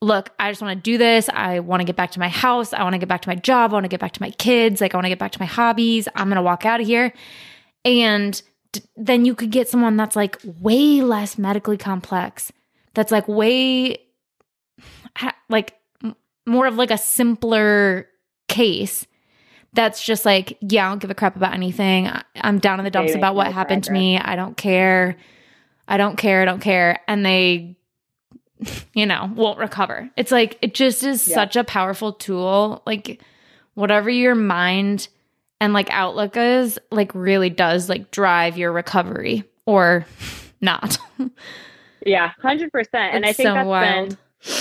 look, 0.00 0.30
I 0.38 0.50
just 0.50 0.62
want 0.62 0.76
to 0.76 0.82
do 0.82 0.98
this. 0.98 1.28
I 1.28 1.60
want 1.60 1.80
to 1.80 1.84
get 1.84 1.96
back 1.96 2.12
to 2.12 2.20
my 2.20 2.28
house. 2.28 2.72
I 2.72 2.82
want 2.82 2.94
to 2.94 2.98
get 2.98 3.08
back 3.08 3.22
to 3.22 3.28
my 3.28 3.34
job. 3.34 3.72
I 3.72 3.74
want 3.74 3.84
to 3.84 3.88
get 3.88 4.00
back 4.00 4.12
to 4.12 4.22
my 4.22 4.30
kids. 4.30 4.80
Like, 4.80 4.94
I 4.94 4.96
want 4.96 5.06
to 5.06 5.10
get 5.10 5.18
back 5.18 5.32
to 5.32 5.40
my 5.40 5.46
hobbies. 5.46 6.08
I'm 6.14 6.28
going 6.28 6.36
to 6.36 6.42
walk 6.42 6.64
out 6.64 6.80
of 6.80 6.86
here. 6.86 7.12
And 7.84 8.40
d- 8.72 8.82
then 8.96 9.24
you 9.24 9.34
could 9.34 9.50
get 9.50 9.68
someone 9.68 9.96
that's 9.96 10.16
like 10.16 10.38
way 10.44 11.00
less 11.00 11.38
medically 11.38 11.76
complex, 11.76 12.52
that's 12.94 13.10
like 13.10 13.26
way, 13.26 13.98
like 15.48 15.74
more 16.46 16.66
of 16.66 16.76
like 16.76 16.90
a 16.90 16.98
simpler 16.98 18.08
case. 18.48 19.06
That's 19.74 20.02
just 20.02 20.24
like, 20.24 20.56
yeah, 20.60 20.86
I 20.86 20.90
don't 20.90 20.98
give 20.98 21.10
a 21.10 21.14
crap 21.14 21.36
about 21.36 21.52
anything. 21.54 22.10
I'm 22.36 22.58
down 22.58 22.80
in 22.80 22.84
the 22.84 22.90
dumps 22.90 23.14
about 23.14 23.34
what 23.34 23.52
happened 23.52 23.84
to 23.84 23.92
me. 23.92 24.18
I 24.18 24.34
don't 24.34 24.56
care. 24.56 25.16
I 25.86 25.96
don't 25.96 26.16
care. 26.16 26.42
I 26.42 26.44
don't 26.44 26.60
care. 26.60 27.00
And 27.06 27.24
they 27.24 27.76
you 28.94 29.06
know, 29.06 29.30
won't 29.34 29.58
recover. 29.58 30.10
It's 30.16 30.32
like 30.32 30.58
it 30.62 30.74
just 30.74 31.04
is 31.04 31.26
Yeah. 31.28 31.34
such 31.34 31.56
a 31.56 31.64
powerful 31.64 32.12
tool. 32.12 32.82
Like 32.86 33.22
whatever 33.74 34.10
your 34.10 34.34
mind 34.34 35.08
and 35.60 35.72
like 35.72 35.88
outlook 35.90 36.36
is, 36.36 36.78
like 36.90 37.14
really 37.14 37.50
does 37.50 37.88
like 37.88 38.10
drive 38.10 38.56
your 38.58 38.72
recovery 38.72 39.44
or 39.66 40.06
not. 40.60 40.98
Yeah, 42.04 42.32
hundred 42.40 42.72
percent. 42.72 43.14
And 43.14 43.24
I 43.24 43.32
think 43.32 43.46
so 43.48 43.54
that's 43.54 43.66
wild. 43.66 44.08
been 44.08 44.52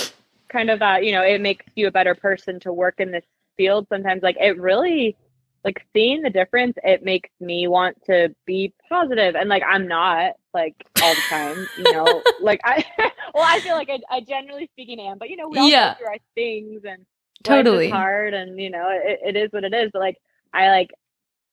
kind 0.50 0.70
of 0.70 0.80
that, 0.80 1.04
you 1.04 1.12
know, 1.12 1.22
it 1.24 1.42
makes 1.42 1.66
you 1.76 1.88
a 1.88 1.92
better 1.92 2.14
person 2.16 2.60
to 2.62 2.74
work 2.74 2.96
in 3.00 3.12
this 3.12 3.26
field. 3.58 3.88
Sometimes 3.90 4.24
like 4.24 4.38
it 4.40 4.60
really 4.60 5.18
like 5.64 5.86
seeing 5.94 6.22
the 6.22 6.30
difference, 6.30 6.78
it 6.84 7.04
makes 7.04 7.30
me 7.42 7.68
want 7.68 7.98
to 8.06 8.34
be. 8.46 8.74
And 8.90 9.50
like 9.50 9.64
I'm 9.68 9.88
not 9.88 10.34
like 10.54 10.76
all 11.02 11.16
the 11.16 11.22
time, 11.24 11.68
you 11.76 11.90
know. 11.90 12.24
like 12.40 12.62
I 12.64 12.86
well, 13.34 13.44
I 13.46 13.60
feel 13.62 13.76
like 13.76 13.90
I, 13.90 14.00
I 14.10 14.22
generally 14.22 14.70
speaking 14.74 15.00
am, 15.00 15.18
but 15.18 15.30
you 15.30 15.36
know, 15.38 15.50
we 15.50 15.58
all 15.58 15.72
Yeah. 15.72 15.90
go 15.90 15.98
through 15.98 16.08
our 16.08 16.18
things 16.36 16.82
and 16.88 17.06
Totally. 17.44 17.90
hard 17.90 18.34
and 18.34 18.60
you 18.60 18.70
know, 18.70 18.90
it, 18.92 19.20
it 19.24 19.36
is 19.38 19.52
what 19.52 19.64
it 19.64 19.74
is. 19.74 19.90
But 19.94 20.00
like 20.00 20.18
I 20.54 20.70
like 20.70 20.92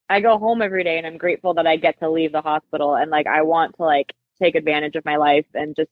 I 0.08 0.20
go 0.20 0.38
home 0.38 0.62
every 0.62 0.84
day 0.84 0.98
and 0.98 1.06
I'm 1.06 1.18
grateful 1.18 1.54
that 1.54 1.66
I 1.66 1.76
get 1.76 1.98
to 2.00 2.10
leave 2.10 2.32
the 2.32 2.42
hospital 2.42 2.94
and 2.96 3.10
like 3.10 3.26
I 3.26 3.42
want 3.42 3.76
to 3.76 3.82
like 3.84 4.14
take 4.40 4.54
advantage 4.54 4.96
of 4.96 5.04
my 5.04 5.16
life 5.16 5.46
and 5.54 5.74
just 5.76 5.90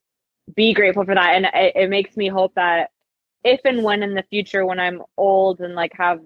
be 0.54 0.74
grateful 0.74 1.04
for 1.04 1.14
that 1.14 1.34
and 1.36 1.46
it, 1.46 1.72
it 1.76 1.90
makes 1.90 2.16
me 2.16 2.28
hope 2.28 2.54
that 2.56 2.90
if 3.44 3.60
and 3.64 3.82
when 3.82 4.02
in 4.02 4.14
the 4.14 4.24
future 4.30 4.64
when 4.66 4.78
I'm 4.78 5.02
old 5.16 5.60
and 5.60 5.74
like 5.74 5.92
have 5.96 6.20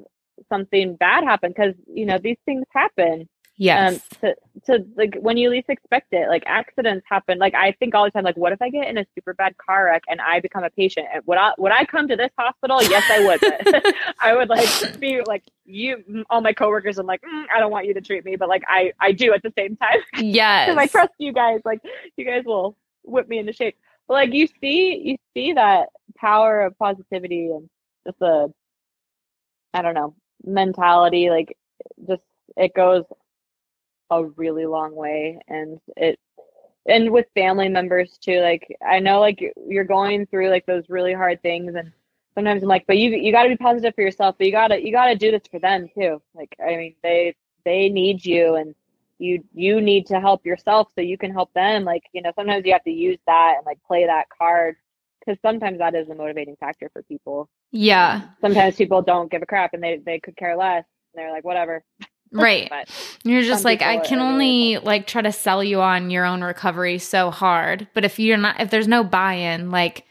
something 0.49 0.97
bad 0.97 1.25
happen 1.25 1.51
because 1.51 1.75
you 1.93 2.07
know 2.07 2.19
these 2.19 2.39
things 2.45 2.65
happen. 2.73 3.29
Yes. 3.59 3.95
um 3.95 4.19
to 4.21 4.37
to 4.67 4.87
like 4.99 5.17
when 5.19 5.39
you 5.39 5.49
least 5.49 5.71
expect 5.71 6.13
it 6.13 6.29
like 6.29 6.43
accidents 6.45 7.07
happen. 7.09 7.39
Like 7.39 7.55
i 7.55 7.73
think 7.73 7.95
all 7.95 8.05
the 8.05 8.11
time 8.11 8.23
like 8.23 8.37
what 8.37 8.53
if 8.53 8.61
i 8.61 8.69
get 8.69 8.87
in 8.87 8.99
a 8.99 9.07
super 9.15 9.33
bad 9.33 9.57
car 9.57 9.87
wreck 9.87 10.03
and 10.11 10.21
i 10.21 10.41
become 10.41 10.63
a 10.63 10.69
patient? 10.69 11.07
And 11.11 11.23
would 11.25 11.39
i 11.39 11.53
would 11.57 11.73
i 11.73 11.87
come 11.87 12.07
to 12.09 12.17
this 12.17 12.29
hospital? 12.39 12.83
Yes 12.83 13.05
i 13.11 13.25
would. 13.25 13.95
I 14.21 14.37
would 14.37 14.51
like 14.51 15.01
be 15.01 15.23
like 15.27 15.43
you 15.65 16.25
all 16.29 16.43
my 16.43 16.53
coworkers 16.53 16.99
i'm 16.99 17.07
like 17.07 17.23
mm, 17.23 17.45
i 17.55 17.59
don't 17.59 17.71
want 17.71 17.87
you 17.87 17.95
to 17.95 18.01
treat 18.03 18.27
me 18.27 18.37
but 18.37 18.51
like 18.51 18.63
i 18.69 18.93
i 19.01 19.11
do 19.11 19.33
at 19.33 19.43
the 19.43 19.53
same 19.57 19.77
time. 19.77 20.01
Yes. 20.23 20.69
because 20.69 20.79
i 20.79 20.87
trust 20.87 21.13
you 21.19 21.33
guys. 21.33 21.63
Like 21.65 21.81
you 22.19 22.27
guys 22.27 22.45
will 22.45 22.77
whip 23.05 23.27
me 23.27 23.39
into 23.39 23.55
shape 23.55 23.77
like 24.09 24.33
you 24.33 24.49
see 24.61 24.97
you 25.05 25.17
see 25.35 25.53
that 25.53 25.89
power 26.17 26.63
of 26.63 26.79
positivity 26.79 27.51
and 27.51 27.69
just 28.07 28.21
a 28.23 28.49
i 29.75 29.83
don't 29.83 29.95
know 29.95 30.15
mentality 30.45 31.31
like 31.31 31.57
just 32.09 32.23
it 32.57 32.75
goes 32.75 33.05
a 34.11 34.25
really 34.25 34.67
long 34.67 34.95
way 34.95 35.39
and 35.49 35.81
it 35.97 36.19
and 36.89 37.11
with 37.11 37.27
family 37.35 37.69
members 37.69 38.17
too 38.19 38.41
like 38.41 38.67
i 38.87 38.99
know 38.99 39.21
like 39.21 39.43
you're 39.67 39.85
going 39.85 40.27
through 40.27 40.49
like 40.51 40.65
those 40.67 40.85
really 40.89 41.13
hard 41.13 41.43
things 41.43 41.75
and 41.75 41.93
sometimes 42.35 42.63
i'm 42.63 42.69
like 42.69 42.87
but 42.87 42.97
you 42.99 43.11
you 43.11 43.33
got 43.33 43.43
to 43.43 43.49
be 43.49 43.57
positive 43.57 43.95
for 43.95 44.03
yourself 44.03 44.37
but 44.39 44.47
you 44.47 44.53
got 44.53 44.69
to 44.69 44.81
you 44.85 44.93
got 44.93 45.07
to 45.07 45.17
do 45.17 45.31
this 45.31 45.43
for 45.51 45.59
them 45.59 45.89
too. 45.95 46.21
Like 46.35 46.55
i 46.65 46.77
mean 46.77 46.95
they 47.03 47.35
they 47.65 47.89
need 47.89 48.25
you 48.25 48.55
and 48.55 48.75
you 49.19 49.43
you 49.55 49.81
need 49.81 50.07
to 50.07 50.21
help 50.21 50.45
yourself 50.45 50.89
so 50.95 51.01
you 51.01 51.17
can 51.17 51.33
help 51.33 51.53
them 51.55 51.85
like 51.85 52.03
you 52.13 52.23
know 52.23 52.33
sometimes 52.35 52.65
you 52.65 52.73
have 52.73 52.85
to 52.85 52.91
use 52.91 53.19
that 53.27 53.55
and 53.57 53.67
like 53.67 53.79
play 53.87 54.07
that 54.07 54.27
card 54.37 54.77
because 55.21 55.41
sometimes 55.41 55.79
that 55.79 55.95
is 55.95 56.09
a 56.09 56.15
motivating 56.15 56.57
factor 56.57 56.91
for 56.93 57.03
people 57.03 57.49
yeah. 57.73 58.23
sometimes 58.41 58.77
people 58.77 59.03
don't 59.03 59.31
give 59.31 59.43
a 59.43 59.47
crap 59.47 59.75
and 59.75 59.83
they 59.83 59.99
they 60.05 60.21
could 60.21 60.37
care 60.37 60.57
less 60.57 60.85
and 61.15 61.23
they're 61.23 61.33
like 61.33 61.45
whatever 61.45 61.83
Right. 62.33 62.69
but 62.71 62.89
You're 63.25 63.43
just 63.43 63.65
like, 63.65 63.83
I 63.83 63.99
can 63.99 64.19
only 64.19 64.79
like 64.79 65.07
try 65.07 65.23
to 65.23 65.33
sell 65.33 65.63
you 65.63 65.81
on 65.81 66.11
your 66.11 66.25
own 66.25 66.43
recovery 66.43 66.99
so 66.99 67.31
hard. 67.31 67.89
But 67.95 68.05
if 68.05 68.19
you're 68.19 68.37
not, 68.37 68.61
if 68.61 68.71
there's 68.71 68.89
no 68.89 69.05
buy 69.05 69.35
in, 69.35 69.71
like, 69.71 70.05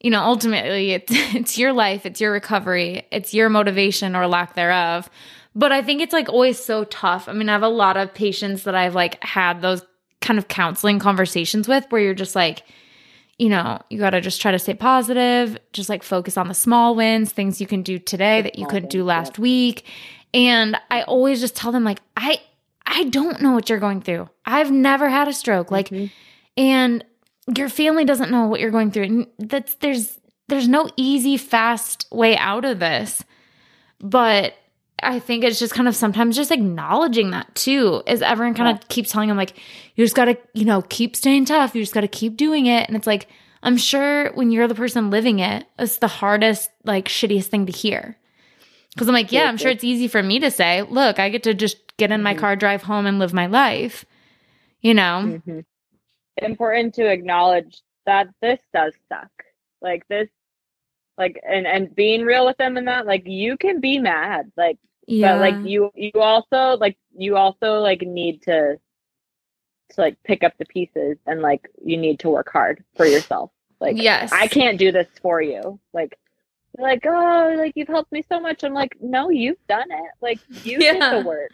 you 0.00 0.10
know, 0.10 0.22
ultimately 0.22 0.92
it's, 0.92 1.12
it's 1.34 1.58
your 1.58 1.72
life, 1.72 2.06
it's 2.06 2.20
your 2.20 2.32
recovery, 2.32 3.06
it's 3.10 3.34
your 3.34 3.48
motivation 3.48 4.14
or 4.14 4.26
lack 4.26 4.54
thereof. 4.54 5.08
But 5.54 5.70
I 5.72 5.82
think 5.82 6.00
it's 6.02 6.12
like 6.12 6.28
always 6.28 6.62
so 6.62 6.84
tough. 6.84 7.28
I 7.28 7.32
mean, 7.32 7.48
I 7.48 7.52
have 7.52 7.62
a 7.62 7.68
lot 7.68 7.96
of 7.96 8.12
patients 8.12 8.64
that 8.64 8.74
I've 8.74 8.94
like 8.94 9.22
had 9.22 9.62
those 9.62 9.82
kind 10.20 10.38
of 10.38 10.48
counseling 10.48 10.98
conversations 10.98 11.68
with 11.68 11.84
where 11.90 12.00
you're 12.00 12.14
just 12.14 12.34
like, 12.34 12.64
you 13.38 13.48
know, 13.48 13.80
you 13.90 13.98
got 13.98 14.10
to 14.10 14.20
just 14.20 14.40
try 14.40 14.50
to 14.52 14.58
stay 14.58 14.74
positive, 14.74 15.56
just 15.72 15.88
like 15.88 16.02
focus 16.02 16.36
on 16.36 16.48
the 16.48 16.54
small 16.54 16.94
wins, 16.94 17.30
things 17.32 17.60
you 17.60 17.66
can 17.66 17.82
do 17.82 17.98
today 17.98 18.42
that 18.42 18.58
you 18.58 18.66
couldn't 18.66 18.90
do 18.90 19.04
last 19.04 19.38
week. 19.38 19.84
And 20.32 20.76
I 20.90 21.02
always 21.02 21.40
just 21.40 21.54
tell 21.56 21.70
them 21.72 21.84
like 21.84 22.00
I 22.16 22.40
I 22.86 23.04
don't 23.04 23.40
know 23.40 23.52
what 23.52 23.68
you're 23.68 23.78
going 23.78 24.00
through. 24.02 24.28
I've 24.44 24.70
never 24.70 25.08
had 25.08 25.28
a 25.28 25.32
stroke. 25.32 25.70
Like 25.70 25.88
Mhm. 25.88 26.10
and 26.56 27.04
your 27.56 27.68
family 27.68 28.04
doesn't 28.04 28.30
know 28.30 28.46
what 28.46 28.60
you're 28.60 28.70
going 28.70 28.90
through. 28.90 29.04
And 29.04 29.26
that's 29.38 29.74
there's 29.76 30.18
there's 30.48 30.66
no 30.68 30.88
easy 30.96 31.36
fast 31.36 32.06
way 32.10 32.36
out 32.36 32.64
of 32.64 32.78
this. 32.80 33.22
But 34.00 34.54
I 35.02 35.18
think 35.18 35.44
it's 35.44 35.58
just 35.58 35.74
kind 35.74 35.88
of 35.88 35.96
sometimes 35.96 36.36
just 36.36 36.50
acknowledging 36.50 37.30
that 37.30 37.54
too, 37.54 38.02
is 38.06 38.22
everyone 38.22 38.54
kind 38.54 38.76
of 38.76 38.88
keeps 38.88 39.10
telling 39.10 39.28
them 39.28 39.36
like, 39.36 39.56
you 39.96 40.04
just 40.04 40.16
gotta, 40.16 40.38
you 40.54 40.64
know, 40.64 40.82
keep 40.82 41.16
staying 41.16 41.44
tough. 41.46 41.74
You 41.74 41.82
just 41.82 41.94
gotta 41.94 42.08
keep 42.08 42.36
doing 42.36 42.66
it. 42.66 42.86
And 42.88 42.96
it's 42.96 43.06
like, 43.06 43.28
I'm 43.62 43.76
sure 43.76 44.32
when 44.34 44.50
you're 44.50 44.68
the 44.68 44.74
person 44.74 45.10
living 45.10 45.40
it, 45.40 45.66
it's 45.78 45.98
the 45.98 46.08
hardest, 46.08 46.70
like 46.84 47.06
shittiest 47.08 47.46
thing 47.46 47.66
to 47.66 47.72
hear. 47.72 48.16
Cause 48.96 49.08
I'm 49.08 49.14
like, 49.14 49.32
yeah, 49.32 49.44
I'm 49.48 49.56
sure 49.56 49.70
it's 49.70 49.82
easy 49.82 50.06
for 50.06 50.22
me 50.22 50.38
to 50.38 50.50
say, 50.52 50.82
look, 50.82 51.18
I 51.18 51.28
get 51.28 51.42
to 51.44 51.54
just 51.54 51.96
get 51.96 52.12
in 52.12 52.22
my 52.22 52.34
Mhm. 52.34 52.38
car, 52.38 52.56
drive 52.56 52.82
home 52.82 53.06
and 53.06 53.18
live 53.18 53.32
my 53.32 53.46
life. 53.46 54.04
You 54.80 54.94
know? 54.94 55.40
hmm 55.46 55.60
Important 56.38 56.94
to 56.94 57.06
acknowledge 57.10 57.82
that 58.06 58.28
this 58.42 58.58
does 58.72 58.92
suck. 59.08 59.30
Like 59.80 60.06
this, 60.08 60.28
like 61.18 61.40
and 61.48 61.66
and 61.66 61.94
being 61.94 62.22
real 62.24 62.46
with 62.46 62.56
them 62.56 62.76
and 62.76 62.88
that, 62.88 63.06
like 63.06 63.22
you 63.26 63.56
can 63.56 63.80
be 63.80 63.98
mad, 63.98 64.50
like 64.56 64.78
Yeah. 65.06 65.34
but 65.34 65.40
like 65.40 65.66
you 65.66 65.90
you 65.94 66.12
also 66.14 66.76
like 66.78 66.96
you 67.16 67.36
also 67.36 67.78
like 67.80 68.02
need 68.02 68.42
to 68.42 68.78
to 69.90 70.00
like 70.00 70.16
pick 70.24 70.42
up 70.42 70.52
the 70.58 70.64
pieces 70.66 71.18
and 71.26 71.40
like 71.42 71.68
you 71.84 71.96
need 71.96 72.18
to 72.20 72.30
work 72.30 72.50
hard 72.52 72.82
for 72.96 73.06
yourself. 73.06 73.50
Like 73.80 73.96
yes. 74.00 74.32
I 74.32 74.46
can't 74.48 74.78
do 74.78 74.90
this 74.92 75.08
for 75.22 75.40
you. 75.42 75.78
Like 75.92 76.18
like, 76.76 77.04
oh, 77.06 77.54
like 77.56 77.72
you've 77.76 77.86
helped 77.86 78.10
me 78.10 78.24
so 78.28 78.40
much. 78.40 78.64
I'm 78.64 78.74
like, 78.74 78.96
no, 79.00 79.30
you've 79.30 79.64
done 79.68 79.88
it. 79.90 80.10
Like 80.20 80.40
you 80.64 80.78
did 80.78 80.96
Yeah. 80.96 81.18
the 81.20 81.24
work. 81.24 81.50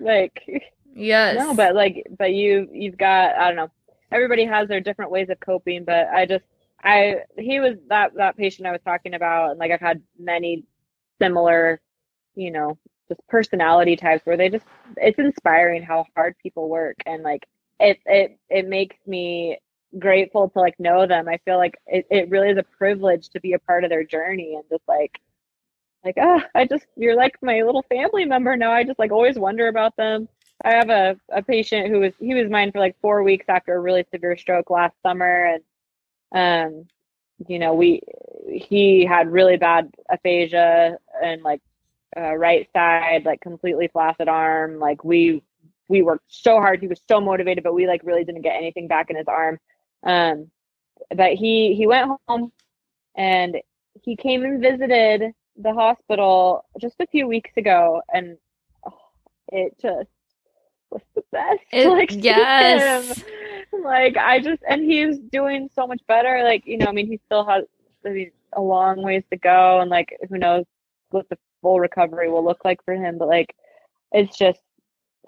Like 0.00 0.40
Yes. 0.96 1.36
no, 1.36 1.54
but 1.54 1.74
like, 1.74 2.06
but 2.18 2.32
you, 2.32 2.68
you've 2.72 2.96
got, 2.96 3.34
I 3.36 3.48
don't 3.48 3.56
know. 3.56 3.70
Everybody 4.12 4.44
has 4.44 4.68
their 4.68 4.80
different 4.80 5.10
ways 5.10 5.28
of 5.28 5.40
coping, 5.40 5.84
but 5.84 6.06
I 6.08 6.24
just, 6.24 6.44
I, 6.84 7.20
he 7.38 7.60
was 7.60 7.76
that, 7.88 8.14
that 8.16 8.36
patient 8.36 8.66
I 8.68 8.72
was 8.72 8.82
talking 8.84 9.14
about. 9.14 9.50
And 9.50 9.58
like, 9.58 9.70
I've 9.70 9.80
had 9.80 10.02
many 10.18 10.64
similar, 11.20 11.80
you 12.34 12.50
know, 12.50 12.78
just 13.08 13.20
personality 13.28 13.96
types 13.96 14.24
where 14.26 14.36
they 14.36 14.48
just, 14.48 14.66
it's 14.98 15.18
inspiring 15.18 15.82
how 15.82 16.06
hard 16.14 16.36
people 16.42 16.68
work. 16.68 16.96
And 17.06 17.22
like, 17.22 17.46
it, 17.80 17.98
it, 18.06 18.38
it 18.50 18.68
makes 18.68 18.96
me 19.06 19.58
grateful 19.98 20.48
to 20.50 20.60
like 20.60 20.78
know 20.78 21.06
them. 21.06 21.28
I 21.28 21.38
feel 21.44 21.56
like 21.56 21.74
it, 21.86 22.06
it 22.10 22.30
really 22.30 22.50
is 22.50 22.58
a 22.58 22.64
privilege 22.78 23.28
to 23.30 23.40
be 23.40 23.54
a 23.54 23.58
part 23.58 23.84
of 23.84 23.90
their 23.90 24.04
journey 24.04 24.54
and 24.54 24.64
just 24.70 24.84
like, 24.88 25.18
like, 26.04 26.16
ah, 26.20 26.44
I 26.54 26.66
just, 26.66 26.86
you're 26.96 27.16
like 27.16 27.36
my 27.42 27.62
little 27.62 27.84
family 27.88 28.26
member 28.26 28.56
now. 28.56 28.72
I 28.72 28.84
just 28.84 28.98
like 28.98 29.12
always 29.12 29.38
wonder 29.38 29.68
about 29.68 29.96
them. 29.96 30.28
I 30.64 30.72
have 30.72 30.90
a, 30.90 31.16
a 31.30 31.42
patient 31.42 31.88
who 31.88 32.00
was 32.00 32.12
he 32.20 32.34
was 32.34 32.50
mine 32.50 32.72
for 32.72 32.78
like 32.78 32.96
four 33.00 33.22
weeks 33.22 33.46
after 33.48 33.74
a 33.74 33.80
really 33.80 34.04
severe 34.10 34.36
stroke 34.36 34.70
last 34.70 34.94
summer 35.02 35.46
and 35.46 35.62
um 36.34 36.86
you 37.48 37.58
know 37.58 37.74
we 37.74 38.00
he 38.48 39.04
had 39.04 39.30
really 39.32 39.56
bad 39.56 39.90
aphasia 40.10 40.98
and 41.22 41.42
like 41.42 41.62
uh, 42.16 42.34
right 42.36 42.68
side 42.72 43.24
like 43.24 43.40
completely 43.40 43.88
flaccid 43.88 44.28
arm. 44.28 44.78
Like 44.78 45.04
we 45.04 45.42
we 45.88 46.02
worked 46.02 46.24
so 46.28 46.56
hard. 46.58 46.80
He 46.80 46.88
was 46.88 47.00
so 47.08 47.20
motivated 47.20 47.64
but 47.64 47.74
we 47.74 47.86
like 47.86 48.02
really 48.04 48.24
didn't 48.24 48.42
get 48.42 48.56
anything 48.56 48.88
back 48.88 49.10
in 49.10 49.16
his 49.16 49.28
arm. 49.28 49.58
Um 50.04 50.50
but 51.14 51.34
he 51.34 51.74
he 51.74 51.86
went 51.86 52.10
home 52.28 52.52
and 53.16 53.56
he 54.02 54.16
came 54.16 54.44
and 54.44 54.60
visited 54.62 55.32
the 55.56 55.72
hospital 55.72 56.64
just 56.80 56.96
a 57.00 57.06
few 57.06 57.26
weeks 57.28 57.50
ago 57.56 58.02
and 58.12 58.36
oh, 58.86 58.98
it 59.52 59.74
just 59.80 60.10
was 60.94 61.02
the 61.14 61.22
best 61.32 61.60
It- 61.72 61.88
like 61.98 62.10
yes. 62.24 63.22
like 63.84 64.16
i 64.16 64.40
just 64.40 64.62
and 64.68 64.82
he's 64.84 65.18
doing 65.32 65.68
so 65.74 65.86
much 65.86 66.00
better 66.08 66.42
like 66.44 66.64
you 66.66 66.78
know 66.78 66.86
i 66.86 66.92
mean 66.92 67.06
he 67.06 67.20
still 67.26 67.44
has 67.44 67.64
I 68.06 68.10
mean, 68.10 68.30
a 68.52 68.60
long 68.60 69.02
ways 69.02 69.24
to 69.30 69.36
go 69.36 69.80
and 69.80 69.90
like 69.90 70.16
who 70.28 70.38
knows 70.38 70.64
what 71.10 71.28
the 71.30 71.38
full 71.62 71.80
recovery 71.80 72.30
will 72.30 72.44
look 72.44 72.64
like 72.64 72.84
for 72.84 72.94
him 72.94 73.18
but 73.18 73.28
like 73.28 73.54
it's 74.12 74.36
just 74.38 74.60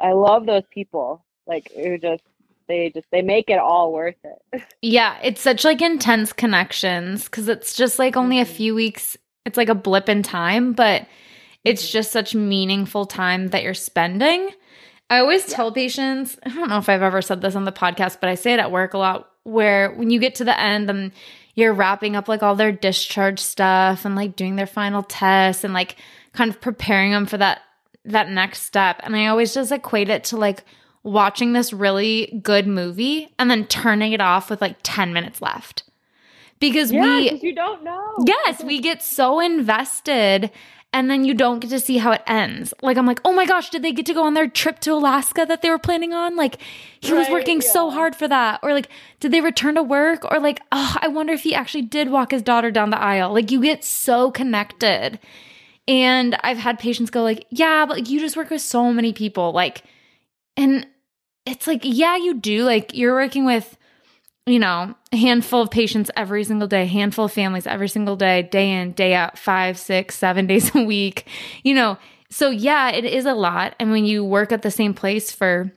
i 0.01 0.13
love 0.13 0.47
those 0.47 0.63
people 0.71 1.25
like 1.47 1.71
who 1.75 1.99
just 1.99 2.23
they 2.69 2.91
just 2.91 3.07
they 3.11 3.23
make 3.23 3.49
it 3.51 3.59
all 3.59 3.93
worth 3.93 4.17
it 4.25 4.63
Yeah, 4.83 5.19
it's 5.23 5.41
such 5.41 5.65
like 5.65 5.81
intense 5.83 6.33
connections 6.33 7.25
because 7.25 7.49
it's 7.49 7.75
just 7.75 7.99
like 7.99 8.15
only 8.17 8.39
a 8.41 8.45
Mhm. 8.45 8.49
few 8.57 8.75
weeks. 8.75 9.17
It's 9.45 9.57
like 9.57 9.71
a 9.71 9.75
blip 9.75 10.09
in 10.09 10.23
time, 10.23 10.75
but 10.75 11.07
it's 11.65 11.89
Mhm. 11.89 11.93
just 11.93 12.13
such 12.13 12.35
meaningful 12.35 13.07
time 13.07 13.49
that 13.49 13.63
you're 13.65 13.75
spending. 13.75 14.51
I 15.09 15.19
always 15.19 15.47
tell 15.47 15.71
patients, 15.71 16.37
I 16.45 16.51
don't 16.51 16.69
know 16.69 16.79
if 16.79 16.89
I've 16.89 17.03
ever 17.03 17.23
said 17.23 17.41
this 17.41 17.55
on 17.55 17.65
the 17.65 17.73
podcast, 17.73 18.19
but 18.21 18.29
I 18.29 18.35
say 18.35 18.55
it 18.55 18.61
at 18.61 18.73
work 18.73 18.95
a 18.95 18.99
lot 18.99 19.31
where 19.45 19.93
when 19.93 20.11
you 20.11 20.19
get 20.19 20.35
to 20.37 20.45
the 20.45 20.59
end 20.59 20.91
and 20.91 21.13
you're 21.55 21.73
wrapping 21.73 22.17
up 22.17 22.29
like 22.29 22.43
all 22.43 22.57
their 22.57 22.73
discharge 22.73 23.39
stuff 23.39 24.05
and 24.05 24.17
like 24.17 24.37
doing 24.37 24.57
their 24.57 24.67
final 24.67 25.03
tests 25.03 25.63
and 25.63 25.73
like 25.73 25.97
kind 26.33 26.51
of 26.51 26.61
preparing 26.61 27.13
them 27.13 27.27
for 27.27 27.39
that 27.39 27.63
that 28.05 28.31
next 28.31 28.63
step. 28.63 29.01
And 29.03 29.17
I 29.17 29.27
always 29.27 29.55
just 29.55 29.73
equate 29.73 30.09
it 30.09 30.25
to 30.25 30.37
like 30.37 30.65
watching 31.03 31.53
this 31.53 31.73
really 31.73 32.41
good 32.43 32.67
movie 32.67 33.29
and 33.39 33.51
then 33.51 33.67
turning 33.67 34.13
it 34.13 34.21
off 34.21 34.51
with 34.51 34.61
like 34.61 34.77
10 34.83 35.13
minutes 35.13 35.41
left. 35.41 35.85
Because 36.59 36.91
yeah 36.91 37.03
we 37.03 37.41
you 37.43 37.55
don't 37.55 37.85
know 37.85 38.15
Yes, 38.25 38.65
we 38.65 38.81
get 38.81 39.03
so 39.03 39.41
invested 39.41 40.51
and 40.97 41.11
then 41.11 41.27
you 41.27 41.35
don't 41.35 41.59
get 41.61 41.69
to 41.69 41.79
see 41.79 41.99
how 41.99 42.11
it 42.13 42.23
ends. 42.27 42.73
Like 42.83 42.97
I'm 42.97 43.07
like, 43.07 43.21
"Oh 43.23 43.33
my 43.35 43.45
gosh, 43.45 43.69
did 43.69 43.83
they 43.83 43.93
get 43.93 44.07
to 44.07 44.15
go 44.15 44.25
on 44.25 44.33
their 44.33 44.49
trip 44.49 44.81
to 44.81 44.95
Alaska 44.95 45.45
that 45.47 45.61
they 45.61 45.69
were 45.69 45.79
planning 45.79 46.15
on?" 46.15 46.37
Like 46.37 46.57
he 47.01 47.13
was 47.13 47.27
Right, 47.27 47.33
working 47.33 47.61
so 47.61 47.91
hard 47.91 48.17
for 48.17 48.27
that. 48.27 48.61
Or 48.63 48.73
like, 48.73 48.89
did 49.21 49.31
they 49.31 49.43
return 49.43 49.75
to 49.75 49.83
work? 49.83 50.25
Or 50.25 50.41
like, 50.41 50.61
"Oh, 50.73 50.97
I 51.03 51.09
wonder 51.09 51.35
if 51.35 51.43
he 51.43 51.55
actually 51.55 51.83
did 51.83 52.09
walk 52.11 52.31
his 52.31 52.41
daughter 52.41 52.71
down 52.71 52.89
the 52.89 52.99
aisle." 52.99 53.35
Like 53.35 53.51
you 53.51 53.61
get 53.61 53.85
so 53.85 54.31
connected. 54.31 55.21
And 55.87 56.37
I've 56.43 56.57
had 56.57 56.79
patients 56.79 57.11
go 57.11 57.23
like, 57.23 57.47
"Yeah, 57.51 57.85
but 57.85 57.99
like, 57.99 58.09
you 58.11 58.19
just 58.19 58.37
work 58.37 58.49
with 58.49 58.63
so 58.63 58.91
many 58.91 59.13
people." 59.13 59.53
Like 59.53 59.83
and 60.57 60.87
it's 61.45 61.67
like, 61.67 61.83
yeah, 61.85 62.17
you 62.17 62.33
do. 62.35 62.65
Like 62.65 62.95
you're 62.95 63.15
working 63.15 63.45
with 63.45 63.77
you 64.47 64.61
know, 64.61 64.95
a 65.13 65.17
handful 65.17 65.63
of 65.63 65.71
patients 65.71 66.11
every 66.17 66.45
single 66.45 66.69
day, 66.69 66.87
handful 66.87 67.25
of 67.25 67.33
families 67.33 67.67
every 67.67 67.89
single 67.89 68.15
day, 68.15 68.43
day 68.43 68.71
in, 68.71 68.93
day 68.93 69.13
out, 69.13 69.37
five, 69.37 69.77
six, 69.77 70.17
seven 70.17 70.47
days 70.49 70.75
a 70.75 70.83
week. 70.83 71.27
You 71.65 71.75
know, 71.75 71.99
so 72.31 72.51
yeah, 72.51 72.91
it 72.91 73.05
is 73.05 73.27
a 73.27 73.35
lot. 73.35 73.75
And 73.79 73.91
when 73.91 74.05
you 74.05 74.25
work 74.25 74.53
at 74.53 74.63
the 74.63 74.71
same 74.71 74.95
place 74.95 75.33
for 75.33 75.73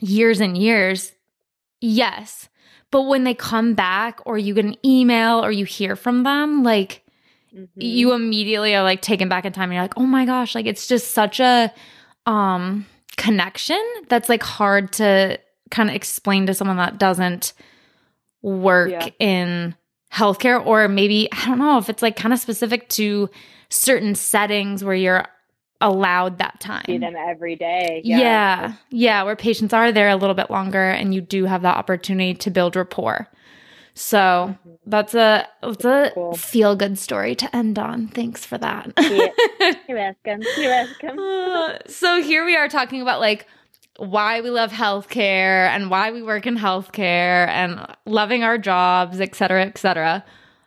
years 0.00 0.40
and 0.40 0.56
years, 0.56 1.12
yes. 1.80 2.48
But 2.92 3.02
when 3.02 3.24
they 3.24 3.34
come 3.34 3.74
back 3.74 4.20
or 4.24 4.38
you 4.38 4.54
get 4.54 4.64
an 4.64 4.76
email 4.84 5.44
or 5.44 5.50
you 5.50 5.64
hear 5.64 5.96
from 5.96 6.22
them, 6.22 6.62
like 6.62 7.04
mm-hmm. 7.52 7.80
you 7.80 8.12
immediately 8.12 8.74
are 8.76 8.84
like 8.84 9.02
taken 9.02 9.28
back 9.28 9.44
in 9.44 9.52
time 9.52 9.70
and 9.70 9.74
you're 9.74 9.82
like, 9.82 9.98
oh 9.98 10.06
my 10.06 10.24
gosh, 10.24 10.54
like 10.54 10.66
it's 10.66 10.86
just 10.86 11.10
such 11.10 11.40
a 11.40 11.72
um 12.26 12.86
connection 13.16 13.82
that's 14.08 14.28
like 14.28 14.42
hard 14.42 14.92
to 14.92 15.38
kind 15.70 15.88
of 15.88 15.96
explain 15.96 16.46
to 16.46 16.54
someone 16.54 16.76
that 16.76 16.98
doesn't 16.98 17.52
work 18.46 18.90
yeah. 18.90 19.08
in 19.18 19.74
healthcare 20.12 20.64
or 20.64 20.86
maybe 20.88 21.28
I 21.32 21.46
don't 21.46 21.58
know 21.58 21.78
if 21.78 21.90
it's 21.90 22.00
like 22.00 22.16
kind 22.16 22.32
of 22.32 22.38
specific 22.38 22.88
to 22.90 23.28
certain 23.68 24.14
settings 24.14 24.84
where 24.84 24.94
you're 24.94 25.26
allowed 25.80 26.38
that 26.38 26.60
time. 26.60 26.84
See 26.86 26.98
them 26.98 27.16
every 27.16 27.56
day. 27.56 28.00
Yeah. 28.04 28.18
yeah. 28.18 28.72
yeah. 28.90 29.22
Where 29.24 29.36
patients 29.36 29.74
are 29.74 29.90
there 29.90 30.08
a 30.08 30.16
little 30.16 30.34
bit 30.34 30.48
longer 30.48 30.82
and 30.82 31.12
you 31.12 31.20
do 31.20 31.44
have 31.44 31.62
that 31.62 31.76
opportunity 31.76 32.34
to 32.34 32.50
build 32.50 32.76
rapport. 32.76 33.28
So 33.94 34.18
mm-hmm. 34.18 34.70
that's 34.86 35.14
a 35.14 35.48
that's 35.62 35.84
a 35.84 36.12
cool. 36.14 36.34
feel 36.34 36.76
good 36.76 36.98
story 36.98 37.34
to 37.34 37.56
end 37.56 37.78
on. 37.78 38.08
Thanks 38.08 38.46
for 38.46 38.58
that. 38.58 38.92
You're 39.88 39.98
welcome. 39.98 40.42
You're 40.56 40.70
welcome. 40.70 41.18
Uh, 41.18 41.78
so 41.88 42.22
here 42.22 42.44
we 42.44 42.56
are 42.56 42.68
talking 42.68 43.02
about 43.02 43.20
like 43.20 43.46
why 43.98 44.40
we 44.40 44.50
love 44.50 44.72
healthcare 44.72 45.68
and 45.68 45.90
why 45.90 46.10
we 46.10 46.22
work 46.22 46.46
in 46.46 46.56
healthcare 46.56 47.48
and 47.48 47.86
loving 48.04 48.42
our 48.42 48.58
jobs, 48.58 49.20
et 49.20 49.34
cetera, 49.34 49.64
et 49.64 49.78
cetera. 49.78 50.24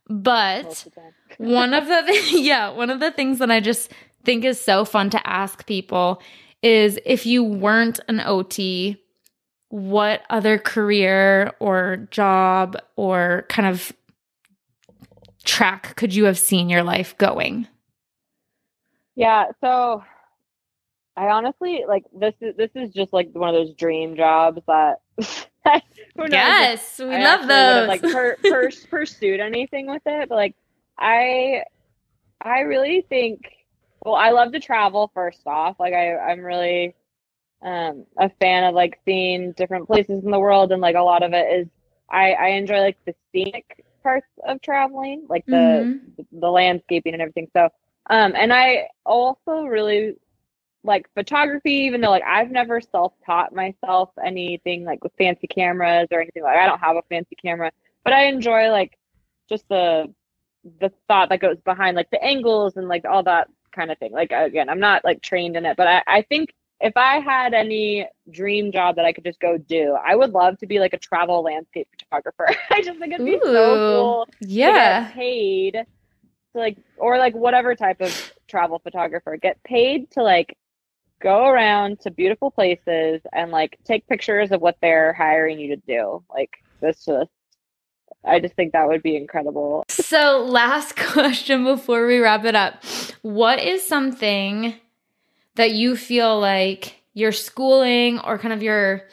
But 0.08 0.88
one 1.38 1.74
of 1.74 1.88
the 1.88 2.22
yeah, 2.32 2.70
one 2.70 2.90
of 2.90 3.00
the 3.00 3.12
things 3.12 3.40
that 3.40 3.52
I 3.52 3.60
just 3.60 3.92
think 4.24 4.44
is 4.44 4.60
so 4.60 4.86
fun 4.86 5.10
to 5.12 5.28
ask 5.28 5.66
people 5.66 6.22
is 6.62 7.00
if 7.06 7.26
you 7.26 7.44
weren't 7.44 8.00
an 8.08 8.20
OT, 8.20 8.98
what 9.70 10.24
other 10.30 10.58
career 10.58 11.54
or 11.60 12.08
job 12.12 12.78
or 12.96 13.46
kind 13.50 13.68
of 13.68 13.94
track 15.46 15.96
could 15.96 16.14
you 16.14 16.26
have 16.26 16.38
seen 16.38 16.70
your 16.70 16.84
life 16.84 17.18
going? 17.18 17.68
Yeah, 19.16 19.46
so 19.62 20.04
I 21.20 21.32
honestly 21.32 21.84
like 21.86 22.06
this 22.14 22.34
is 22.40 22.56
this 22.56 22.70
is 22.76 22.92
just 22.92 23.12
like 23.12 23.30
one 23.34 23.50
of 23.50 23.56
those 23.56 23.74
dream 23.74 24.16
jobs 24.16 24.62
that 24.68 25.02
yes, 26.32 26.98
we 26.98 27.14
I 27.14 27.22
love 27.22 27.46
those. 27.46 27.90
like 27.90 28.02
per, 28.02 28.38
per, 28.38 28.70
pursued 28.90 29.42
anything 29.42 29.88
with 29.88 30.02
it, 30.06 30.30
but 30.30 30.36
like 30.36 30.56
I 30.98 31.64
I 32.40 32.62
really 32.62 33.06
think 33.10 33.42
well, 34.06 34.16
I 34.16 34.30
love 34.30 34.54
to 34.54 34.62
travel 34.62 35.12
first 35.14 35.42
off. 35.46 35.78
Like 35.78 35.94
I, 35.94 36.16
I'm 36.18 36.40
really 36.40 36.96
um, 37.62 38.06
a 38.18 38.30
fan 38.40 38.64
of 38.64 38.74
like 38.74 39.02
seeing 39.04 39.52
different 39.52 39.88
places 39.88 40.24
in 40.24 40.32
the 40.32 40.40
world, 40.40 40.72
and 40.72 40.82
like 40.82 40.96
a 40.96 41.02
lot 41.02 41.22
of 41.22 41.34
it 41.34 41.60
is 41.60 41.68
I, 42.10 42.32
I 42.32 42.48
enjoy 42.52 42.80
like 42.80 42.98
the 43.06 43.14
scenic 43.34 43.84
parts 44.04 44.30
of 44.48 44.62
traveling, 44.62 45.26
like 45.28 45.46
the 45.48 45.52
mm-hmm. 45.52 46.40
the 46.40 46.50
landscaping 46.50 47.12
and 47.12 47.22
everything. 47.22 47.50
So, 47.52 47.68
um, 48.10 48.36
and 48.38 48.54
I 48.54 48.88
also 49.06 49.64
really 49.66 50.16
like 50.84 51.10
photography, 51.14 51.74
even 51.74 52.02
though 52.02 52.10
like 52.10 52.24
I've 52.26 52.52
never 52.52 52.80
self 52.82 53.14
taught 53.26 53.54
myself 53.54 54.10
anything 54.24 54.86
like 54.86 55.04
with 55.04 55.12
fancy 55.18 55.48
cameras 55.48 56.08
or 56.12 56.22
anything 56.22 56.44
like 56.44 56.58
I 56.58 56.66
don't 56.66 56.80
have 56.80 56.96
a 56.96 57.02
fancy 57.10 57.36
camera, 57.36 57.72
but 58.04 58.14
I 58.14 58.26
enjoy 58.26 58.70
like 58.70 58.98
just 59.50 59.68
the 59.70 60.14
the 60.80 60.92
thought 61.08 61.30
that 61.30 61.40
goes 61.40 61.58
behind 61.62 61.96
like 61.96 62.10
the 62.12 62.24
angles 62.24 62.78
and 62.78 62.88
like 62.88 63.06
all 63.06 63.24
that 63.24 63.48
kind 63.72 63.92
of 63.92 63.98
thing. 63.98 64.12
Like 64.12 64.32
again, 64.32 64.70
I'm 64.70 64.80
not 64.80 65.04
like 65.04 65.22
trained 65.22 65.56
in 65.56 65.66
it, 65.66 65.78
but 65.78 65.88
I, 65.88 66.04
I 66.08 66.22
think 66.24 66.54
if 66.82 66.96
I 66.96 67.20
had 67.20 67.54
any 67.54 68.08
dream 68.32 68.72
job 68.72 68.96
that 68.96 69.06
I 69.06 69.12
could 69.12 69.26
just 69.26 69.40
go 69.40 69.58
do, 69.58 69.98
I 70.02 70.16
would 70.16 70.32
love 70.32 70.58
to 70.60 70.68
be 70.68 70.80
like 70.80 70.94
a 70.94 70.98
travel 70.98 71.44
landscape 71.44 71.88
photographer. 71.92 72.48
I 72.72 72.82
just 72.82 73.00
think 73.00 73.14
it'd 73.14 73.26
be 73.26 73.36
Ooh, 73.36 73.42
so 73.42 73.76
cool. 73.76 74.28
Yeah. 74.40 75.12
Paid 75.12 75.74
to 75.74 76.60
like 76.60 76.78
or 76.98 77.18
like 77.18 77.36
whatever 77.36 77.76
type 77.76 78.00
of 78.00 78.34
travel 78.48 78.80
photographer. 78.80 79.36
Get 79.38 79.62
paid 79.64 80.10
to 80.12 80.24
like 80.24 80.56
go 81.20 81.48
around 81.48 82.00
to 82.02 82.12
beautiful 82.12 82.52
places 82.52 83.22
and 83.34 83.52
like 83.52 83.78
take 83.86 84.08
pictures 84.08 84.52
of 84.52 84.62
what 84.62 84.78
they're 84.82 85.14
hiring 85.14 85.60
you 85.60 85.76
to 85.76 85.82
do. 85.88 86.24
Like 86.30 86.52
this 86.82 87.06
just 87.06 87.32
I 88.26 88.40
just 88.40 88.56
think 88.56 88.74
that 88.74 88.88
would 88.88 89.02
be 89.02 89.16
incredible. 89.16 89.84
So, 89.88 90.46
last 90.48 90.96
question 90.98 91.64
before 91.64 92.06
we 92.06 92.20
wrap 92.20 92.46
it 92.46 92.56
up. 92.56 92.84
What 93.22 93.60
is 93.64 93.86
something 93.86 94.76
that 95.56 95.72
you 95.72 95.96
feel 95.96 96.40
like 96.40 96.96
your 97.14 97.32
schooling 97.32 98.20
or 98.20 98.38
kind 98.38 98.54
of 98.54 98.64
your 98.64 99.04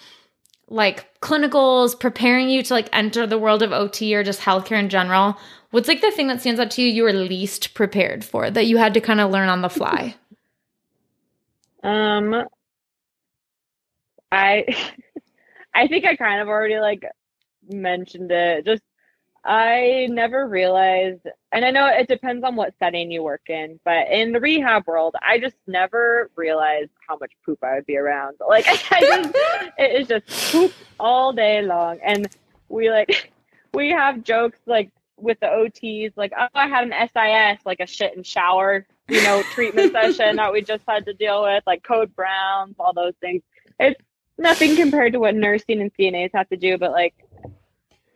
like 0.68 1.20
clinicals 1.20 1.98
preparing 1.98 2.48
you 2.48 2.62
to 2.62 2.74
like 2.74 2.88
enter 2.92 3.26
the 3.26 3.38
world 3.38 3.62
of 3.62 3.72
OT 3.72 4.14
or 4.14 4.24
just 4.24 4.40
healthcare 4.40 4.78
in 4.78 4.88
general? 4.88 5.36
What's 5.70 5.88
like 5.88 6.00
the 6.00 6.10
thing 6.10 6.28
that 6.28 6.40
stands 6.40 6.60
out 6.60 6.70
to 6.72 6.82
you 6.82 6.88
you 6.88 7.02
were 7.02 7.12
least 7.12 7.74
prepared 7.74 8.24
for 8.24 8.50
that 8.50 8.66
you 8.66 8.76
had 8.76 8.94
to 8.94 9.00
kind 9.00 9.20
of 9.20 9.30
learn 9.30 9.48
on 9.48 9.62
the 9.62 9.68
fly? 9.68 10.16
um 11.86 12.44
I 14.32 14.64
I 15.74 15.86
think 15.86 16.04
I 16.04 16.16
kind 16.16 16.40
of 16.40 16.48
already 16.48 16.78
like 16.78 17.04
mentioned 17.68 18.30
it. 18.32 18.64
Just 18.64 18.82
I 19.44 20.08
never 20.10 20.48
realized, 20.48 21.24
and 21.52 21.64
I 21.64 21.70
know 21.70 21.86
it 21.86 22.08
depends 22.08 22.42
on 22.42 22.56
what 22.56 22.74
setting 22.80 23.12
you 23.12 23.22
work 23.22 23.42
in, 23.48 23.78
but 23.84 24.10
in 24.10 24.32
the 24.32 24.40
rehab 24.40 24.88
world, 24.88 25.14
I 25.22 25.38
just 25.38 25.54
never 25.68 26.32
realized 26.34 26.90
how 27.06 27.16
much 27.18 27.30
poop 27.44 27.62
I 27.62 27.76
would 27.76 27.86
be 27.86 27.96
around. 27.96 28.38
Like, 28.48 28.66
I 28.68 29.00
just, 29.00 29.34
it 29.78 30.00
is 30.00 30.08
just 30.08 30.52
poop 30.52 30.72
all 30.98 31.32
day 31.32 31.62
long. 31.62 32.00
And 32.02 32.26
we 32.68 32.90
like, 32.90 33.30
we 33.72 33.90
have 33.90 34.24
jokes 34.24 34.58
like 34.66 34.90
with 35.16 35.40
the 35.40 35.46
OTs, 35.46 36.12
like, 36.16 36.32
oh, 36.38 36.46
I 36.54 36.68
had 36.68 36.84
an 36.84 36.92
SIS, 36.92 37.64
like 37.64 37.80
a 37.80 37.86
shit 37.86 38.16
and 38.16 38.26
shower, 38.26 38.86
you 39.08 39.22
know, 39.22 39.42
treatment 39.52 39.92
session 39.92 40.36
that 40.36 40.52
we 40.52 40.62
just 40.62 40.84
had 40.86 41.06
to 41.06 41.14
deal 41.14 41.42
with, 41.42 41.62
like 41.66 41.82
code 41.82 42.14
browns, 42.14 42.76
all 42.78 42.92
those 42.92 43.14
things. 43.20 43.42
It's 43.80 44.00
nothing 44.38 44.76
compared 44.76 45.12
to 45.14 45.20
what 45.20 45.34
nursing 45.34 45.80
and 45.80 45.92
CNAs 45.94 46.30
have 46.34 46.48
to 46.50 46.56
do, 46.56 46.78
but 46.78 46.92
like, 46.92 47.14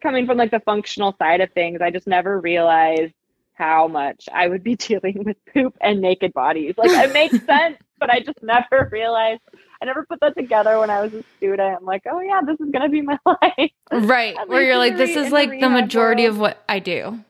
coming 0.01 0.27
from 0.27 0.39
like 0.39 0.51
the 0.51 0.61
functional 0.61 1.15
side 1.19 1.41
of 1.41 1.53
things, 1.53 1.81
I 1.81 1.91
just 1.91 2.07
never 2.07 2.41
realized 2.41 3.15
how 3.55 3.87
much 3.87 4.29
I 4.33 4.49
would 4.49 4.65
be 4.65 4.77
dealing 4.89 5.25
with 5.25 5.37
poop 5.53 5.77
and 5.81 6.01
naked 6.01 6.33
bodies. 6.33 6.75
Like 6.77 6.91
it 6.91 7.13
makes 7.13 7.45
sense, 7.47 7.77
but 7.99 8.11
I 8.11 8.21
just 8.21 8.43
never 8.43 8.89
realized. 8.91 9.43
I 9.83 9.87
never 9.87 10.05
put 10.05 10.21
that 10.21 10.37
together 10.37 10.79
when 10.79 10.91
I 10.91 11.01
was 11.01 11.15
a 11.15 11.23
student. 11.39 11.79
I'm 11.79 11.85
like, 11.85 12.03
oh 12.11 12.21
yeah, 12.21 12.41
this 12.45 12.61
is 12.61 12.71
gonna 12.71 12.89
be 12.89 13.03
my 13.03 13.19
life. 13.27 13.71
Right, 13.91 14.37
where 14.47 14.63
you're 14.63 14.77
like, 14.77 14.97
this 14.97 15.17
is 15.17 15.33
like 15.33 15.59
the 15.61 15.69
majority 15.69 16.25
world. 16.25 16.35
of 16.35 16.41
what 16.41 16.65
I 16.69 16.79
do. 16.79 17.25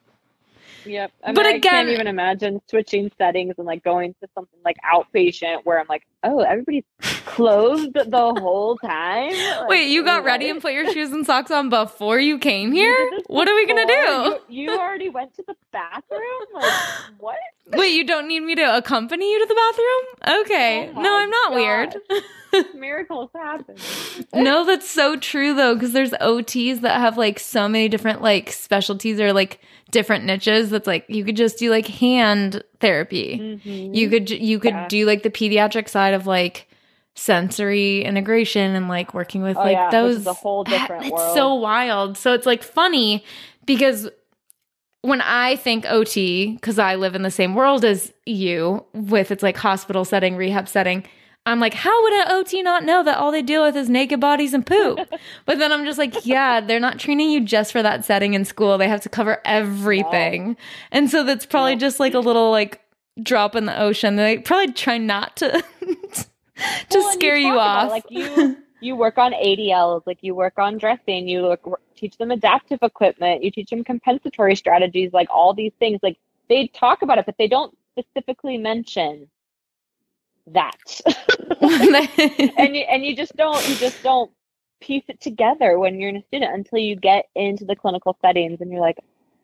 Yep. 0.85 1.11
I 1.23 1.27
mean, 1.27 1.35
but 1.35 1.45
again, 1.45 1.55
I 1.55 1.59
can't 1.59 1.89
even 1.89 2.07
imagine 2.07 2.61
switching 2.67 3.11
settings 3.17 3.55
and 3.57 3.67
like 3.67 3.83
going 3.83 4.13
to 4.21 4.29
something 4.33 4.59
like 4.65 4.77
outpatient 4.83 5.59
where 5.63 5.79
I'm 5.79 5.85
like, 5.87 6.03
oh, 6.23 6.39
everybody's 6.39 6.83
clothed 7.25 7.93
the 7.93 8.33
whole 8.39 8.77
time. 8.77 9.31
Like, 9.31 9.69
Wait, 9.69 9.89
you 9.89 10.03
got 10.03 10.23
ready 10.23 10.49
and 10.49 10.61
put 10.61 10.73
your 10.73 10.91
shoes 10.91 11.11
and 11.11 11.25
socks 11.25 11.51
on 11.51 11.69
before 11.69 12.19
you 12.19 12.37
came 12.37 12.71
here? 12.71 13.11
what 13.27 13.47
are 13.47 13.55
we 13.55 13.67
gonna 13.67 13.85
do? 13.85 14.39
You, 14.49 14.63
you, 14.63 14.79
already 14.79 15.09
went 15.09 15.33
to 15.35 15.43
the 15.47 15.55
bathroom? 15.71 16.21
Like 16.53 16.73
what? 17.19 17.37
Wait, 17.73 17.93
you 17.93 18.05
don't 18.05 18.27
need 18.27 18.41
me 18.41 18.55
to 18.55 18.77
accompany 18.77 19.31
you 19.31 19.39
to 19.39 19.45
the 19.45 19.55
bathroom? 19.55 20.41
Okay. 20.41 20.91
Oh 20.95 21.01
no, 21.01 21.17
I'm 21.17 21.29
not 21.29 21.49
God. 21.49 21.55
weird. 21.55 22.65
Miracles 22.75 23.29
happen. 23.33 23.75
no, 24.33 24.65
that's 24.65 24.89
so 24.89 25.15
true 25.15 25.53
though, 25.53 25.75
because 25.75 25.93
there's 25.93 26.11
OTs 26.11 26.81
that 26.81 26.99
have 26.99 27.17
like 27.17 27.39
so 27.39 27.67
many 27.67 27.87
different 27.87 28.21
like 28.21 28.51
specialties 28.51 29.19
or 29.19 29.31
like 29.31 29.59
different 29.91 30.25
niches 30.25 30.69
that's 30.69 30.87
like 30.87 31.05
you 31.07 31.23
could 31.23 31.37
just 31.37 31.57
do 31.57 31.69
like 31.69 31.87
hand 31.87 32.63
therapy. 32.79 33.37
Mm-hmm. 33.39 33.93
You 33.93 34.09
could 34.09 34.29
you 34.29 34.59
could 34.59 34.73
yeah. 34.73 34.87
do 34.87 35.05
like 35.05 35.23
the 35.23 35.29
pediatric 35.29 35.87
side 35.89 36.13
of 36.13 36.25
like 36.25 36.67
sensory 37.15 38.03
integration 38.03 38.75
and 38.75 38.87
like 38.87 39.13
working 39.13 39.41
with 39.43 39.57
oh, 39.57 39.61
like 39.61 39.73
yeah, 39.73 39.89
those 39.91 40.25
a 40.25 40.33
whole 40.33 40.63
different 40.63 41.03
it's 41.03 41.11
world. 41.11 41.35
so 41.35 41.53
wild. 41.55 42.17
So 42.17 42.33
it's 42.33 42.45
like 42.45 42.63
funny 42.63 43.23
because 43.65 44.09
when 45.01 45.21
I 45.21 45.55
think 45.55 45.85
OT, 45.87 46.53
because 46.53 46.79
I 46.79 46.95
live 46.95 47.15
in 47.15 47.23
the 47.23 47.31
same 47.31 47.55
world 47.55 47.83
as 47.83 48.13
you, 48.25 48.85
with 48.93 49.31
its 49.31 49.43
like 49.43 49.57
hospital 49.57 50.05
setting, 50.05 50.35
rehab 50.35 50.67
setting, 50.67 51.03
I'm 51.45 51.59
like, 51.59 51.73
how 51.73 52.03
would 52.03 52.13
an 52.13 52.25
OT 52.29 52.61
not 52.61 52.83
know 52.83 53.03
that 53.03 53.17
all 53.17 53.31
they 53.31 53.41
deal 53.41 53.63
with 53.63 53.75
is 53.75 53.89
naked 53.89 54.19
bodies 54.19 54.53
and 54.53 54.65
poop? 54.65 54.99
but 55.45 55.57
then 55.57 55.71
I'm 55.71 55.85
just 55.85 55.97
like, 55.97 56.25
yeah, 56.25 56.61
they're 56.61 56.79
not 56.79 56.99
training 56.99 57.31
you 57.31 57.41
just 57.41 57.71
for 57.71 57.81
that 57.81 58.05
setting 58.05 58.35
in 58.35 58.45
school. 58.45 58.77
They 58.77 58.87
have 58.87 59.01
to 59.01 59.09
cover 59.09 59.41
everything. 59.43 60.55
And 60.91 61.09
so 61.09 61.23
that's 61.23 61.45
probably 61.45 61.77
just 61.77 61.99
like 61.99 62.13
a 62.13 62.19
little 62.19 62.51
like 62.51 62.81
drop 63.23 63.55
in 63.55 63.65
the 63.65 63.79
ocean. 63.79 64.17
They 64.17 64.37
probably 64.37 64.73
try 64.73 64.99
not 64.99 65.37
to 65.37 65.49
to 65.81 66.25
well, 66.91 67.13
scare 67.13 67.37
you, 67.37 67.53
you 67.53 67.59
off. 67.59 67.89
like 67.89 68.05
you 68.09 68.57
you 68.81 68.95
work 68.95 69.17
on 69.17 69.33
ADLs, 69.33 70.03
like 70.05 70.19
you 70.21 70.35
work 70.35 70.57
on 70.57 70.77
dressing, 70.77 71.27
you 71.27 71.41
look, 71.41 71.81
teach 71.95 72.17
them 72.17 72.29
adaptive 72.29 72.79
equipment, 72.83 73.43
you 73.43 73.49
teach 73.49 73.69
them 73.71 73.83
compensatory 73.83 74.55
strategies, 74.55 75.11
like 75.11 75.27
all 75.31 75.53
these 75.53 75.73
things. 75.79 75.99
Like 76.03 76.17
they 76.49 76.67
talk 76.67 77.01
about 77.01 77.17
it, 77.17 77.25
but 77.25 77.37
they 77.39 77.47
don't 77.47 77.75
specifically 77.97 78.57
mention 78.57 79.27
that. 80.47 81.01
and 82.57 82.75
you 82.75 82.81
and 82.83 83.05
you 83.05 83.15
just 83.15 83.35
don't 83.35 83.67
you 83.67 83.75
just 83.75 84.01
don't 84.03 84.31
piece 84.79 85.03
it 85.07 85.21
together 85.21 85.77
when 85.77 85.99
you're 85.99 86.09
in 86.09 86.17
a 86.17 86.23
student 86.23 86.53
until 86.53 86.79
you 86.79 86.95
get 86.95 87.25
into 87.35 87.65
the 87.65 87.75
clinical 87.75 88.17
settings 88.21 88.59
and 88.61 88.71
you're 88.71 88.81
like, 88.81 88.97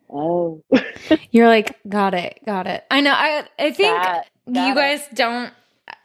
oh. 0.10 0.64
you're 1.32 1.48
like, 1.48 1.78
got 1.88 2.14
it, 2.14 2.39
got 2.45 2.68
it. 2.68 2.84
I 2.91 3.02
know. 3.02 3.14
I 3.14 3.48
I 3.60 3.72
think 3.72 3.95
that, 3.95 4.28
you 4.48 4.76
guys 4.76 5.08
it. 5.08 5.16
don't. 5.16 5.54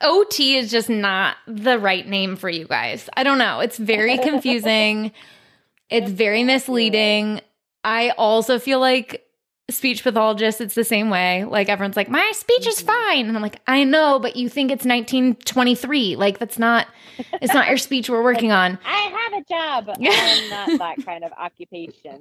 OT 0.00 0.56
is 0.56 0.70
just 0.70 0.88
not 0.88 1.36
the 1.48 1.78
right 1.78 2.06
name 2.06 2.36
for 2.36 2.48
you 2.48 2.66
guys. 2.66 3.08
I 3.16 3.24
don't 3.24 3.38
know. 3.38 3.60
It's 3.60 3.78
very 3.78 4.18
confusing. 4.18 5.12
it's 5.90 6.10
very 6.10 6.44
misleading. 6.44 7.40
I 7.84 8.10
also 8.10 8.58
feel 8.58 8.78
like 8.78 9.24
speech 9.70 10.02
pathologist, 10.02 10.60
it's 10.60 10.74
the 10.74 10.84
same 10.84 11.10
way. 11.10 11.44
Like 11.44 11.68
everyone's 11.68 11.96
like, 11.96 12.08
my 12.08 12.30
speech 12.34 12.66
is 12.66 12.78
mm-hmm. 12.78 12.86
fine. 12.86 13.26
And 13.28 13.36
I'm 13.36 13.42
like, 13.42 13.60
I 13.66 13.84
know, 13.84 14.18
but 14.18 14.36
you 14.36 14.48
think 14.48 14.70
it's 14.70 14.84
1923. 14.84 16.16
Like 16.16 16.38
that's 16.38 16.58
not, 16.58 16.88
it's 17.40 17.54
not 17.54 17.68
your 17.68 17.78
speech 17.78 18.10
we're 18.10 18.22
working 18.22 18.52
on. 18.52 18.78
I 18.84 19.30
have 19.30 19.40
a 19.40 19.44
job. 19.44 19.96
I'm 20.00 20.50
not 20.50 20.78
that 20.78 21.06
kind 21.06 21.24
of 21.24 21.32
occupation 21.38 22.20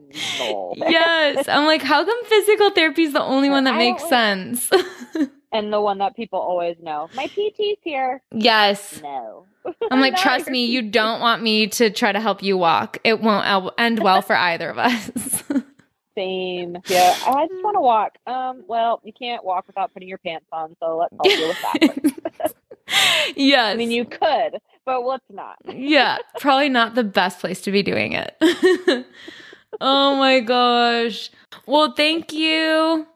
yes. 0.91 1.47
I'm 1.47 1.65
like, 1.65 1.81
how 1.81 2.03
come 2.03 2.25
physical 2.25 2.69
therapy 2.71 3.03
is 3.03 3.13
the 3.13 3.21
only 3.21 3.49
one 3.49 3.63
that 3.65 3.75
makes 3.75 4.07
sense? 4.07 4.69
and 5.51 5.71
the 5.71 5.81
one 5.81 5.97
that 5.99 6.15
people 6.15 6.39
always 6.39 6.77
know. 6.81 7.09
My 7.15 7.27
PT's 7.27 7.79
here. 7.83 8.21
Yes. 8.31 9.01
No. 9.01 9.45
I'm 9.91 10.01
like, 10.01 10.17
trust 10.17 10.47
me, 10.47 10.65
you 10.65 10.81
don't 10.81 11.21
want 11.21 11.43
me 11.43 11.67
to 11.67 11.91
try 11.91 12.11
to 12.11 12.19
help 12.19 12.41
you 12.41 12.57
walk. 12.57 12.97
It 13.03 13.21
won't 13.21 13.71
end 13.77 13.99
well 13.99 14.21
for 14.21 14.35
either 14.35 14.69
of 14.69 14.77
us. 14.79 15.43
Same. 16.15 16.77
Yeah. 16.87 17.15
I 17.25 17.47
just 17.47 17.63
want 17.63 17.75
to 17.75 17.81
walk. 17.81 18.17
Um, 18.27 18.63
well, 18.67 19.01
you 19.03 19.13
can't 19.13 19.43
walk 19.43 19.67
without 19.67 19.93
putting 19.93 20.09
your 20.09 20.17
pants 20.17 20.45
on, 20.51 20.75
so 20.79 20.97
let's 20.97 21.13
all 21.17 21.29
deal 21.29 21.47
with 21.47 21.61
that. 21.61 22.53
yes. 23.35 23.73
I 23.73 23.77
mean, 23.77 23.91
you 23.91 24.05
could, 24.05 24.59
but 24.85 25.05
let's 25.05 25.23
not. 25.31 25.57
yeah. 25.67 26.17
Probably 26.39 26.69
not 26.69 26.95
the 26.95 27.03
best 27.03 27.39
place 27.39 27.61
to 27.61 27.71
be 27.71 27.81
doing 27.83 28.13
it. 28.13 28.35
oh 29.81 30.15
my 30.17 30.41
gosh. 30.41 31.29
Well, 31.65 31.93
thank 31.93 32.33
you. 32.33 33.07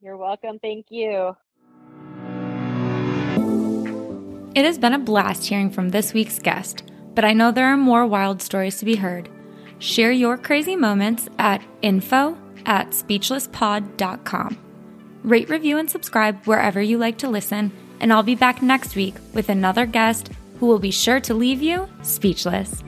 You're 0.00 0.16
welcome. 0.16 0.58
Thank 0.60 0.86
you. 0.90 1.36
It 4.54 4.64
has 4.64 4.78
been 4.78 4.94
a 4.94 4.98
blast 4.98 5.46
hearing 5.46 5.70
from 5.70 5.90
this 5.90 6.12
week's 6.12 6.38
guest, 6.38 6.82
but 7.14 7.24
I 7.24 7.32
know 7.32 7.52
there 7.52 7.66
are 7.66 7.76
more 7.76 8.06
wild 8.06 8.40
stories 8.42 8.78
to 8.78 8.84
be 8.84 8.96
heard. 8.96 9.28
Share 9.78 10.12
your 10.12 10.36
crazy 10.36 10.76
moments 10.76 11.28
at 11.38 11.62
info 11.82 12.36
at 12.66 12.90
speechlesspod.com. 12.90 14.58
Rate, 15.22 15.48
review, 15.48 15.78
and 15.78 15.90
subscribe 15.90 16.44
wherever 16.44 16.80
you 16.80 16.98
like 16.98 17.18
to 17.18 17.28
listen, 17.28 17.72
and 18.00 18.12
I'll 18.12 18.22
be 18.22 18.34
back 18.34 18.62
next 18.62 18.96
week 18.96 19.14
with 19.34 19.48
another 19.48 19.86
guest 19.86 20.30
who 20.58 20.66
will 20.66 20.78
be 20.78 20.90
sure 20.90 21.20
to 21.20 21.34
leave 21.34 21.62
you 21.62 21.88
speechless. 22.02 22.82